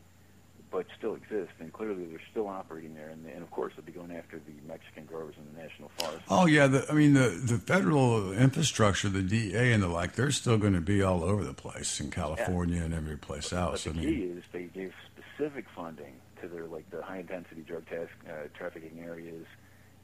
but 0.76 0.86
still 0.97 1.15
exists, 1.15 1.53
then 1.57 1.71
clearly 1.71 2.03
they're 2.03 2.19
still 2.32 2.49
operating 2.49 2.93
there, 2.95 3.07
and, 3.07 3.26
and 3.28 3.41
of 3.41 3.49
course 3.49 3.71
they'll 3.78 3.86
be 3.86 3.93
going 3.93 4.11
after 4.11 4.39
the 4.39 4.51
Mexican 4.67 5.05
growers 5.05 5.34
in 5.38 5.55
the 5.55 5.61
national 5.61 5.89
forest. 5.97 6.26
Oh 6.28 6.47
yeah, 6.47 6.67
the, 6.67 6.86
I 6.91 6.93
mean 6.93 7.13
the 7.13 7.30
the 7.30 7.57
federal 7.59 8.34
infrastructure, 8.34 9.07
the 9.07 9.21
DEA 9.21 9.71
and 9.71 9.82
the 9.82 9.88
like, 9.88 10.15
they're 10.15 10.32
still 10.32 10.57
going 10.57 10.73
to 10.73 10.82
be 10.82 11.01
all 11.01 11.23
over 11.23 11.45
the 11.45 11.53
place 11.53 12.01
in 12.01 12.11
California 12.11 12.84
and 12.84 12.93
every 12.93 13.15
place 13.15 13.53
else. 13.53 13.86
But 13.86 13.91
I 13.91 13.93
the 13.93 14.05
mean, 14.05 14.15
key 14.15 14.23
is 14.38 14.43
they 14.51 14.63
gave 14.63 14.91
specific 15.15 15.65
funding 15.73 16.15
to 16.41 16.49
their 16.49 16.65
like 16.65 16.89
the 16.91 17.01
high 17.01 17.19
intensity 17.19 17.61
drug 17.61 17.88
task, 17.88 18.11
uh, 18.28 18.49
trafficking 18.53 18.99
areas, 19.01 19.45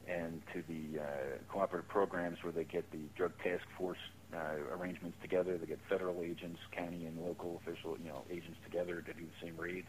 and 0.08 0.40
to 0.54 0.64
the 0.68 1.02
uh, 1.02 1.04
cooperative 1.50 1.88
programs 1.90 2.42
where 2.42 2.52
they 2.52 2.64
get 2.64 2.90
the 2.92 3.04
drug 3.14 3.32
task 3.44 3.64
force 3.76 3.98
uh, 4.32 4.74
arrangements 4.74 5.18
together. 5.20 5.58
They 5.58 5.66
get 5.66 5.80
federal 5.90 6.22
agents, 6.22 6.60
county 6.74 7.04
and 7.04 7.20
local 7.20 7.60
official, 7.62 7.98
you 8.02 8.08
know, 8.08 8.22
agents 8.30 8.56
together 8.64 9.02
to 9.02 9.12
do 9.12 9.20
the 9.20 9.46
same 9.46 9.58
raids. 9.58 9.88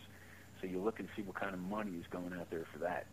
So 0.63 0.69
you 0.69 0.79
look 0.79 0.99
and 0.99 1.09
see 1.13 1.21
what 1.23 1.35
kind 1.35 1.53
of 1.53 1.59
money 1.59 1.91
is 1.99 2.05
going 2.09 2.31
out 2.39 2.49
there 2.49 2.65
for 2.71 2.79
that, 2.79 3.05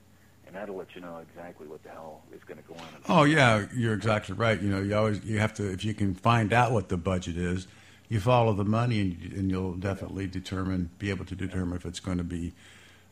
and 0.47 0.55
that'll 0.55 0.77
let 0.77 0.95
you 0.95 1.01
know 1.01 1.19
exactly 1.19 1.67
what 1.67 1.83
the 1.83 1.89
hell 1.89 2.23
is 2.33 2.41
going 2.45 2.59
to 2.59 2.63
go 2.63 2.75
on. 2.75 2.87
Oh 3.09 3.25
yeah, 3.25 3.67
you're 3.75 3.95
exactly 3.95 4.37
right. 4.37 4.61
You 4.63 4.69
know, 4.71 4.81
you 4.81 4.97
always 4.97 5.25
you 5.25 5.41
have 5.41 5.53
to 5.55 5.69
if 5.69 5.85
you 5.85 5.93
can 5.93 6.15
find 6.15 6.53
out 6.53 6.71
what 6.71 6.91
the 6.91 6.97
budget 6.97 7.37
is, 7.37 7.67
you 8.09 8.21
follow 8.21 8.53
the 8.53 8.65
money 8.65 9.01
and, 9.01 9.33
and 9.33 9.51
you'll 9.51 9.75
definitely 9.75 10.29
determine 10.29 10.91
be 11.01 11.11
able 11.11 11.25
to 11.25 11.35
determine 11.35 11.75
if 11.75 11.85
it's 11.85 11.99
going 11.99 12.19
to 12.19 12.25
be 12.25 12.53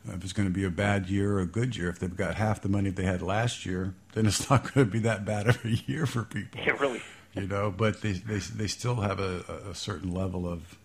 if 0.06 0.22
it's 0.22 0.32
going 0.32 0.46
to 0.46 0.54
be 0.54 0.64
a 0.64 0.70
bad 0.70 1.08
year 1.08 1.38
or 1.38 1.40
a 1.40 1.46
good 1.46 1.74
year. 1.74 1.88
If 1.88 1.98
they've 1.98 2.16
got 2.16 2.36
half 2.36 2.62
the 2.62 2.68
money 2.68 2.90
they 2.90 3.02
had 3.02 3.22
last 3.22 3.66
year, 3.66 3.94
then 4.12 4.26
it's 4.26 4.48
not 4.50 4.72
going 4.72 4.86
to 4.86 4.92
be 4.92 5.00
that 5.00 5.24
bad 5.24 5.48
of 5.48 5.64
a 5.64 5.70
year 5.70 6.06
for 6.06 6.22
people. 6.22 6.60
Yeah, 6.64 6.76
really. 6.78 7.02
You 7.34 7.48
know, 7.48 7.74
but 7.76 8.02
they 8.02 8.12
they 8.12 8.38
they 8.38 8.68
still 8.68 9.00
have 9.00 9.18
a, 9.18 9.64
a 9.68 9.74
certain 9.74 10.14
level 10.14 10.48
of 10.48 10.78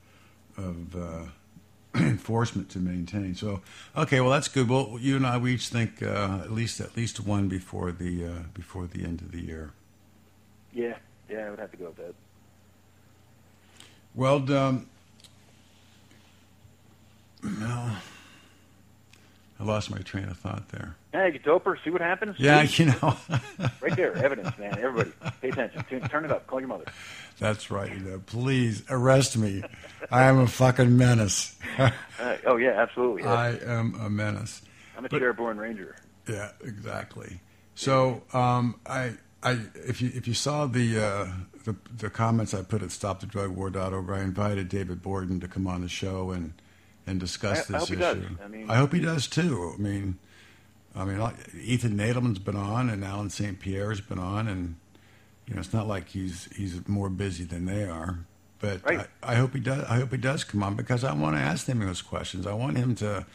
of 0.58 0.95
uh, 0.95 1.26
enforcement 1.96 2.70
to 2.72 2.80
maintain. 2.80 3.36
So 3.36 3.62
okay, 3.96 4.20
well 4.20 4.32
that's 4.32 4.48
good. 4.48 4.68
Well, 4.68 4.98
you 5.00 5.16
and 5.16 5.28
I 5.28 5.38
we 5.38 5.54
each 5.54 5.70
think 5.70 6.02
uh, 6.02 6.39
at 6.44 6.52
least 6.52 6.80
at 6.82 6.98
least 6.98 7.20
one 7.20 7.48
before 7.48 7.91
the 7.91 8.26
uh, 8.26 8.44
before 8.54 8.88
the 8.88 9.04
end 9.04 9.22
of 9.22 9.32
the 9.32 9.41
year. 9.41 9.74
Yeah, 10.74 10.98
yeah, 11.30 11.46
I 11.46 11.50
would 11.52 11.60
have 11.60 11.72
to 11.72 11.78
go 11.78 11.86
with 11.86 11.98
that. 11.98 12.16
Well, 14.16 14.38
um, 14.54 14.88
no, 17.44 17.91
I 19.60 19.64
lost 19.64 19.91
my 19.91 20.00
train 20.00 20.26
of 20.26 20.38
thought 20.38 20.70
there. 20.70 20.96
Hey, 21.14 21.32
you 21.34 21.39
doper, 21.39 21.76
see 21.84 21.91
what 21.91 22.01
happens? 22.01 22.36
Yeah, 22.39 22.66
See? 22.66 22.84
you 22.84 22.89
know, 22.89 23.16
right 23.82 23.95
there, 23.95 24.16
evidence, 24.18 24.57
man. 24.57 24.78
Everybody, 24.80 25.11
pay 25.41 25.49
attention. 25.49 25.84
Turn, 25.88 26.01
turn 26.09 26.26
it 26.26 26.32
up. 26.32 26.47
Call 26.47 26.59
your 26.59 26.68
mother. 26.70 26.86
that's 27.39 27.70
right. 27.70 27.91
You 27.93 27.99
know, 27.99 28.22
please 28.26 28.84
arrest 28.89 29.38
me. 29.38 29.64
I 30.11 30.24
am 30.24 30.39
a 30.39 30.47
fucking 30.47 30.97
menace. 30.97 31.55
Uh, 32.20 32.38
oh 32.45 32.55
yeah, 32.57 32.70
absolutely. 32.80 33.24
Yeah. 33.24 33.34
I 33.34 33.49
am 33.66 33.95
a 33.99 34.09
menace. 34.09 34.61
I'm 34.95 35.03
a 35.05 35.09
but- 35.09 35.22
ranger. 35.57 35.95
Yeah, 36.30 36.51
exactly. 36.64 37.39
So, 37.76 38.22
um, 38.34 38.80
I, 38.86 39.14
I, 39.41 39.57
if 39.76 39.99
you 40.01 40.11
if 40.14 40.28
you 40.28 40.34
saw 40.36 40.68
the 40.68 41.03
uh, 41.03 41.28
the, 41.66 41.76
the 41.97 42.09
comments 42.11 42.53
I 42.53 42.61
put 42.61 42.82
at 42.84 42.89
StopTheDrugWar.org, 42.89 44.09
I 44.11 44.22
invited 44.22 44.70
David 44.70 45.01
Borden 45.01 45.39
to 45.39 45.47
come 45.47 45.66
on 45.68 45.82
the 45.82 45.89
show 45.89 46.30
and 46.32 46.53
and 47.07 47.20
discuss 47.20 47.70
I- 47.72 47.76
I 47.76 47.80
this 47.80 47.89
he 47.89 47.95
issue. 47.95 48.01
does. 48.01 48.18
I 48.43 48.47
mean- 48.47 48.70
I 48.70 48.76
hope 48.78 48.93
he 48.93 48.99
does 49.01 49.28
too. 49.28 49.74
I 49.74 49.82
mean, 49.82 50.20
I 50.96 51.06
mean, 51.06 51.20
Ethan 51.60 51.98
Nadelmann's 51.98 52.39
been 52.39 52.56
on, 52.56 52.89
and 52.89 53.04
Allen 53.04 53.30
St. 53.30 53.60
Pierre's 53.60 54.02
been 54.02 54.20
on, 54.20 54.48
and 54.48 54.76
you 55.48 55.56
know, 55.56 55.60
it's 55.60 55.74
not 55.74 55.88
like 55.88 56.10
he's 56.10 56.50
he's 56.56 56.88
more 56.88 57.10
busy 57.10 57.44
than 57.44 57.66
they 57.66 57.86
are. 57.86 58.20
But 58.60 58.84
Right. 58.86 59.08
I, 59.22 59.34
I 59.34 59.36
hope 59.36 59.54
he 59.54 59.60
does. 59.60 59.84
I 59.86 59.98
hope 59.98 60.12
he 60.12 60.18
does 60.18 60.44
come 60.44 60.64
on 60.64 60.76
because 60.76 61.04
I 61.04 61.14
want 61.14 61.36
to 61.36 61.41
ask 61.41 61.68
him 61.68 61.80
those 61.80 62.02
questions. 62.02 62.48
I 62.48 62.54
want 62.54 62.78
him 62.78 62.96
to 62.96 63.26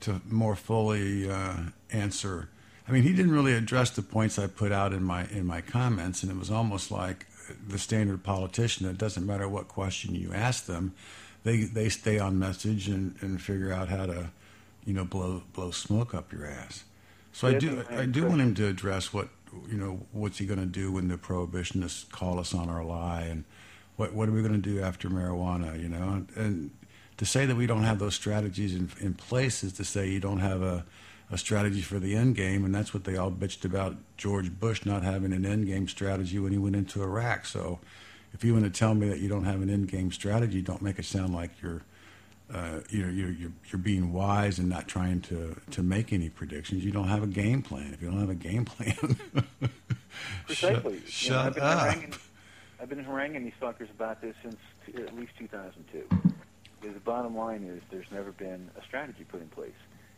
to 0.00 0.20
more 0.28 0.56
fully 0.56 1.30
uh, 1.30 1.56
answer. 1.90 2.48
I 2.88 2.92
mean, 2.92 3.02
he 3.02 3.12
didn't 3.12 3.32
really 3.32 3.52
address 3.52 3.90
the 3.90 4.02
points 4.02 4.38
I 4.38 4.46
put 4.46 4.72
out 4.72 4.92
in 4.92 5.02
my 5.02 5.26
in 5.26 5.46
my 5.46 5.60
comments, 5.60 6.22
and 6.22 6.32
it 6.32 6.38
was 6.38 6.50
almost 6.50 6.90
like 6.90 7.26
the 7.66 7.78
standard 7.78 8.22
politician. 8.22 8.88
It 8.88 8.98
doesn't 8.98 9.26
matter 9.26 9.48
what 9.48 9.68
question 9.68 10.14
you 10.14 10.32
ask 10.32 10.66
them, 10.66 10.94
they 11.42 11.64
they 11.64 11.88
stay 11.88 12.18
on 12.18 12.38
message 12.38 12.88
and, 12.88 13.16
and 13.20 13.40
figure 13.40 13.72
out 13.72 13.88
how 13.88 14.06
to, 14.06 14.30
you 14.84 14.92
know, 14.92 15.04
blow 15.04 15.42
blow 15.52 15.70
smoke 15.70 16.14
up 16.14 16.32
your 16.32 16.46
ass. 16.46 16.84
So 17.32 17.48
I 17.48 17.54
do 17.54 17.84
I 17.90 18.06
do 18.06 18.26
want 18.26 18.40
him 18.40 18.54
to 18.56 18.66
address 18.66 19.12
what 19.12 19.28
you 19.68 19.76
know 19.76 20.06
what's 20.12 20.38
he 20.38 20.46
going 20.46 20.60
to 20.60 20.66
do 20.66 20.92
when 20.92 21.08
the 21.08 21.16
prohibitionists 21.16 22.10
call 22.10 22.38
us 22.38 22.54
on 22.54 22.68
our 22.68 22.84
lie 22.84 23.22
and 23.22 23.44
what 23.96 24.12
what 24.12 24.28
are 24.28 24.32
we 24.32 24.42
going 24.42 24.60
to 24.60 24.70
do 24.70 24.80
after 24.80 25.08
marijuana 25.08 25.80
you 25.80 25.88
know? 25.88 26.08
And, 26.08 26.28
and 26.36 26.70
to 27.16 27.24
say 27.24 27.46
that 27.46 27.56
we 27.56 27.66
don't 27.66 27.84
have 27.84 27.98
those 27.98 28.14
strategies 28.14 28.74
in, 28.74 28.90
in 29.00 29.14
place 29.14 29.62
is 29.62 29.74
to 29.74 29.84
say 29.84 30.08
you 30.08 30.20
don't 30.20 30.38
have 30.38 30.62
a, 30.62 30.84
a 31.30 31.36
strategy 31.36 31.82
for 31.82 31.98
the 31.98 32.16
end 32.16 32.34
game 32.34 32.64
and 32.64 32.74
that's 32.74 32.94
what 32.94 33.04
they 33.04 33.16
all 33.16 33.30
bitched 33.30 33.64
about 33.64 33.96
George 34.16 34.58
Bush 34.58 34.84
not 34.84 35.02
having 35.02 35.32
an 35.32 35.44
end 35.44 35.66
game 35.66 35.86
strategy 35.86 36.38
when 36.38 36.52
he 36.52 36.58
went 36.58 36.76
into 36.76 37.02
Iraq. 37.02 37.46
So 37.46 37.78
if 38.32 38.44
you 38.44 38.52
want 38.52 38.64
to 38.64 38.70
tell 38.70 38.94
me 38.94 39.08
that 39.08 39.20
you 39.20 39.28
don't 39.28 39.44
have 39.44 39.60
an 39.62 39.70
end 39.70 39.88
game 39.88 40.10
strategy 40.12 40.62
don't 40.62 40.82
make 40.82 40.98
it 40.98 41.04
sound 41.04 41.34
like 41.34 41.50
you're 41.62 41.82
uh, 42.52 42.80
you 42.88 43.02
know, 43.06 43.12
you're, 43.12 43.30
you're 43.30 43.52
you're 43.70 43.78
being 43.80 44.12
wise 44.12 44.58
and 44.58 44.68
not 44.68 44.88
trying 44.88 45.20
to, 45.22 45.54
to 45.70 45.82
make 45.82 46.12
any 46.12 46.28
predictions. 46.28 46.84
You 46.84 46.90
don't 46.92 47.08
have 47.08 47.22
a 47.22 47.26
game 47.28 47.62
plan. 47.62 47.92
If 47.94 48.02
you 48.02 48.10
don't 48.10 48.20
have 48.20 48.30
a 48.30 48.34
game 48.34 48.64
plan, 48.64 48.96
Precisely. 50.46 51.00
shut, 51.06 51.24
You 51.24 51.30
know, 51.30 51.38
I've 51.38 51.44
shut 51.44 51.54
been 51.54 51.62
up. 51.62 51.78
haranguing, 51.80 52.14
I've 52.80 52.88
been 52.88 53.04
haranguing 53.04 53.44
these 53.44 53.52
fuckers 53.60 53.90
about 53.90 54.20
this 54.20 54.34
since 54.42 54.56
t- 54.86 54.94
at 55.02 55.14
least 55.16 55.32
2002. 55.38 56.04
Because 56.80 56.94
the 56.94 57.00
bottom 57.00 57.36
line 57.36 57.64
is 57.64 57.82
there's 57.90 58.10
never 58.10 58.32
been 58.32 58.70
a 58.80 58.82
strategy 58.84 59.24
put 59.24 59.40
in 59.42 59.48
place. 59.48 59.72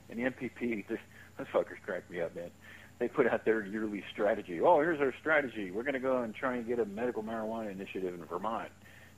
And 0.09 0.19
the 0.19 0.31
MPP, 0.31 0.87
this, 0.89 0.99
those 1.39 1.47
fuckers 1.49 1.81
crack 1.85 2.09
me 2.11 2.21
up, 2.21 2.35
man. 2.35 2.51
They 2.99 3.09
put 3.09 3.27
out 3.27 3.45
their 3.45 3.65
yearly 3.67 4.05
strategy. 4.13 4.61
Oh, 4.61 4.79
here's 4.81 5.01
our 5.01 5.13
strategy. 5.21 5.71
We're 5.73 5.83
going 5.83 5.95
to 5.95 6.01
go 6.01 6.19
and 6.23 6.35
try 6.35 6.55
and 6.55 6.67
get 6.67 6.79
a 6.79 6.85
medical 6.85 7.23
marijuana 7.23 7.73
initiative 7.73 8.15
in 8.15 8.25
Vermont. 8.27 8.69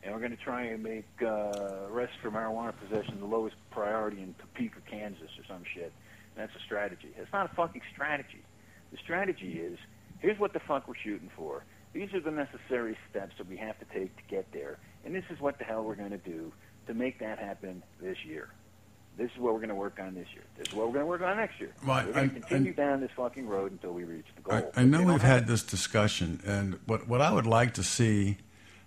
And 0.04 0.12
we're 0.12 0.20
going 0.20 0.36
to 0.36 0.42
try 0.42 0.64
and 0.64 0.82
make 0.82 1.06
uh, 1.22 1.86
arrest 1.90 2.12
for 2.20 2.30
marijuana 2.30 2.74
possession 2.78 3.18
the 3.20 3.26
lowest 3.26 3.56
priority 3.70 4.20
in 4.20 4.34
Topeka, 4.38 4.80
Kansas, 4.90 5.30
or 5.38 5.44
some 5.48 5.62
shit. 5.74 5.92
And 6.36 6.46
that's 6.46 6.54
a 6.54 6.62
strategy. 6.64 7.08
It's 7.16 7.32
not 7.32 7.50
a 7.50 7.54
fucking 7.54 7.80
strategy. 7.92 8.42
The 8.92 8.98
strategy 8.98 9.58
is 9.58 9.78
here's 10.20 10.38
what 10.38 10.52
the 10.52 10.60
fuck 10.60 10.86
we're 10.86 10.94
shooting 11.02 11.30
for. 11.34 11.64
These 11.92 12.12
are 12.12 12.20
the 12.20 12.30
necessary 12.30 12.96
steps 13.08 13.34
that 13.38 13.48
we 13.48 13.56
have 13.56 13.78
to 13.78 13.84
take 13.86 14.16
to 14.16 14.22
get 14.28 14.52
there, 14.52 14.78
and 15.04 15.14
this 15.14 15.24
is 15.30 15.40
what 15.40 15.58
the 15.58 15.64
hell 15.64 15.84
we're 15.84 15.94
going 15.94 16.10
to 16.10 16.18
do 16.18 16.52
to 16.86 16.94
make 16.94 17.20
that 17.20 17.38
happen 17.38 17.82
this 18.00 18.16
year. 18.24 18.48
This 19.16 19.30
is 19.30 19.38
what 19.38 19.54
we're 19.54 19.60
going 19.60 19.68
to 19.68 19.76
work 19.76 20.00
on 20.00 20.14
this 20.14 20.26
year. 20.34 20.42
This 20.58 20.68
is 20.68 20.74
what 20.74 20.88
we're 20.88 20.94
going 20.94 21.04
to 21.04 21.08
work 21.08 21.22
on 21.22 21.36
next 21.36 21.60
year. 21.60 21.72
Well, 21.86 22.04
we're 22.04 22.12
going 22.12 22.30
to 22.30 22.40
continue 22.40 22.72
down 22.72 23.00
this 23.00 23.12
fucking 23.16 23.46
road 23.46 23.70
until 23.70 23.92
we 23.92 24.02
reach 24.02 24.26
the 24.34 24.42
goal. 24.42 24.72
I, 24.76 24.80
I 24.80 24.84
know 24.84 25.04
we 25.04 25.12
we've 25.12 25.22
had 25.22 25.46
this 25.46 25.62
discussion, 25.62 26.40
and 26.44 26.80
what 26.86 27.06
what 27.06 27.20
I 27.20 27.32
would 27.32 27.46
like 27.46 27.74
to 27.74 27.84
see. 27.84 28.38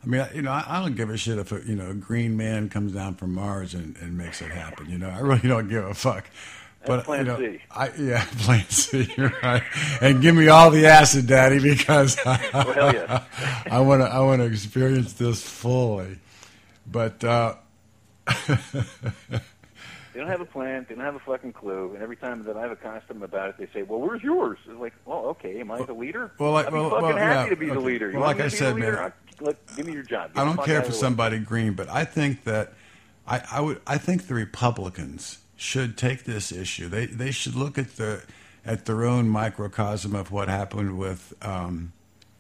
I 0.08 0.10
mean, 0.10 0.26
you 0.34 0.42
know, 0.42 0.52
I, 0.52 0.64
I 0.66 0.82
don't 0.82 0.96
give 0.96 1.10
a 1.10 1.18
shit 1.18 1.38
if 1.38 1.52
a 1.52 1.62
you 1.66 1.76
know 1.76 1.90
a 1.90 1.94
green 1.94 2.38
man 2.38 2.70
comes 2.70 2.94
down 2.94 3.16
from 3.16 3.34
Mars 3.34 3.74
and, 3.74 3.98
and 3.98 4.18
makes 4.18 4.42
it 4.42 4.52
happen. 4.52 4.90
You 4.90 4.98
know, 4.98 5.10
I 5.10 5.20
really 5.20 5.48
don't 5.48 5.68
give 5.68 5.84
a 5.84 5.94
fuck. 5.94 6.30
But 6.86 7.04
Plan 7.04 7.26
you 7.26 7.26
know, 7.26 7.38
C. 7.38 7.60
I 7.70 7.92
yeah, 7.98 8.26
Plan 8.38 8.70
C, 8.70 9.14
you're 9.18 9.34
right. 9.44 9.64
And 10.00 10.22
give 10.22 10.34
me 10.34 10.48
all 10.48 10.72
the 10.72 10.86
acid, 10.86 11.28
Daddy, 11.28 11.60
because 11.60 12.18
Well, 12.26 12.94
yeah. 12.94 13.24
I 13.70 13.82
want 13.82 14.02
to 14.02 14.08
I 14.08 14.20
want 14.22 14.42
to 14.42 14.46
experience 14.46 15.12
this 15.14 15.42
fully. 15.42 16.20
But 16.90 17.22
uh, 17.26 17.56
They 20.18 20.24
don't 20.24 20.32
have 20.32 20.42
a 20.42 20.46
plan. 20.46 20.84
They 20.90 20.96
don't 20.96 21.04
have 21.04 21.16
a 21.16 21.20
fucking 21.20 21.54
clue. 21.54 21.94
And 21.94 22.02
every 22.02 22.16
time 22.16 22.44
that 22.46 22.58
I've 22.58 22.72
accosted 22.72 23.10
them 23.10 23.22
about 23.22 23.50
it, 23.50 23.58
they 23.60 23.68
say, 23.72 23.84
"Well, 23.84 24.00
where's 24.00 24.24
yours?" 24.24 24.58
It's 24.68 24.80
like, 24.80 24.94
"Well, 25.06 25.26
okay. 25.28 25.60
Am 25.60 25.70
I 25.70 25.84
the 25.84 25.94
leader? 25.94 26.32
Well, 26.40 26.54
like- 26.54 26.66
I'm 26.66 26.74
well, 26.74 26.90
fucking 26.90 27.04
well, 27.04 27.18
happy 27.18 27.44
yeah, 27.44 27.50
to 27.50 27.56
be 27.56 27.66
the 27.68 27.74
okay. 27.74 27.86
leader. 27.86 28.10
You 28.10 28.18
Well, 28.18 28.26
like 28.26 28.40
I 28.40 28.48
said, 28.48 28.78
the 28.78 28.80
man, 28.80 29.14
I'll- 29.46 29.54
give 29.76 29.86
me 29.86 29.94
your 29.94 30.04
job. 30.04 30.34
Get 30.34 30.42
I 30.42 30.46
don't 30.46 30.58
care 30.64 30.82
for 30.82 30.88
of 30.88 30.94
the 30.94 30.98
way. 30.98 31.00
somebody 31.00 31.40
green, 31.40 31.74
but 31.74 31.90
I 31.90 32.06
think 32.06 32.44
that 32.46 32.74
I, 33.28 33.42
I 33.52 33.62
would 33.62 33.82
I 33.88 33.98
think 33.98 34.28
the 34.28 34.34
Republicans 34.34 35.40
should 35.56 35.98
take 35.98 36.24
this 36.24 36.52
issue. 36.52 36.88
They 36.90 37.06
they 37.08 37.32
should 37.32 37.56
look 37.56 37.78
at 37.78 37.98
the 37.98 38.24
at 38.66 38.86
their 38.86 39.06
own 39.06 39.30
microcosm 39.30 40.16
of 40.16 40.32
what 40.32 40.48
happened 40.50 40.98
with 40.98 41.34
um, 41.42 41.94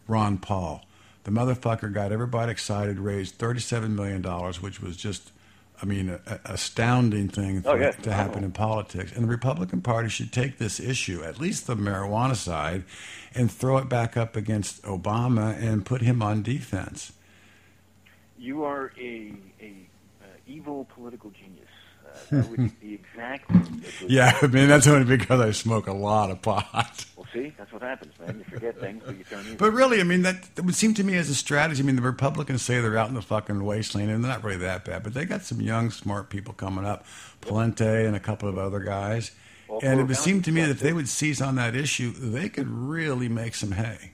Ron 0.07 0.37
Paul. 0.37 0.85
The 1.23 1.31
motherfucker 1.31 1.91
got 1.93 2.11
everybody 2.11 2.51
excited, 2.51 2.99
raised 2.99 3.35
thirty 3.35 3.59
seven 3.59 3.95
million 3.95 4.21
dollars, 4.21 4.61
which 4.61 4.81
was 4.81 4.95
just 4.97 5.31
I 5.81 5.85
mean, 5.85 6.09
a, 6.09 6.19
a 6.25 6.39
astounding 6.53 7.29
thing 7.29 7.63
Oh, 7.65 7.75
yeah. 7.75 7.91
to 7.91 8.11
happen 8.11 8.43
in 8.43 8.51
politics. 8.51 9.11
And 9.11 9.23
the 9.25 9.27
Republican 9.29 9.81
Party 9.81 10.09
should 10.09 10.31
take 10.33 10.57
this 10.57 10.79
issue, 10.79 11.23
at 11.23 11.39
least 11.39 11.67
the 11.67 11.75
marijuana 11.75 12.35
side, 12.35 12.83
and 13.35 13.51
throw 13.51 13.77
it 13.77 13.87
back 13.89 14.17
up 14.17 14.35
against 14.35 14.81
Obama 14.83 15.55
and 15.61 15.85
put 15.85 16.01
him 16.01 16.21
on 16.23 16.41
defense. 16.41 17.11
You 18.39 18.63
are 18.63 18.91
a 18.99 19.33
a 19.61 19.87
uh, 20.21 20.25
evil 20.45 20.85
political 20.93 21.31
genius. 21.31 21.67
Uh, 22.05 22.17
that 22.41 22.49
would 22.49 22.79
be 22.79 22.93
exactly. 23.15 23.59
Yeah, 24.07 24.37
I 24.41 24.47
mean 24.47 24.67
that's 24.67 24.87
only 24.87 25.05
because 25.17 25.39
I 25.41 25.51
smoke 25.51 25.87
a 25.87 25.93
lot 25.93 26.31
of 26.31 26.41
pot. 26.41 27.05
See, 27.37 27.53
that's 27.57 27.71
what 27.71 27.81
happens, 27.81 28.13
man. 28.19 28.39
You 28.39 28.43
forget 28.45 28.79
things, 28.79 29.03
but 29.05 29.15
you. 29.15 29.55
But 29.57 29.71
really, 29.71 29.99
I 29.99 30.03
mean 30.03 30.23
that, 30.23 30.55
that 30.55 30.65
would 30.65 30.75
seem 30.75 30.93
to 30.95 31.03
me 31.03 31.15
as 31.15 31.29
a 31.29 31.35
strategy. 31.35 31.83
I 31.83 31.85
mean, 31.85 31.95
the 31.95 32.01
Republicans 32.01 32.63
say 32.63 32.81
they're 32.81 32.97
out 32.97 33.09
in 33.09 33.15
the 33.15 33.21
fucking 33.21 33.63
wasteland, 33.63 34.09
and 34.09 34.23
they're 34.23 34.31
not 34.31 34.43
really 34.43 34.57
that 34.57 34.85
bad. 34.85 35.03
But 35.03 35.13
they 35.13 35.25
got 35.25 35.43
some 35.43 35.61
young, 35.61 35.91
smart 35.91 36.29
people 36.29 36.53
coming 36.53 36.85
up, 36.85 37.05
Pawlenty 37.41 38.07
and 38.07 38.15
a 38.15 38.19
couple 38.19 38.49
of 38.49 38.57
other 38.57 38.79
guys. 38.79 39.31
Well, 39.67 39.79
and 39.83 39.99
it 39.99 40.03
would 40.05 40.17
seem 40.17 40.41
to 40.43 40.51
me 40.51 40.61
that 40.61 40.69
if 40.69 40.79
they 40.79 40.93
would 40.93 41.09
seize 41.09 41.41
on 41.41 41.55
that 41.55 41.75
issue, 41.75 42.11
they 42.11 42.49
could 42.49 42.69
really 42.69 43.29
make 43.29 43.53
some 43.53 43.73
hay. 43.73 44.13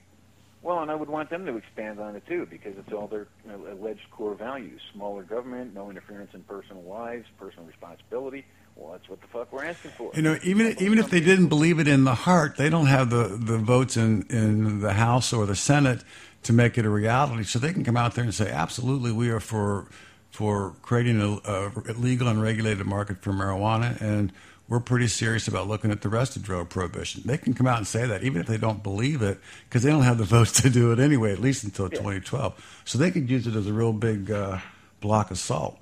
Well, 0.61 0.79
and 0.79 0.89
I 0.89 0.95
would 0.95 1.09
want 1.09 1.29
them 1.29 1.45
to 1.45 1.57
expand 1.57 1.99
on 1.99 2.15
it 2.15 2.25
too, 2.25 2.47
because 2.49 2.77
it's 2.77 2.91
all 2.91 3.07
their 3.07 3.27
you 3.45 3.51
know, 3.51 3.71
alleged 3.71 4.09
core 4.11 4.35
values: 4.35 4.81
smaller 4.93 5.23
government, 5.23 5.73
no 5.73 5.89
interference 5.89 6.33
in 6.33 6.41
personal 6.43 6.83
lives, 6.83 7.25
personal 7.37 7.65
responsibility. 7.65 8.45
Well, 8.75 8.93
that's 8.93 9.07
what 9.07 9.21
the 9.21 9.27
fuck 9.27 9.53
we're 9.53 9.65
asking 9.65 9.91
for. 9.91 10.11
You 10.15 10.21
know, 10.21 10.37
even 10.43 10.75
even 10.79 10.97
if 10.99 11.09
they 11.09 11.19
didn't 11.19 11.47
believe 11.47 11.79
it 11.79 11.87
in 11.87 12.03
the 12.03 12.15
heart, 12.15 12.57
they 12.57 12.69
don't 12.69 12.87
have 12.87 13.09
the, 13.09 13.27
the 13.27 13.57
votes 13.57 13.97
in, 13.97 14.25
in 14.29 14.79
the 14.81 14.93
House 14.93 15.31
or 15.31 15.45
the 15.45 15.55
Senate 15.55 16.03
to 16.43 16.53
make 16.53 16.77
it 16.77 16.85
a 16.85 16.89
reality. 16.89 17.43
So 17.43 17.59
they 17.59 17.71
can 17.71 17.83
come 17.83 17.97
out 17.97 18.15
there 18.15 18.23
and 18.23 18.33
say, 18.33 18.49
absolutely, 18.49 19.11
we 19.11 19.29
are 19.29 19.39
for 19.39 19.87
for 20.31 20.75
creating 20.81 21.21
a, 21.21 21.39
a 21.49 21.93
legal 21.93 22.27
and 22.27 22.41
regulated 22.41 22.87
market 22.87 23.21
for 23.21 23.31
marijuana, 23.31 24.01
and 24.01 24.33
we're 24.67 24.79
pretty 24.79 25.07
serious 25.07 25.47
about 25.47 25.67
looking 25.67 25.91
at 25.91 26.01
the 26.01 26.09
rest 26.09 26.35
of 26.35 26.41
drug 26.41 26.69
prohibition. 26.69 27.21
They 27.25 27.37
can 27.37 27.53
come 27.53 27.67
out 27.67 27.77
and 27.77 27.85
say 27.85 28.07
that, 28.07 28.23
even 28.23 28.41
if 28.41 28.47
they 28.47 28.57
don't 28.57 28.81
believe 28.81 29.21
it, 29.21 29.39
because 29.69 29.83
they 29.83 29.91
don't 29.91 30.01
have 30.01 30.17
the 30.17 30.23
votes 30.37 30.61
to 30.63 30.71
do 30.71 30.91
it 30.91 30.99
anyway, 30.99 31.31
at 31.31 31.39
least 31.39 31.63
until 31.63 31.87
2012. 31.87 32.81
So 32.85 32.97
they 32.97 33.11
could 33.11 33.29
use 33.29 33.45
it 33.45 33.55
as 33.55 33.67
a 33.67 33.73
real 33.73 33.93
big 33.93 34.31
uh, 34.31 34.57
block 35.01 35.29
of 35.29 35.37
salt. 35.37 35.77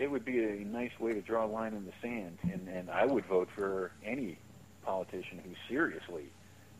It 0.00 0.10
would 0.10 0.24
be 0.24 0.42
a 0.42 0.64
nice 0.64 0.98
way 0.98 1.12
to 1.12 1.20
draw 1.20 1.44
a 1.44 1.46
line 1.46 1.74
in 1.74 1.84
the 1.84 1.92
sand, 2.02 2.38
and 2.42 2.68
and 2.68 2.90
I 2.90 3.04
would 3.04 3.26
vote 3.26 3.48
for 3.54 3.92
any 4.02 4.38
politician 4.82 5.38
who 5.44 5.50
seriously 5.68 6.32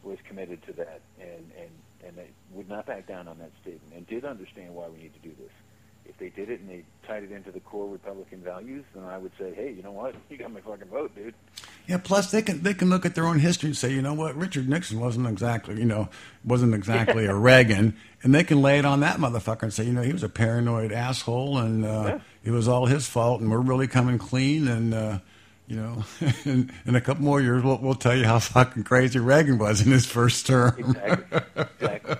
was 0.02 0.16
committed 0.26 0.62
to 0.66 0.72
that 0.72 1.02
and 1.20 1.52
and 1.58 1.70
and 2.18 2.26
would 2.50 2.68
not 2.68 2.86
back 2.86 3.06
down 3.06 3.28
on 3.28 3.38
that 3.38 3.52
statement 3.60 3.92
and 3.94 4.06
did 4.06 4.24
understand 4.24 4.74
why 4.74 4.88
we 4.88 4.98
need 4.98 5.12
to 5.12 5.20
do 5.20 5.34
this. 5.38 5.52
If 6.10 6.18
they 6.18 6.28
did 6.28 6.50
it 6.50 6.58
and 6.60 6.68
they 6.68 6.82
tied 7.06 7.22
it 7.22 7.30
into 7.32 7.50
the 7.52 7.60
core 7.60 7.88
Republican 7.88 8.40
values, 8.42 8.84
then 8.94 9.04
I 9.04 9.16
would 9.16 9.30
say, 9.38 9.54
hey, 9.54 9.72
you 9.72 9.82
know 9.82 9.92
what? 9.92 10.14
You 10.28 10.36
got 10.36 10.52
my 10.52 10.60
fucking 10.60 10.88
vote, 10.88 11.14
dude. 11.14 11.34
Yeah. 11.86 11.98
Plus, 11.98 12.30
they 12.32 12.42
can 12.42 12.62
they 12.62 12.74
can 12.74 12.90
look 12.90 13.06
at 13.06 13.14
their 13.14 13.26
own 13.26 13.38
history 13.38 13.68
and 13.68 13.76
say, 13.76 13.92
you 13.92 14.02
know 14.02 14.12
what, 14.14 14.34
Richard 14.36 14.68
Nixon 14.68 14.98
wasn't 15.00 15.28
exactly, 15.28 15.78
you 15.78 15.84
know, 15.86 16.08
wasn't 16.44 16.74
exactly 16.74 17.26
a 17.26 17.34
Reagan, 17.34 17.96
and 18.24 18.34
they 18.34 18.42
can 18.44 18.60
lay 18.60 18.78
it 18.78 18.84
on 18.84 19.00
that 19.00 19.16
motherfucker 19.18 19.62
and 19.62 19.72
say, 19.72 19.84
you 19.84 19.92
know, 19.92 20.02
he 20.02 20.12
was 20.12 20.22
a 20.24 20.28
paranoid 20.28 20.90
asshole, 20.92 21.58
and 21.58 21.84
uh, 21.84 22.04
Yeah. 22.06 22.18
it 22.44 22.50
was 22.50 22.66
all 22.68 22.86
his 22.86 23.06
fault, 23.06 23.40
and 23.40 23.50
we're 23.50 23.60
really 23.60 23.86
coming 23.86 24.18
clean, 24.18 24.66
and 24.68 24.92
uh, 24.92 25.18
you 25.70 25.76
know, 25.76 26.04
in, 26.44 26.70
in 26.84 26.96
a 26.96 27.00
couple 27.00 27.22
more 27.22 27.40
years, 27.40 27.62
we'll, 27.62 27.78
we'll 27.78 27.94
tell 27.94 28.16
you 28.16 28.24
how 28.24 28.40
fucking 28.40 28.82
crazy 28.82 29.20
Reagan 29.20 29.56
was 29.56 29.80
in 29.86 29.92
his 29.92 30.04
first 30.04 30.46
term. 30.46 30.74
Exactly. 30.76 31.40
exactly. 31.80 32.16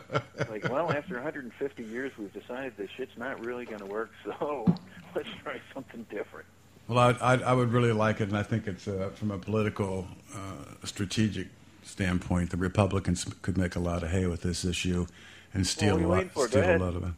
Like, 0.49 0.69
well, 0.71 0.93
after 0.93 1.15
150 1.15 1.83
years, 1.83 2.13
we've 2.17 2.33
decided 2.33 2.77
this 2.77 2.89
shit's 2.97 3.19
not 3.19 3.45
really 3.45 3.65
going 3.65 3.81
to 3.81 3.87
work, 3.87 4.13
so 4.25 4.73
let's 5.17 5.29
try 5.43 5.61
something 5.75 6.07
different. 6.11 6.47
Well, 6.87 6.99
I, 6.99 7.35
I, 7.35 7.35
I 7.39 7.53
would 7.53 7.73
really 7.73 7.93
like 7.93 8.21
it, 8.21 8.29
and 8.29 8.39
I 8.39 8.45
think 8.45 8.69
it's 8.69 8.87
uh, 8.87 9.11
from 9.15 9.33
a 9.33 9.39
political, 9.39 10.07
uh, 10.33 10.87
strategic 10.87 11.49
standpoint, 11.83 12.51
the 12.51 12.57
Republicans 12.57 13.27
could 13.43 13.59
make 13.59 13.75
a 13.75 13.81
lot 13.81 14.05
of 14.05 14.11
hay 14.11 14.27
with 14.27 14.43
this 14.43 14.65
issue 14.65 15.07
and 15.53 15.67
steal 15.67 15.99
you 15.99 16.07
a 16.07 16.09
lot, 16.09 16.15
waiting 16.15 16.31
for? 16.31 16.47
Go 16.47 16.63
steal 16.63 16.77
a 16.77 16.79
lot 16.79 16.95
of 16.95 17.03
it. 17.03 17.13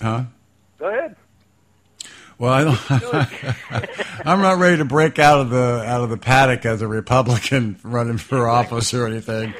Huh? 0.00 0.24
Go 0.78 0.86
ahead. 0.88 1.16
Well, 2.38 2.52
I 2.52 2.64
don't. 2.64 4.26
I'm 4.26 4.40
not 4.40 4.58
ready 4.58 4.78
to 4.78 4.84
break 4.84 5.18
out 5.18 5.40
of 5.40 5.50
the 5.50 5.84
out 5.86 6.02
of 6.02 6.10
the 6.10 6.16
paddock 6.16 6.66
as 6.66 6.82
a 6.82 6.88
Republican 6.88 7.78
running 7.84 8.18
for 8.18 8.48
office 8.48 8.92
or 8.92 9.06
anything, 9.06 9.54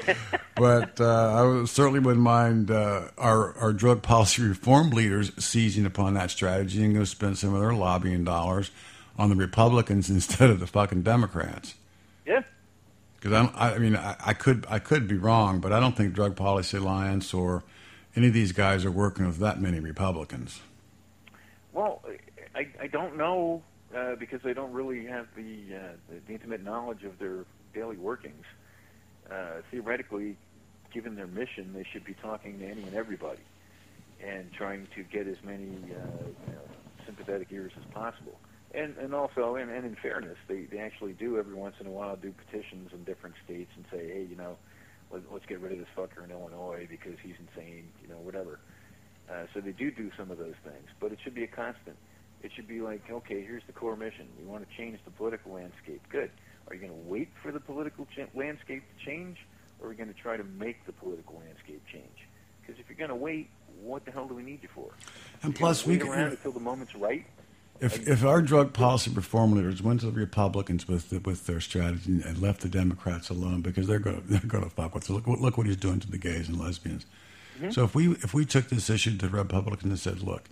but 0.56 1.00
uh, 1.00 1.60
I 1.62 1.64
certainly 1.66 2.00
wouldn't 2.00 2.22
mind 2.22 2.70
uh, 2.70 3.08
our 3.16 3.56
our 3.58 3.72
drug 3.72 4.02
policy 4.02 4.42
reform 4.42 4.90
leaders 4.90 5.30
seizing 5.38 5.86
upon 5.86 6.14
that 6.14 6.30
strategy 6.30 6.82
and 6.82 6.94
going 6.94 7.04
to 7.04 7.10
spend 7.10 7.38
some 7.38 7.54
of 7.54 7.60
their 7.60 7.74
lobbying 7.74 8.24
dollars 8.24 8.70
on 9.16 9.28
the 9.28 9.36
Republicans 9.36 10.10
instead 10.10 10.50
of 10.50 10.58
the 10.58 10.66
fucking 10.66 11.02
Democrats. 11.02 11.74
Yeah. 12.26 12.42
Because 13.20 13.32
I, 13.32 13.68
I, 13.68 13.74
I 13.74 13.78
mean, 13.78 13.96
I, 13.96 14.16
I 14.24 14.32
could 14.34 14.66
I 14.68 14.80
could 14.80 15.06
be 15.06 15.16
wrong, 15.16 15.60
but 15.60 15.72
I 15.72 15.78
don't 15.78 15.96
think 15.96 16.14
Drug 16.14 16.34
Policy 16.34 16.78
Alliance 16.78 17.32
or 17.32 17.62
any 18.16 18.28
of 18.28 18.32
these 18.34 18.52
guys 18.52 18.84
are 18.84 18.90
working 18.90 19.26
with 19.26 19.38
that 19.38 19.60
many 19.60 19.80
Republicans. 19.80 20.60
Well, 21.72 22.00
I, 22.54 22.68
I 22.80 22.86
don't 22.86 23.16
know 23.16 23.62
uh, 23.94 24.14
because 24.16 24.40
they 24.42 24.54
don't 24.54 24.72
really 24.72 25.06
have 25.06 25.26
the, 25.36 25.76
uh, 25.76 25.80
the, 26.08 26.20
the 26.26 26.32
intimate 26.32 26.62
knowledge 26.62 27.04
of 27.04 27.18
their 27.18 27.44
daily 27.74 27.96
workings. 27.96 28.44
Uh, 29.30 29.62
theoretically, 29.70 30.36
given 30.92 31.16
their 31.16 31.26
mission, 31.26 31.72
they 31.72 31.84
should 31.92 32.04
be 32.04 32.14
talking 32.14 32.58
to 32.58 32.66
any 32.66 32.82
and 32.82 32.94
everybody 32.94 33.40
and 34.24 34.52
trying 34.52 34.86
to 34.94 35.02
get 35.02 35.26
as 35.26 35.36
many 35.44 35.66
uh, 35.66 36.26
you 36.46 36.52
know, 36.52 36.60
sympathetic 37.04 37.48
ears 37.50 37.72
as 37.76 37.84
possible. 37.92 38.38
And, 38.74 38.96
and 38.98 39.14
also, 39.14 39.56
and, 39.56 39.70
and 39.70 39.84
in 39.84 39.96
fairness, 39.96 40.36
they, 40.48 40.62
they 40.64 40.78
actually 40.78 41.12
do 41.12 41.38
every 41.38 41.54
once 41.54 41.76
in 41.80 41.86
a 41.86 41.90
while 41.90 42.16
do 42.16 42.32
petitions 42.32 42.90
in 42.92 43.04
different 43.04 43.36
states 43.44 43.70
and 43.76 43.84
say, 43.90 44.08
hey, 44.08 44.26
you 44.28 44.36
know, 44.36 44.56
let, 45.12 45.22
let's 45.32 45.46
get 45.46 45.60
rid 45.60 45.72
of 45.72 45.78
this 45.78 45.88
fucker 45.96 46.24
in 46.24 46.30
Illinois 46.30 46.86
because 46.90 47.14
he's 47.22 47.36
insane, 47.38 47.88
you 48.02 48.08
know, 48.08 48.18
whatever. 48.18 48.58
Uh, 49.30 49.44
so 49.54 49.60
they 49.60 49.72
do 49.72 49.90
do 49.90 50.10
some 50.18 50.30
of 50.30 50.38
those 50.38 50.58
things, 50.64 50.88
but 51.00 51.12
it 51.12 51.18
should 51.22 51.34
be 51.34 51.44
a 51.44 51.48
constant. 51.48 51.96
It 52.44 52.52
should 52.54 52.68
be 52.68 52.80
like, 52.80 53.02
okay, 53.10 53.42
here's 53.42 53.62
the 53.66 53.72
core 53.72 53.96
mission. 53.96 54.28
We 54.38 54.44
want 54.44 54.68
to 54.68 54.76
change 54.76 54.98
the 55.04 55.10
political 55.10 55.52
landscape. 55.54 56.02
Good. 56.10 56.30
Are 56.68 56.74
you 56.74 56.80
going 56.80 56.92
to 56.92 57.08
wait 57.08 57.30
for 57.42 57.50
the 57.50 57.58
political 57.60 58.04
ch- 58.06 58.28
landscape 58.34 58.82
to 58.98 59.04
change, 59.04 59.38
or 59.80 59.86
are 59.86 59.90
we 59.90 59.96
going 59.96 60.12
to 60.12 60.20
try 60.20 60.36
to 60.36 60.44
make 60.44 60.84
the 60.86 60.92
political 60.92 61.40
landscape 61.44 61.82
change? 61.90 62.28
Because 62.60 62.78
if 62.78 62.88
you're 62.88 62.98
going 62.98 63.08
to 63.10 63.16
wait, 63.16 63.48
what 63.82 64.04
the 64.04 64.10
hell 64.10 64.28
do 64.28 64.34
we 64.34 64.42
need 64.42 64.60
you 64.62 64.68
for? 64.74 64.90
And 65.42 65.54
plus, 65.56 65.86
we 65.86 65.96
wait 65.98 66.02
around 66.06 66.30
until 66.32 66.52
the 66.52 66.60
moment's 66.60 66.94
right. 66.94 67.24
If 67.80 68.06
if 68.06 68.24
our 68.24 68.40
drug 68.40 68.72
policy 68.72 69.10
reform 69.10 69.52
leaders 69.56 69.82
went 69.82 70.00
to 70.00 70.06
the 70.06 70.12
Republicans 70.12 70.86
with 70.86 71.10
the, 71.10 71.18
with 71.18 71.46
their 71.46 71.60
strategy 71.60 72.22
and 72.24 72.38
left 72.40 72.60
the 72.60 72.68
Democrats 72.68 73.30
alone 73.30 73.62
because 73.62 73.88
they're 73.88 73.98
going 73.98 74.20
to 74.22 74.28
they're 74.28 74.40
going 74.46 74.62
to 74.64 74.70
fuck 74.70 74.94
with 74.94 75.10
it. 75.10 75.12
Look 75.12 75.26
what- 75.26 75.40
look 75.40 75.58
what 75.58 75.66
he's 75.66 75.76
doing 75.76 75.98
to 76.00 76.10
the 76.10 76.18
gays 76.18 76.48
and 76.48 76.58
lesbians. 76.60 77.04
Mm-hmm. 77.56 77.70
So 77.72 77.82
if 77.84 77.94
we 77.94 78.10
if 78.12 78.32
we 78.32 78.44
took 78.44 78.68
this 78.68 78.88
issue 78.90 79.16
to 79.18 79.26
the 79.28 79.36
Republicans 79.36 79.90
and 79.90 79.98
said, 79.98 80.22
look, 80.22 80.44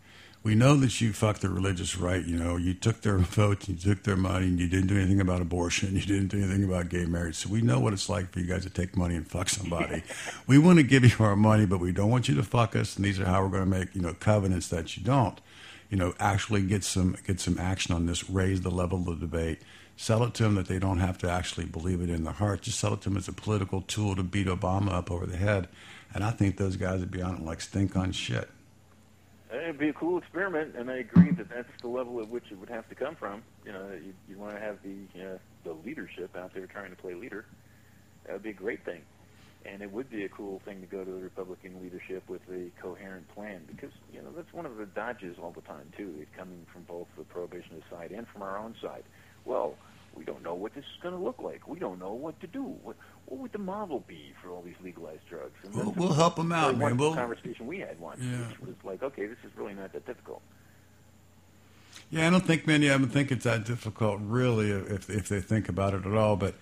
we 0.42 0.56
know 0.56 0.74
that 0.76 1.00
you 1.00 1.12
fucked 1.12 1.42
the 1.42 1.48
religious 1.48 1.96
right. 1.96 2.24
You 2.24 2.36
know, 2.36 2.56
you 2.56 2.74
took 2.74 3.02
their 3.02 3.18
votes, 3.18 3.68
you 3.68 3.76
took 3.76 4.02
their 4.02 4.16
money, 4.16 4.46
and 4.46 4.58
you 4.58 4.68
didn't 4.68 4.88
do 4.88 4.96
anything 4.96 5.20
about 5.20 5.40
abortion. 5.40 5.94
You 5.94 6.02
didn't 6.02 6.28
do 6.28 6.38
anything 6.38 6.64
about 6.64 6.88
gay 6.88 7.04
marriage. 7.04 7.36
So 7.36 7.48
we 7.48 7.62
know 7.62 7.78
what 7.78 7.92
it's 7.92 8.08
like 8.08 8.32
for 8.32 8.40
you 8.40 8.46
guys 8.46 8.64
to 8.64 8.70
take 8.70 8.96
money 8.96 9.14
and 9.14 9.26
fuck 9.26 9.48
somebody. 9.48 10.02
we 10.46 10.58
want 10.58 10.78
to 10.78 10.82
give 10.82 11.04
you 11.04 11.24
our 11.24 11.36
money, 11.36 11.66
but 11.66 11.78
we 11.78 11.92
don't 11.92 12.10
want 12.10 12.28
you 12.28 12.34
to 12.34 12.42
fuck 12.42 12.74
us. 12.74 12.96
And 12.96 13.04
these 13.04 13.20
are 13.20 13.24
how 13.24 13.42
we're 13.42 13.50
going 13.50 13.70
to 13.70 13.78
make 13.78 13.94
you 13.94 14.02
know 14.02 14.14
covenants 14.14 14.68
that 14.68 14.96
you 14.96 15.02
don't. 15.04 15.40
You 15.90 15.98
know, 15.98 16.14
actually 16.18 16.62
get 16.62 16.84
some 16.84 17.16
get 17.26 17.38
some 17.38 17.58
action 17.58 17.94
on 17.94 18.06
this. 18.06 18.28
Raise 18.28 18.62
the 18.62 18.70
level 18.70 18.98
of 19.00 19.20
the 19.20 19.26
debate. 19.26 19.60
Sell 19.94 20.24
it 20.24 20.34
to 20.34 20.42
them 20.42 20.54
that 20.54 20.66
they 20.66 20.78
don't 20.78 20.98
have 20.98 21.18
to 21.18 21.30
actually 21.30 21.66
believe 21.66 22.00
it 22.00 22.10
in 22.10 22.24
their 22.24 22.32
heart. 22.32 22.62
Just 22.62 22.80
sell 22.80 22.94
it 22.94 23.02
to 23.02 23.10
them 23.10 23.18
as 23.18 23.28
a 23.28 23.32
political 23.32 23.82
tool 23.82 24.16
to 24.16 24.22
beat 24.22 24.46
Obama 24.46 24.92
up 24.92 25.10
over 25.10 25.26
the 25.26 25.36
head. 25.36 25.68
And 26.14 26.24
I 26.24 26.30
think 26.30 26.56
those 26.56 26.76
guys 26.76 27.00
would 27.00 27.10
be 27.10 27.22
on 27.22 27.36
it 27.36 27.44
like 27.44 27.60
stink 27.60 27.94
on 27.94 28.10
shit. 28.12 28.48
It'd 29.52 29.78
be 29.78 29.90
a 29.90 29.92
cool 29.92 30.18
experiment, 30.18 30.76
and 30.76 30.90
I 30.90 30.96
agree 30.98 31.30
that 31.32 31.50
that's 31.50 31.68
the 31.82 31.88
level 31.88 32.20
at 32.20 32.28
which 32.28 32.44
it 32.50 32.58
would 32.58 32.70
have 32.70 32.88
to 32.88 32.94
come 32.94 33.16
from. 33.16 33.42
You 33.66 33.72
know, 33.72 33.90
you, 34.02 34.14
you 34.26 34.38
want 34.38 34.54
to 34.54 34.60
have 34.60 34.78
the 34.82 35.06
uh, 35.20 35.38
the 35.64 35.72
leadership 35.84 36.34
out 36.36 36.54
there 36.54 36.66
trying 36.66 36.90
to 36.90 36.96
play 36.96 37.14
leader. 37.14 37.44
That 38.24 38.32
would 38.32 38.42
be 38.42 38.50
a 38.50 38.54
great 38.54 38.82
thing, 38.84 39.02
and 39.66 39.82
it 39.82 39.92
would 39.92 40.08
be 40.08 40.24
a 40.24 40.28
cool 40.30 40.62
thing 40.64 40.80
to 40.80 40.86
go 40.86 41.04
to 41.04 41.10
the 41.10 41.20
Republican 41.20 41.82
leadership 41.82 42.22
with 42.28 42.40
a 42.50 42.70
coherent 42.80 43.28
plan 43.28 43.62
because 43.66 43.90
you 44.10 44.22
know 44.22 44.30
that's 44.34 44.52
one 44.54 44.64
of 44.64 44.78
the 44.78 44.86
dodges 44.86 45.36
all 45.42 45.50
the 45.50 45.60
time 45.62 45.92
too. 45.98 46.14
It 46.18 46.28
coming 46.34 46.66
from 46.72 46.84
both 46.84 47.08
the 47.18 47.24
prohibitionist 47.24 47.90
side 47.90 48.10
and 48.10 48.26
from 48.28 48.40
our 48.42 48.56
own 48.56 48.74
side. 48.80 49.04
Well, 49.44 49.76
we 50.14 50.24
don't 50.24 50.42
know 50.42 50.54
what 50.54 50.74
this 50.74 50.84
is 50.84 51.02
going 51.02 51.14
to 51.14 51.20
look 51.20 51.40
like. 51.40 51.66
We 51.66 51.78
don't 51.78 51.98
know 51.98 52.12
what 52.12 52.38
to 52.40 52.46
do. 52.46 52.62
What, 52.62 52.96
what 53.26 53.40
would 53.40 53.52
the 53.52 53.58
model 53.58 54.04
be 54.06 54.32
for 54.42 54.50
all 54.50 54.62
these 54.62 54.74
legalized 54.82 55.26
drugs? 55.28 55.52
And 55.64 55.74
we'll, 55.74 55.92
we'll 55.92 56.12
help 56.12 56.36
them 56.36 56.52
out, 56.52 56.76
man. 56.76 56.96
We'll 56.96 57.14
conversation 57.14 57.66
we 57.66 57.78
had 57.78 57.98
once, 58.00 58.20
yeah. 58.20 58.48
which 58.48 58.60
was 58.60 58.74
like, 58.84 59.02
okay, 59.02 59.26
this 59.26 59.38
is 59.44 59.50
really 59.56 59.74
not 59.74 59.92
that 59.92 60.06
difficult. 60.06 60.42
Yeah, 62.10 62.26
I 62.26 62.30
don't 62.30 62.46
think 62.46 62.66
many 62.66 62.88
of 62.88 63.00
them 63.00 63.10
think 63.10 63.32
it's 63.32 63.44
that 63.44 63.64
difficult, 63.64 64.20
really, 64.22 64.70
if 64.70 65.08
if 65.08 65.28
they 65.28 65.40
think 65.40 65.68
about 65.68 65.94
it 65.94 66.04
at 66.04 66.14
all. 66.14 66.36
But 66.36 66.54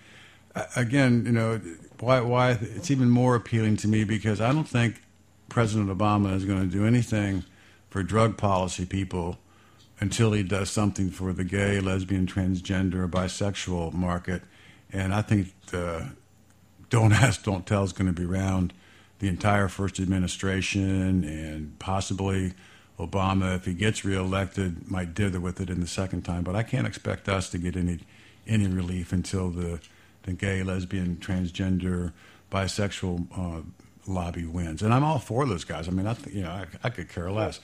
again, 0.75 1.23
you 1.25 1.31
know, 1.31 1.59
why 1.99 2.21
why 2.21 2.51
it's 2.51 2.89
even 2.89 3.09
more 3.09 3.35
appealing 3.35 3.77
to 3.77 3.87
me 3.87 4.03
because 4.03 4.39
I 4.39 4.53
don't 4.53 4.67
think 4.67 5.01
President 5.49 5.89
Obama 5.89 6.33
is 6.35 6.45
going 6.45 6.61
to 6.61 6.67
do 6.67 6.85
anything 6.85 7.43
for 7.89 8.03
drug 8.03 8.37
policy 8.37 8.85
people 8.85 9.37
until 10.01 10.33
he 10.33 10.41
does 10.41 10.69
something 10.69 11.11
for 11.11 11.31
the 11.31 11.43
gay, 11.43 11.79
lesbian, 11.79 12.25
transgender, 12.25 13.07
bisexual 13.09 13.93
market. 13.93 14.41
And 14.91 15.13
I 15.13 15.21
think 15.21 15.53
the 15.67 16.09
don't 16.89 17.13
ask, 17.13 17.43
don't 17.43 17.65
tell 17.65 17.83
is 17.83 17.93
going 17.93 18.13
to 18.13 18.19
be 18.21 18.27
around 18.27 18.73
the 19.19 19.29
entire 19.29 19.67
first 19.67 19.99
administration 19.99 21.23
and 21.23 21.77
possibly 21.79 22.53
Obama, 22.99 23.55
if 23.55 23.65
he 23.65 23.73
gets 23.73 24.03
reelected, 24.03 24.89
might 24.89 25.13
dither 25.13 25.39
with 25.39 25.59
it 25.59 25.69
in 25.69 25.79
the 25.79 25.87
second 25.87 26.23
time. 26.23 26.43
But 26.43 26.55
I 26.55 26.63
can't 26.63 26.85
expect 26.85 27.29
us 27.29 27.49
to 27.51 27.57
get 27.57 27.75
any 27.75 27.99
any 28.47 28.67
relief 28.67 29.13
until 29.13 29.49
the 29.49 29.79
the 30.23 30.33
gay, 30.33 30.61
lesbian, 30.61 31.17
transgender, 31.17 32.13
bisexual 32.51 33.27
uh, 33.35 33.61
lobby 34.11 34.45
wins, 34.45 34.81
and 34.81 34.93
I'm 34.93 35.03
all 35.03 35.19
for 35.19 35.45
those 35.45 35.63
guys. 35.63 35.87
I 35.87 35.91
mean, 35.91 36.07
I 36.07 36.13
th- 36.13 36.35
you 36.35 36.43
know 36.43 36.51
I, 36.51 36.65
I, 36.83 36.89
could 36.89 37.09
care 37.09 37.31
less, 37.31 37.59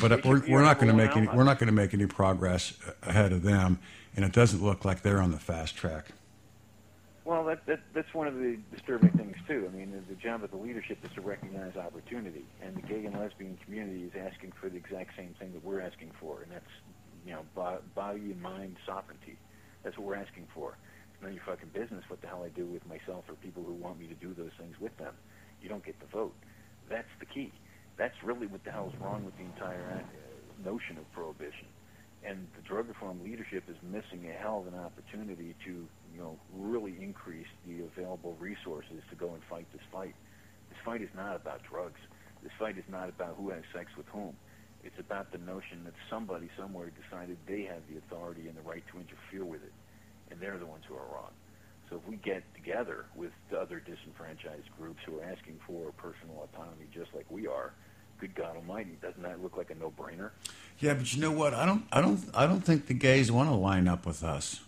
but 0.00 0.12
uh, 0.12 0.18
we're, 0.24 0.42
we're 0.48 0.62
not 0.62 0.78
going 0.78 0.88
to 0.88 0.94
make 0.94 1.16
any 1.16 1.28
we're 1.28 1.44
not 1.44 1.58
going 1.58 1.68
to 1.68 1.74
make 1.74 1.94
any 1.94 2.06
progress 2.06 2.74
uh, 2.86 2.92
ahead 3.02 3.32
of 3.32 3.42
them, 3.42 3.78
and 4.16 4.24
it 4.24 4.32
doesn't 4.32 4.62
look 4.62 4.84
like 4.84 5.02
they're 5.02 5.20
on 5.20 5.30
the 5.30 5.38
fast 5.38 5.76
track. 5.76 6.06
Well, 7.24 7.44
that, 7.44 7.66
that 7.66 7.80
that's 7.92 8.12
one 8.14 8.26
of 8.26 8.34
the 8.36 8.58
disturbing 8.72 9.10
things 9.10 9.36
too. 9.46 9.68
I 9.70 9.76
mean, 9.76 9.92
the, 9.92 10.14
the 10.14 10.20
job 10.20 10.42
of 10.42 10.50
the 10.50 10.56
leadership 10.56 10.98
is 11.04 11.10
to 11.12 11.20
recognize 11.20 11.76
opportunity, 11.76 12.46
and 12.62 12.74
the 12.74 12.82
gay 12.82 13.04
and 13.04 13.18
lesbian 13.18 13.58
community 13.64 14.04
is 14.04 14.12
asking 14.18 14.52
for 14.58 14.68
the 14.70 14.76
exact 14.76 15.16
same 15.16 15.34
thing 15.38 15.52
that 15.52 15.62
we're 15.62 15.80
asking 15.80 16.12
for, 16.18 16.40
and 16.42 16.52
that's 16.52 16.70
you 17.26 17.32
know 17.32 17.42
body 17.94 18.32
and 18.32 18.40
mind 18.40 18.76
sovereignty. 18.86 19.36
That's 19.82 19.96
what 19.98 20.06
we're 20.06 20.16
asking 20.16 20.46
for. 20.54 20.76
It's 21.12 21.22
none 21.22 21.30
of 21.30 21.36
your 21.36 21.44
fucking 21.44 21.70
business 21.74 22.04
what 22.08 22.20
the 22.20 22.28
hell 22.28 22.42
I 22.44 22.48
do 22.48 22.64
with 22.64 22.86
myself 22.86 23.24
or 23.28 23.34
people 23.34 23.62
who 23.62 23.74
want 23.74 23.98
me 23.98 24.06
to 24.06 24.14
do 24.14 24.34
those 24.34 24.52
things 24.58 24.80
with 24.80 24.96
them 24.98 25.14
you 25.62 25.68
don't 25.68 25.84
get 25.84 25.98
the 26.00 26.06
vote. 26.06 26.34
That's 26.88 27.08
the 27.20 27.26
key. 27.26 27.52
That's 27.96 28.14
really 28.22 28.46
what 28.46 28.64
the 28.64 28.70
hell's 28.70 28.94
wrong 29.00 29.24
with 29.24 29.36
the 29.36 29.44
entire 29.44 30.02
uh, 30.02 30.68
notion 30.68 30.98
of 30.98 31.10
prohibition. 31.12 31.66
And 32.24 32.48
the 32.56 32.62
drug 32.62 32.88
reform 32.88 33.22
leadership 33.22 33.64
is 33.68 33.76
missing 33.82 34.28
a 34.28 34.32
hell 34.32 34.64
of 34.66 34.72
an 34.72 34.78
opportunity 34.78 35.54
to, 35.64 35.70
you 35.70 36.18
know, 36.18 36.36
really 36.54 36.94
increase 37.00 37.46
the 37.66 37.84
available 37.84 38.36
resources 38.40 39.02
to 39.10 39.16
go 39.16 39.34
and 39.34 39.42
fight 39.48 39.66
this 39.72 39.82
fight. 39.92 40.14
This 40.70 40.78
fight 40.84 41.02
is 41.02 41.10
not 41.14 41.36
about 41.36 41.60
drugs. 41.68 42.00
This 42.42 42.52
fight 42.58 42.78
is 42.78 42.84
not 42.88 43.08
about 43.08 43.36
who 43.36 43.50
has 43.50 43.62
sex 43.74 43.90
with 43.96 44.06
whom. 44.08 44.34
It's 44.84 44.98
about 44.98 45.32
the 45.32 45.38
notion 45.38 45.84
that 45.84 45.94
somebody 46.08 46.48
somewhere 46.56 46.90
decided 46.90 47.36
they 47.46 47.62
have 47.62 47.82
the 47.90 47.98
authority 47.98 48.46
and 48.48 48.56
the 48.56 48.62
right 48.62 48.84
to 48.92 48.98
interfere 48.98 49.44
with 49.44 49.62
it, 49.62 49.72
and 50.30 50.40
they're 50.40 50.58
the 50.58 50.66
ones 50.66 50.84
who 50.88 50.94
are 50.94 51.06
wrong. 51.12 51.32
So 51.88 51.96
if 51.96 52.08
we 52.08 52.16
get 52.16 52.42
together 52.54 53.06
with 53.14 53.30
the 53.50 53.58
other 53.58 53.80
disenfranchised 53.80 54.68
groups 54.78 55.00
who 55.06 55.18
are 55.18 55.24
asking 55.24 55.58
for 55.66 55.92
personal 55.92 56.48
autonomy 56.52 56.86
just 56.92 57.14
like 57.14 57.24
we 57.30 57.46
are, 57.46 57.72
good 58.20 58.34
God 58.34 58.56
Almighty, 58.56 58.98
doesn't 59.00 59.22
that 59.22 59.42
look 59.42 59.56
like 59.56 59.70
a 59.70 59.74
no-brainer? 59.74 60.30
Yeah, 60.78 60.94
but 60.94 61.14
you 61.14 61.20
know 61.20 61.32
what? 61.32 61.54
I 61.54 61.64
don't, 61.64 61.84
I 61.92 62.00
don't, 62.00 62.20
I 62.34 62.46
don't 62.46 62.60
think 62.60 62.86
the 62.86 62.94
gays 62.94 63.32
want 63.32 63.48
to 63.48 63.54
line 63.54 63.88
up 63.88 64.04
with 64.04 64.22
us. 64.22 64.60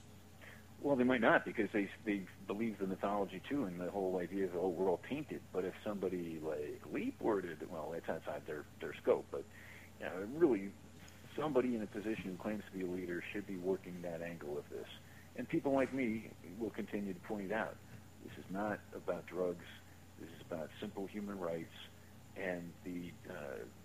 Well, 0.83 0.97
they 0.97 1.05
might 1.05 1.21
not 1.21 1.45
because 1.45 1.69
they 1.75 1.91
they 2.07 2.23
believe 2.47 2.79
the 2.79 2.87
mythology 2.87 3.43
too, 3.49 3.65
and 3.65 3.79
the 3.79 3.91
whole 3.91 4.19
idea 4.19 4.47
is 4.47 4.51
oh 4.57 4.69
we're 4.69 4.89
all 4.89 5.01
tainted. 5.09 5.43
But 5.53 5.67
if 5.67 5.75
somebody 5.85 6.41
like 6.43 6.81
Leap 6.91 7.21
were 7.21 7.43
to, 7.43 7.49
well, 7.71 7.91
that's 7.93 8.09
outside 8.09 8.43
their 8.47 8.65
their 8.81 8.95
scope, 8.95 9.27
but 9.31 9.45
you 10.01 10.07
know, 10.07 10.13
really, 10.35 10.71
somebody 11.39 11.75
in 11.75 11.83
a 11.83 11.87
position 11.87 12.25
who 12.31 12.37
claims 12.37 12.63
to 12.73 12.79
be 12.79 12.85
a 12.85 12.89
leader 12.89 13.23
should 13.31 13.47
be 13.47 13.59
working 13.59 13.95
that 14.03 14.23
angle 14.23 14.57
of 14.57 14.65
this. 14.71 14.87
And 15.37 15.49
people 15.49 15.73
like 15.73 15.93
me 15.95 16.31
will 16.59 16.71
continue 16.71 17.15
to 17.15 17.21
point 17.21 17.53
out 17.53 17.77
this 18.25 18.33
is 18.39 18.45
not 18.51 18.81
about 18.95 19.27
drugs. 19.27 19.65
This 20.19 20.29
is 20.29 20.43
about 20.51 20.69
simple 20.81 21.07
human 21.07 21.39
rights 21.39 21.73
and 22.37 22.71
the 22.85 23.11
uh, 23.29 23.35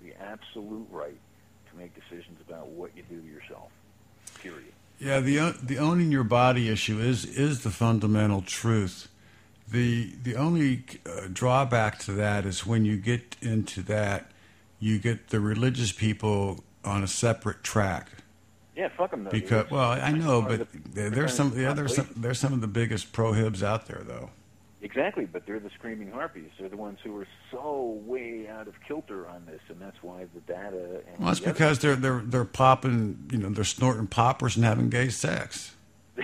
the 0.03 0.13
absolute 0.21 0.87
right 0.91 1.19
to 1.69 1.77
make 1.77 1.93
decisions 1.95 2.39
about 2.47 2.67
what 2.67 2.91
you 2.95 3.03
do 3.09 3.21
to 3.21 3.27
yourself. 3.27 3.71
Period. 4.41 4.73
Yeah, 4.99 5.19
the 5.19 5.55
the 5.61 5.77
owning 5.77 6.11
your 6.11 6.23
body 6.23 6.69
issue 6.69 6.99
is 6.99 7.25
is 7.25 7.63
the 7.63 7.69
fundamental 7.69 8.41
truth. 8.41 9.09
The 9.67 10.13
the 10.23 10.35
only 10.35 10.83
uh, 11.05 11.27
drawback 11.31 11.99
to 11.99 12.13
that 12.13 12.45
is 12.45 12.65
when 12.65 12.85
you 12.85 12.97
get 12.97 13.35
into 13.41 13.81
that, 13.83 14.31
you 14.79 14.99
get 14.99 15.29
the 15.29 15.39
religious 15.39 15.91
people 15.91 16.63
on 16.83 17.03
a 17.03 17.07
separate 17.07 17.63
track. 17.63 18.09
Yeah, 18.75 18.89
fuck 18.89 19.11
them. 19.11 19.23
Though. 19.23 19.29
Because 19.31 19.71
well, 19.71 19.91
I 19.91 20.11
know, 20.11 20.41
but 20.41 20.67
the, 20.93 21.09
there's 21.09 21.33
some 21.33 21.57
yeah, 21.57 21.73
there's 21.73 21.95
some 21.95 22.09
there's 22.15 22.39
some 22.39 22.53
of 22.53 22.61
the 22.61 22.67
biggest 22.67 23.13
prohibs 23.13 23.63
out 23.63 23.87
there 23.87 24.01
though. 24.03 24.31
Exactly, 24.81 25.25
but 25.25 25.47
they're 25.47 25.59
the 25.59 25.71
screaming 25.71 26.11
harpies. 26.11 26.51
They're 26.59 26.69
the 26.69 26.77
ones 26.77 26.99
who 27.03 27.17
are 27.17 27.27
so 27.49 27.99
way 28.05 28.47
out 28.47 28.67
of 28.67 28.75
kilter 28.87 29.27
on 29.27 29.45
this, 29.45 29.61
and 29.69 29.81
that's 29.81 29.97
why 30.03 30.25
the 30.33 30.41
data. 30.41 31.01
And 31.07 31.19
well, 31.19 31.29
that's 31.29 31.39
the 31.39 31.51
because 31.51 31.79
they're 31.79 31.95
they're 31.95 32.21
they're 32.23 32.45
popping, 32.45 33.29
you 33.31 33.37
know, 33.37 33.49
they're 33.49 33.63
snorting 33.63 34.07
poppers 34.07 34.55
and 34.55 34.65
having 34.65 34.89
gay 34.89 35.09
sex. 35.09 35.75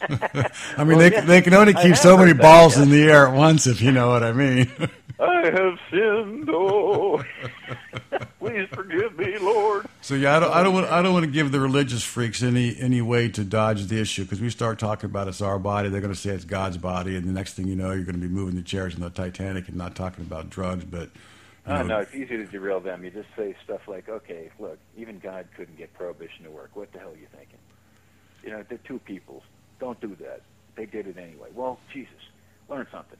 I 0.08 0.84
mean, 0.84 0.88
well, 0.88 0.98
they 0.98 1.12
yeah. 1.12 1.20
they 1.20 1.42
can 1.42 1.54
only 1.54 1.74
keep 1.74 1.96
so 1.96 2.16
many 2.16 2.32
balls 2.32 2.74
that, 2.76 2.80
yeah. 2.80 2.84
in 2.84 2.90
the 2.90 3.12
air 3.12 3.28
at 3.28 3.34
once, 3.34 3.66
if 3.66 3.82
you 3.82 3.92
know 3.92 4.08
what 4.08 4.22
I 4.22 4.32
mean. 4.32 4.70
I 5.20 5.46
have 5.46 5.78
sinned, 5.90 6.48
oh, 6.48 7.24
please 8.38 8.68
forgive 8.72 9.18
me, 9.18 9.36
Lord. 9.38 9.86
So 10.00 10.14
yeah, 10.14 10.36
I 10.36 10.40
don't, 10.40 10.52
I 10.52 10.62
don't 10.62 10.74
want, 10.74 10.86
I 10.86 11.02
don't 11.02 11.12
want 11.12 11.24
to 11.24 11.30
give 11.30 11.50
the 11.50 11.58
religious 11.58 12.04
freaks 12.04 12.42
any 12.42 12.78
any 12.78 13.02
way 13.02 13.28
to 13.30 13.42
dodge 13.42 13.86
the 13.86 14.00
issue 14.00 14.22
because 14.22 14.40
we 14.40 14.48
start 14.48 14.78
talking 14.78 15.10
about 15.10 15.26
it's 15.26 15.40
our 15.40 15.58
body, 15.58 15.88
they're 15.88 16.00
going 16.00 16.12
to 16.12 16.18
say 16.18 16.30
it's 16.30 16.44
God's 16.44 16.76
body, 16.78 17.16
and 17.16 17.26
the 17.26 17.32
next 17.32 17.54
thing 17.54 17.66
you 17.66 17.74
know, 17.74 17.90
you're 17.90 18.04
going 18.04 18.14
to 18.14 18.20
be 18.20 18.28
moving 18.28 18.54
the 18.54 18.62
chairs 18.62 18.94
in 18.94 19.00
the 19.00 19.10
Titanic 19.10 19.66
and 19.66 19.76
not 19.76 19.96
talking 19.96 20.24
about 20.24 20.50
drugs, 20.50 20.84
but. 20.84 21.10
You 21.66 21.74
know, 21.74 21.82
no, 21.82 21.98
it's 21.98 22.14
easy 22.14 22.38
to 22.38 22.46
derail 22.46 22.80
them. 22.80 23.04
You 23.04 23.10
just 23.10 23.28
say 23.36 23.54
stuff 23.62 23.82
like, 23.86 24.08
"Okay, 24.08 24.48
look, 24.58 24.78
even 24.96 25.18
God 25.18 25.46
couldn't 25.54 25.76
get 25.76 25.92
prohibition 25.92 26.44
to 26.44 26.50
work. 26.50 26.70
What 26.72 26.90
the 26.92 26.98
hell 26.98 27.10
are 27.10 27.16
you 27.16 27.26
thinking?" 27.36 27.58
You 28.42 28.52
know, 28.52 28.64
they're 28.66 28.78
two 28.78 28.98
peoples. 29.00 29.42
Don't 29.78 30.00
do 30.00 30.16
that. 30.20 30.40
They 30.76 30.86
did 30.86 31.06
it 31.06 31.18
anyway. 31.18 31.48
Well, 31.54 31.78
Jesus, 31.92 32.14
learn 32.70 32.86
something. 32.90 33.18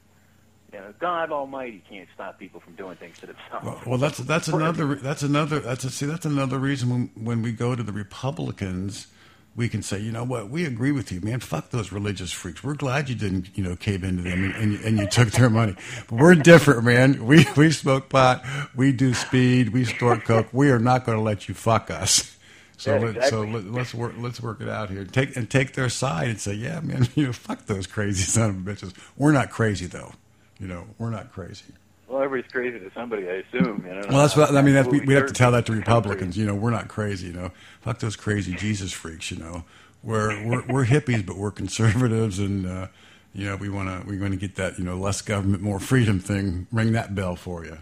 You 0.71 0.79
know, 0.79 0.93
God 0.99 1.31
Almighty 1.31 1.83
can't 1.89 2.07
stop 2.13 2.37
people 2.37 2.59
from 2.59 2.75
doing 2.75 2.95
things 2.95 3.17
to 3.19 3.27
themselves. 3.27 3.65
Well, 3.65 3.81
well 3.85 3.97
that's 3.97 4.19
that's 4.19 4.47
another 4.47 4.95
that's 4.95 5.23
another 5.23 5.59
that's 5.59 5.83
a, 5.83 5.89
see 5.89 6.05
that's 6.05 6.25
another 6.25 6.59
reason 6.59 6.89
when 6.89 7.11
when 7.15 7.41
we 7.41 7.51
go 7.51 7.75
to 7.75 7.81
the 7.81 7.91
Republicans, 7.91 9.07
we 9.55 9.67
can 9.67 9.81
say, 9.81 9.99
you 9.99 10.11
know 10.11 10.23
what, 10.23 10.49
we 10.49 10.65
agree 10.65 10.91
with 10.91 11.11
you, 11.11 11.21
man. 11.21 11.39
Fuck 11.39 11.71
those 11.71 11.91
religious 11.91 12.31
freaks. 12.31 12.63
We're 12.63 12.75
glad 12.75 13.09
you 13.09 13.15
didn't, 13.15 13.57
you 13.57 13.63
know, 13.63 13.75
cave 13.75 14.03
into 14.03 14.23
them 14.23 14.43
and, 14.43 14.55
and, 14.55 14.85
and 14.85 14.99
you 14.99 15.07
took 15.11 15.31
their 15.31 15.49
money. 15.49 15.75
But 16.07 16.19
we're 16.19 16.35
different, 16.35 16.83
man. 16.83 17.25
We 17.25 17.45
we 17.57 17.71
smoke 17.71 18.09
pot, 18.09 18.45
we 18.75 18.91
do 18.91 19.13
speed, 19.13 19.69
we 19.69 19.85
store 19.85 20.17
coke. 20.17 20.49
We 20.51 20.69
are 20.71 20.79
not 20.79 21.05
going 21.05 21.17
to 21.17 21.23
let 21.23 21.47
you 21.47 21.55
fuck 21.55 21.89
us. 21.89 22.35
So 22.77 22.95
yeah, 22.95 23.07
exactly. 23.07 23.29
so 23.29 23.41
let, 23.41 23.81
us 23.81 23.93
work 23.93 24.13
let's 24.17 24.39
work 24.39 24.61
it 24.61 24.69
out 24.69 24.89
here. 24.89 25.03
Take 25.03 25.35
and 25.35 25.49
take 25.49 25.73
their 25.73 25.89
side 25.89 26.29
and 26.29 26.39
say, 26.39 26.53
yeah, 26.53 26.79
man, 26.79 27.07
you 27.15 27.25
know, 27.25 27.33
fuck 27.33 27.65
those 27.65 27.87
crazy 27.87 28.23
son 28.23 28.49
of 28.51 28.55
bitches. 28.57 28.93
We're 29.17 29.33
not 29.33 29.49
crazy 29.49 29.87
though. 29.87 30.13
You 30.59 30.67
know, 30.67 30.85
we're 30.97 31.09
not 31.09 31.31
crazy. 31.31 31.73
Well, 32.07 32.23
everybody's 32.23 32.51
crazy 32.51 32.79
to 32.79 32.91
somebody, 32.93 33.29
I 33.29 33.43
assume. 33.43 33.85
You 33.85 33.93
know? 33.93 34.01
Well, 34.09 34.19
that's 34.19 34.35
what 34.35 34.55
I 34.55 34.61
mean. 34.61 34.73
That's, 34.73 34.87
we, 34.87 34.99
we 35.01 35.13
have 35.13 35.27
to 35.27 35.33
tell 35.33 35.51
that 35.51 35.67
to 35.67 35.73
Republicans. 35.73 36.37
You 36.37 36.45
know, 36.45 36.55
we're 36.55 36.71
not 36.71 36.87
crazy. 36.87 37.27
You 37.27 37.33
know, 37.33 37.51
fuck 37.81 37.99
those 37.99 38.15
crazy 38.15 38.55
Jesus 38.55 38.91
freaks. 38.91 39.29
You 39.29 39.37
know, 39.37 39.63
we're 40.03 40.45
we're, 40.45 40.65
we're 40.67 40.85
hippies, 40.85 41.25
but 41.25 41.37
we're 41.37 41.51
conservatives, 41.51 42.39
and 42.39 42.65
uh, 42.65 42.87
you 43.33 43.45
know, 43.45 43.55
we 43.57 43.69
want 43.69 43.89
to 43.89 44.07
we're 44.07 44.17
going 44.17 44.31
to 44.31 44.37
get 44.37 44.55
that 44.55 44.79
you 44.79 44.85
know 44.85 44.97
less 44.97 45.21
government, 45.21 45.61
more 45.61 45.79
freedom 45.79 46.19
thing. 46.19 46.65
Ring 46.71 46.93
that 46.93 47.13
bell 47.13 47.35
for 47.35 47.63
you. 47.63 47.77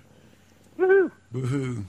Woohoo! 0.77 1.11
Woohoo! 1.33 1.85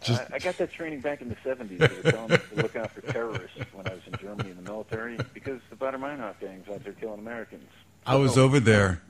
Just 0.02 0.22
I, 0.32 0.36
I 0.36 0.40
got 0.40 0.58
that 0.58 0.72
training 0.72 1.02
back 1.02 1.22
in 1.22 1.30
the 1.30 1.36
70s. 1.36 1.78
They 1.78 2.02
were 2.04 2.12
telling 2.12 2.32
us 2.32 2.42
to 2.50 2.56
look 2.62 2.76
out 2.76 2.92
for 2.92 3.02
terrorists 3.02 3.58
when 3.74 3.88
I 3.88 3.94
was 3.94 4.02
in 4.08 4.14
Germany 4.20 4.52
in 4.52 4.56
the 4.56 4.64
military 4.72 5.18
because 5.34 5.60
the 5.70 5.76
Baader 5.76 5.96
Meinhof 5.96 6.40
gangs 6.40 6.68
out 6.70 6.84
there 6.84 6.94
killing 6.94 7.20
Americans. 7.20 7.68
I 8.06 8.16
was 8.16 8.36
So- 8.36 8.44
over 8.44 8.60
there. 8.60 9.02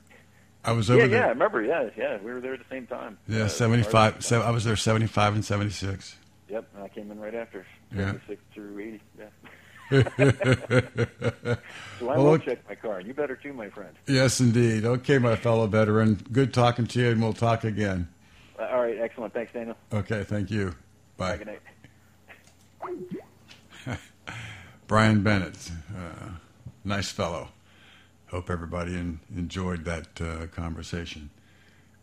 I 0.62 0.74
was 0.74 0.90
over 0.90 1.00
Yeah, 1.02 1.08
there. 1.08 1.20
yeah, 1.22 1.26
I 1.28 1.30
remember. 1.30 1.64
Yeah, 1.64 1.90
yeah, 1.96 2.18
we 2.22 2.34
were 2.34 2.42
there 2.42 2.54
at 2.54 2.60
the 2.60 2.66
same 2.70 2.86
time. 2.86 3.18
Yeah, 3.30 3.44
Uh, 3.44 3.48
seventy 3.48 3.84
five. 3.84 4.26
So 4.26 4.42
I 4.42 4.50
was 4.50 4.66
there 4.66 4.76
seventy 4.76 5.08
five 5.08 5.34
and 5.34 5.44
seventy 5.46 5.70
six. 5.70 6.18
Yep, 6.50 6.66
and 6.76 6.84
I 6.84 6.90
came 6.90 7.10
in 7.12 7.18
right 7.20 7.34
after. 7.34 7.66
Yeah. 7.96 8.08
76 8.08 8.42
through 8.54 8.78
80. 8.80 9.02
Yeah. 9.18 9.26
So 9.90 10.04
I 12.02 12.06
Well, 12.06 12.24
will 12.24 12.38
check 12.38 12.60
my 12.68 12.76
car, 12.76 13.00
and 13.00 13.08
you 13.08 13.14
better 13.14 13.36
too, 13.36 13.54
my 13.54 13.70
friend. 13.70 13.94
Yes, 14.08 14.40
indeed. 14.40 14.86
Okay, 14.86 15.18
my 15.18 15.36
fellow 15.36 15.68
veteran. 15.68 16.16
Good 16.32 16.54
talking 16.54 16.88
to 16.88 17.00
you, 17.00 17.10
and 17.12 17.22
we'll 17.22 17.34
talk 17.34 17.64
again. 17.64 18.08
Uh, 18.58 18.64
all 18.72 18.82
right, 18.82 18.98
excellent. 19.00 19.34
Thanks, 19.34 19.52
Daniel. 19.54 19.76
Okay, 19.92 20.24
thank 20.24 20.52
you. 20.52 20.76
Bye. 21.18 21.38
Good 21.38 21.48
night. 21.48 21.60
Brian 24.88 25.24
Bennett, 25.24 25.72
uh, 25.96 26.30
nice 26.84 27.10
fellow. 27.12 27.50
Hope 28.28 28.50
everybody 28.50 28.96
en- 28.96 29.20
enjoyed 29.36 29.86
that 29.86 30.22
uh, 30.22 30.48
conversation. 30.48 31.30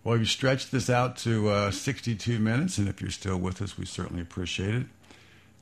Well, 0.04 0.16
you 0.18 0.24
stretched 0.24 0.70
this 0.70 0.88
out 0.90 1.16
to 1.18 1.48
uh, 1.48 1.70
62 1.70 2.38
minutes, 2.38 2.78
and 2.78 2.88
if 2.88 3.00
you're 3.00 3.10
still 3.10 3.38
with 3.38 3.60
us, 3.62 3.76
we 3.78 3.86
certainly 3.86 4.22
appreciate 4.22 4.74
it. 4.74 4.86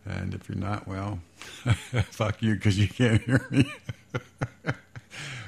And 0.07 0.35
if 0.35 0.49
you're 0.49 0.59
not, 0.59 0.87
well, 0.87 1.21
fuck 2.11 2.43
you 2.43 2.55
because 2.55 2.79
you 2.79 2.89
can't 2.89 3.23
hear 3.23 3.47
me. 3.51 3.65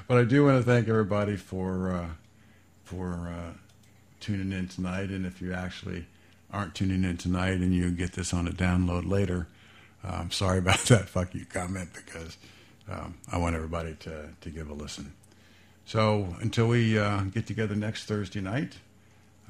but 0.08 0.18
I 0.18 0.24
do 0.24 0.44
want 0.44 0.58
to 0.58 0.62
thank 0.62 0.88
everybody 0.88 1.36
for 1.36 1.90
uh, 1.90 2.08
for 2.84 3.28
uh, 3.28 3.52
tuning 4.20 4.52
in 4.52 4.68
tonight. 4.68 5.10
And 5.10 5.26
if 5.26 5.42
you 5.42 5.52
actually 5.52 6.06
aren't 6.52 6.74
tuning 6.74 7.04
in 7.04 7.16
tonight 7.16 7.58
and 7.58 7.74
you 7.74 7.90
get 7.90 8.12
this 8.12 8.32
on 8.32 8.48
a 8.48 8.52
download 8.52 9.08
later, 9.08 9.48
uh, 10.04 10.18
I'm 10.20 10.30
sorry 10.30 10.58
about 10.64 10.80
that 10.86 11.08
fuck 11.08 11.34
you 11.34 11.44
comment 11.44 11.90
because 11.94 12.36
um, 12.90 13.14
I 13.30 13.38
want 13.38 13.54
everybody 13.56 13.94
to, 14.00 14.28
to 14.40 14.50
give 14.50 14.70
a 14.70 14.74
listen. 14.74 15.12
So 15.84 16.34
until 16.40 16.66
we 16.66 16.98
uh, 16.98 17.22
get 17.22 17.46
together 17.46 17.76
next 17.76 18.04
Thursday 18.04 18.40
night, 18.40 18.74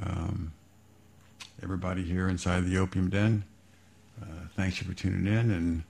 um, 0.02 0.52
everybody 1.62 2.02
here 2.02 2.28
inside 2.28 2.66
the 2.66 2.76
Opium 2.78 3.08
Den, 3.08 3.44
uh, 4.20 4.26
Thanks 4.56 4.80
you 4.80 4.86
for 4.86 4.94
tuning 4.94 5.26
in, 5.26 5.50
and 5.50 5.84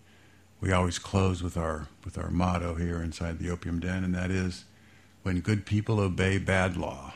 we 0.60 0.72
always 0.72 0.98
close 0.98 1.42
with 1.42 1.56
our 1.56 1.88
with 2.04 2.18
our 2.18 2.30
motto 2.30 2.74
here 2.74 3.02
inside 3.02 3.38
the 3.38 3.50
opium 3.50 3.78
den, 3.80 4.02
and 4.02 4.14
that 4.14 4.30
is, 4.30 4.64
when 5.22 5.40
good 5.40 5.66
people 5.66 6.00
obey 6.00 6.38
bad 6.38 6.76
law, 6.76 7.14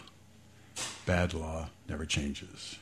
bad 1.07 1.35
law 1.35 1.71
never 1.89 2.05
changes. 2.05 2.77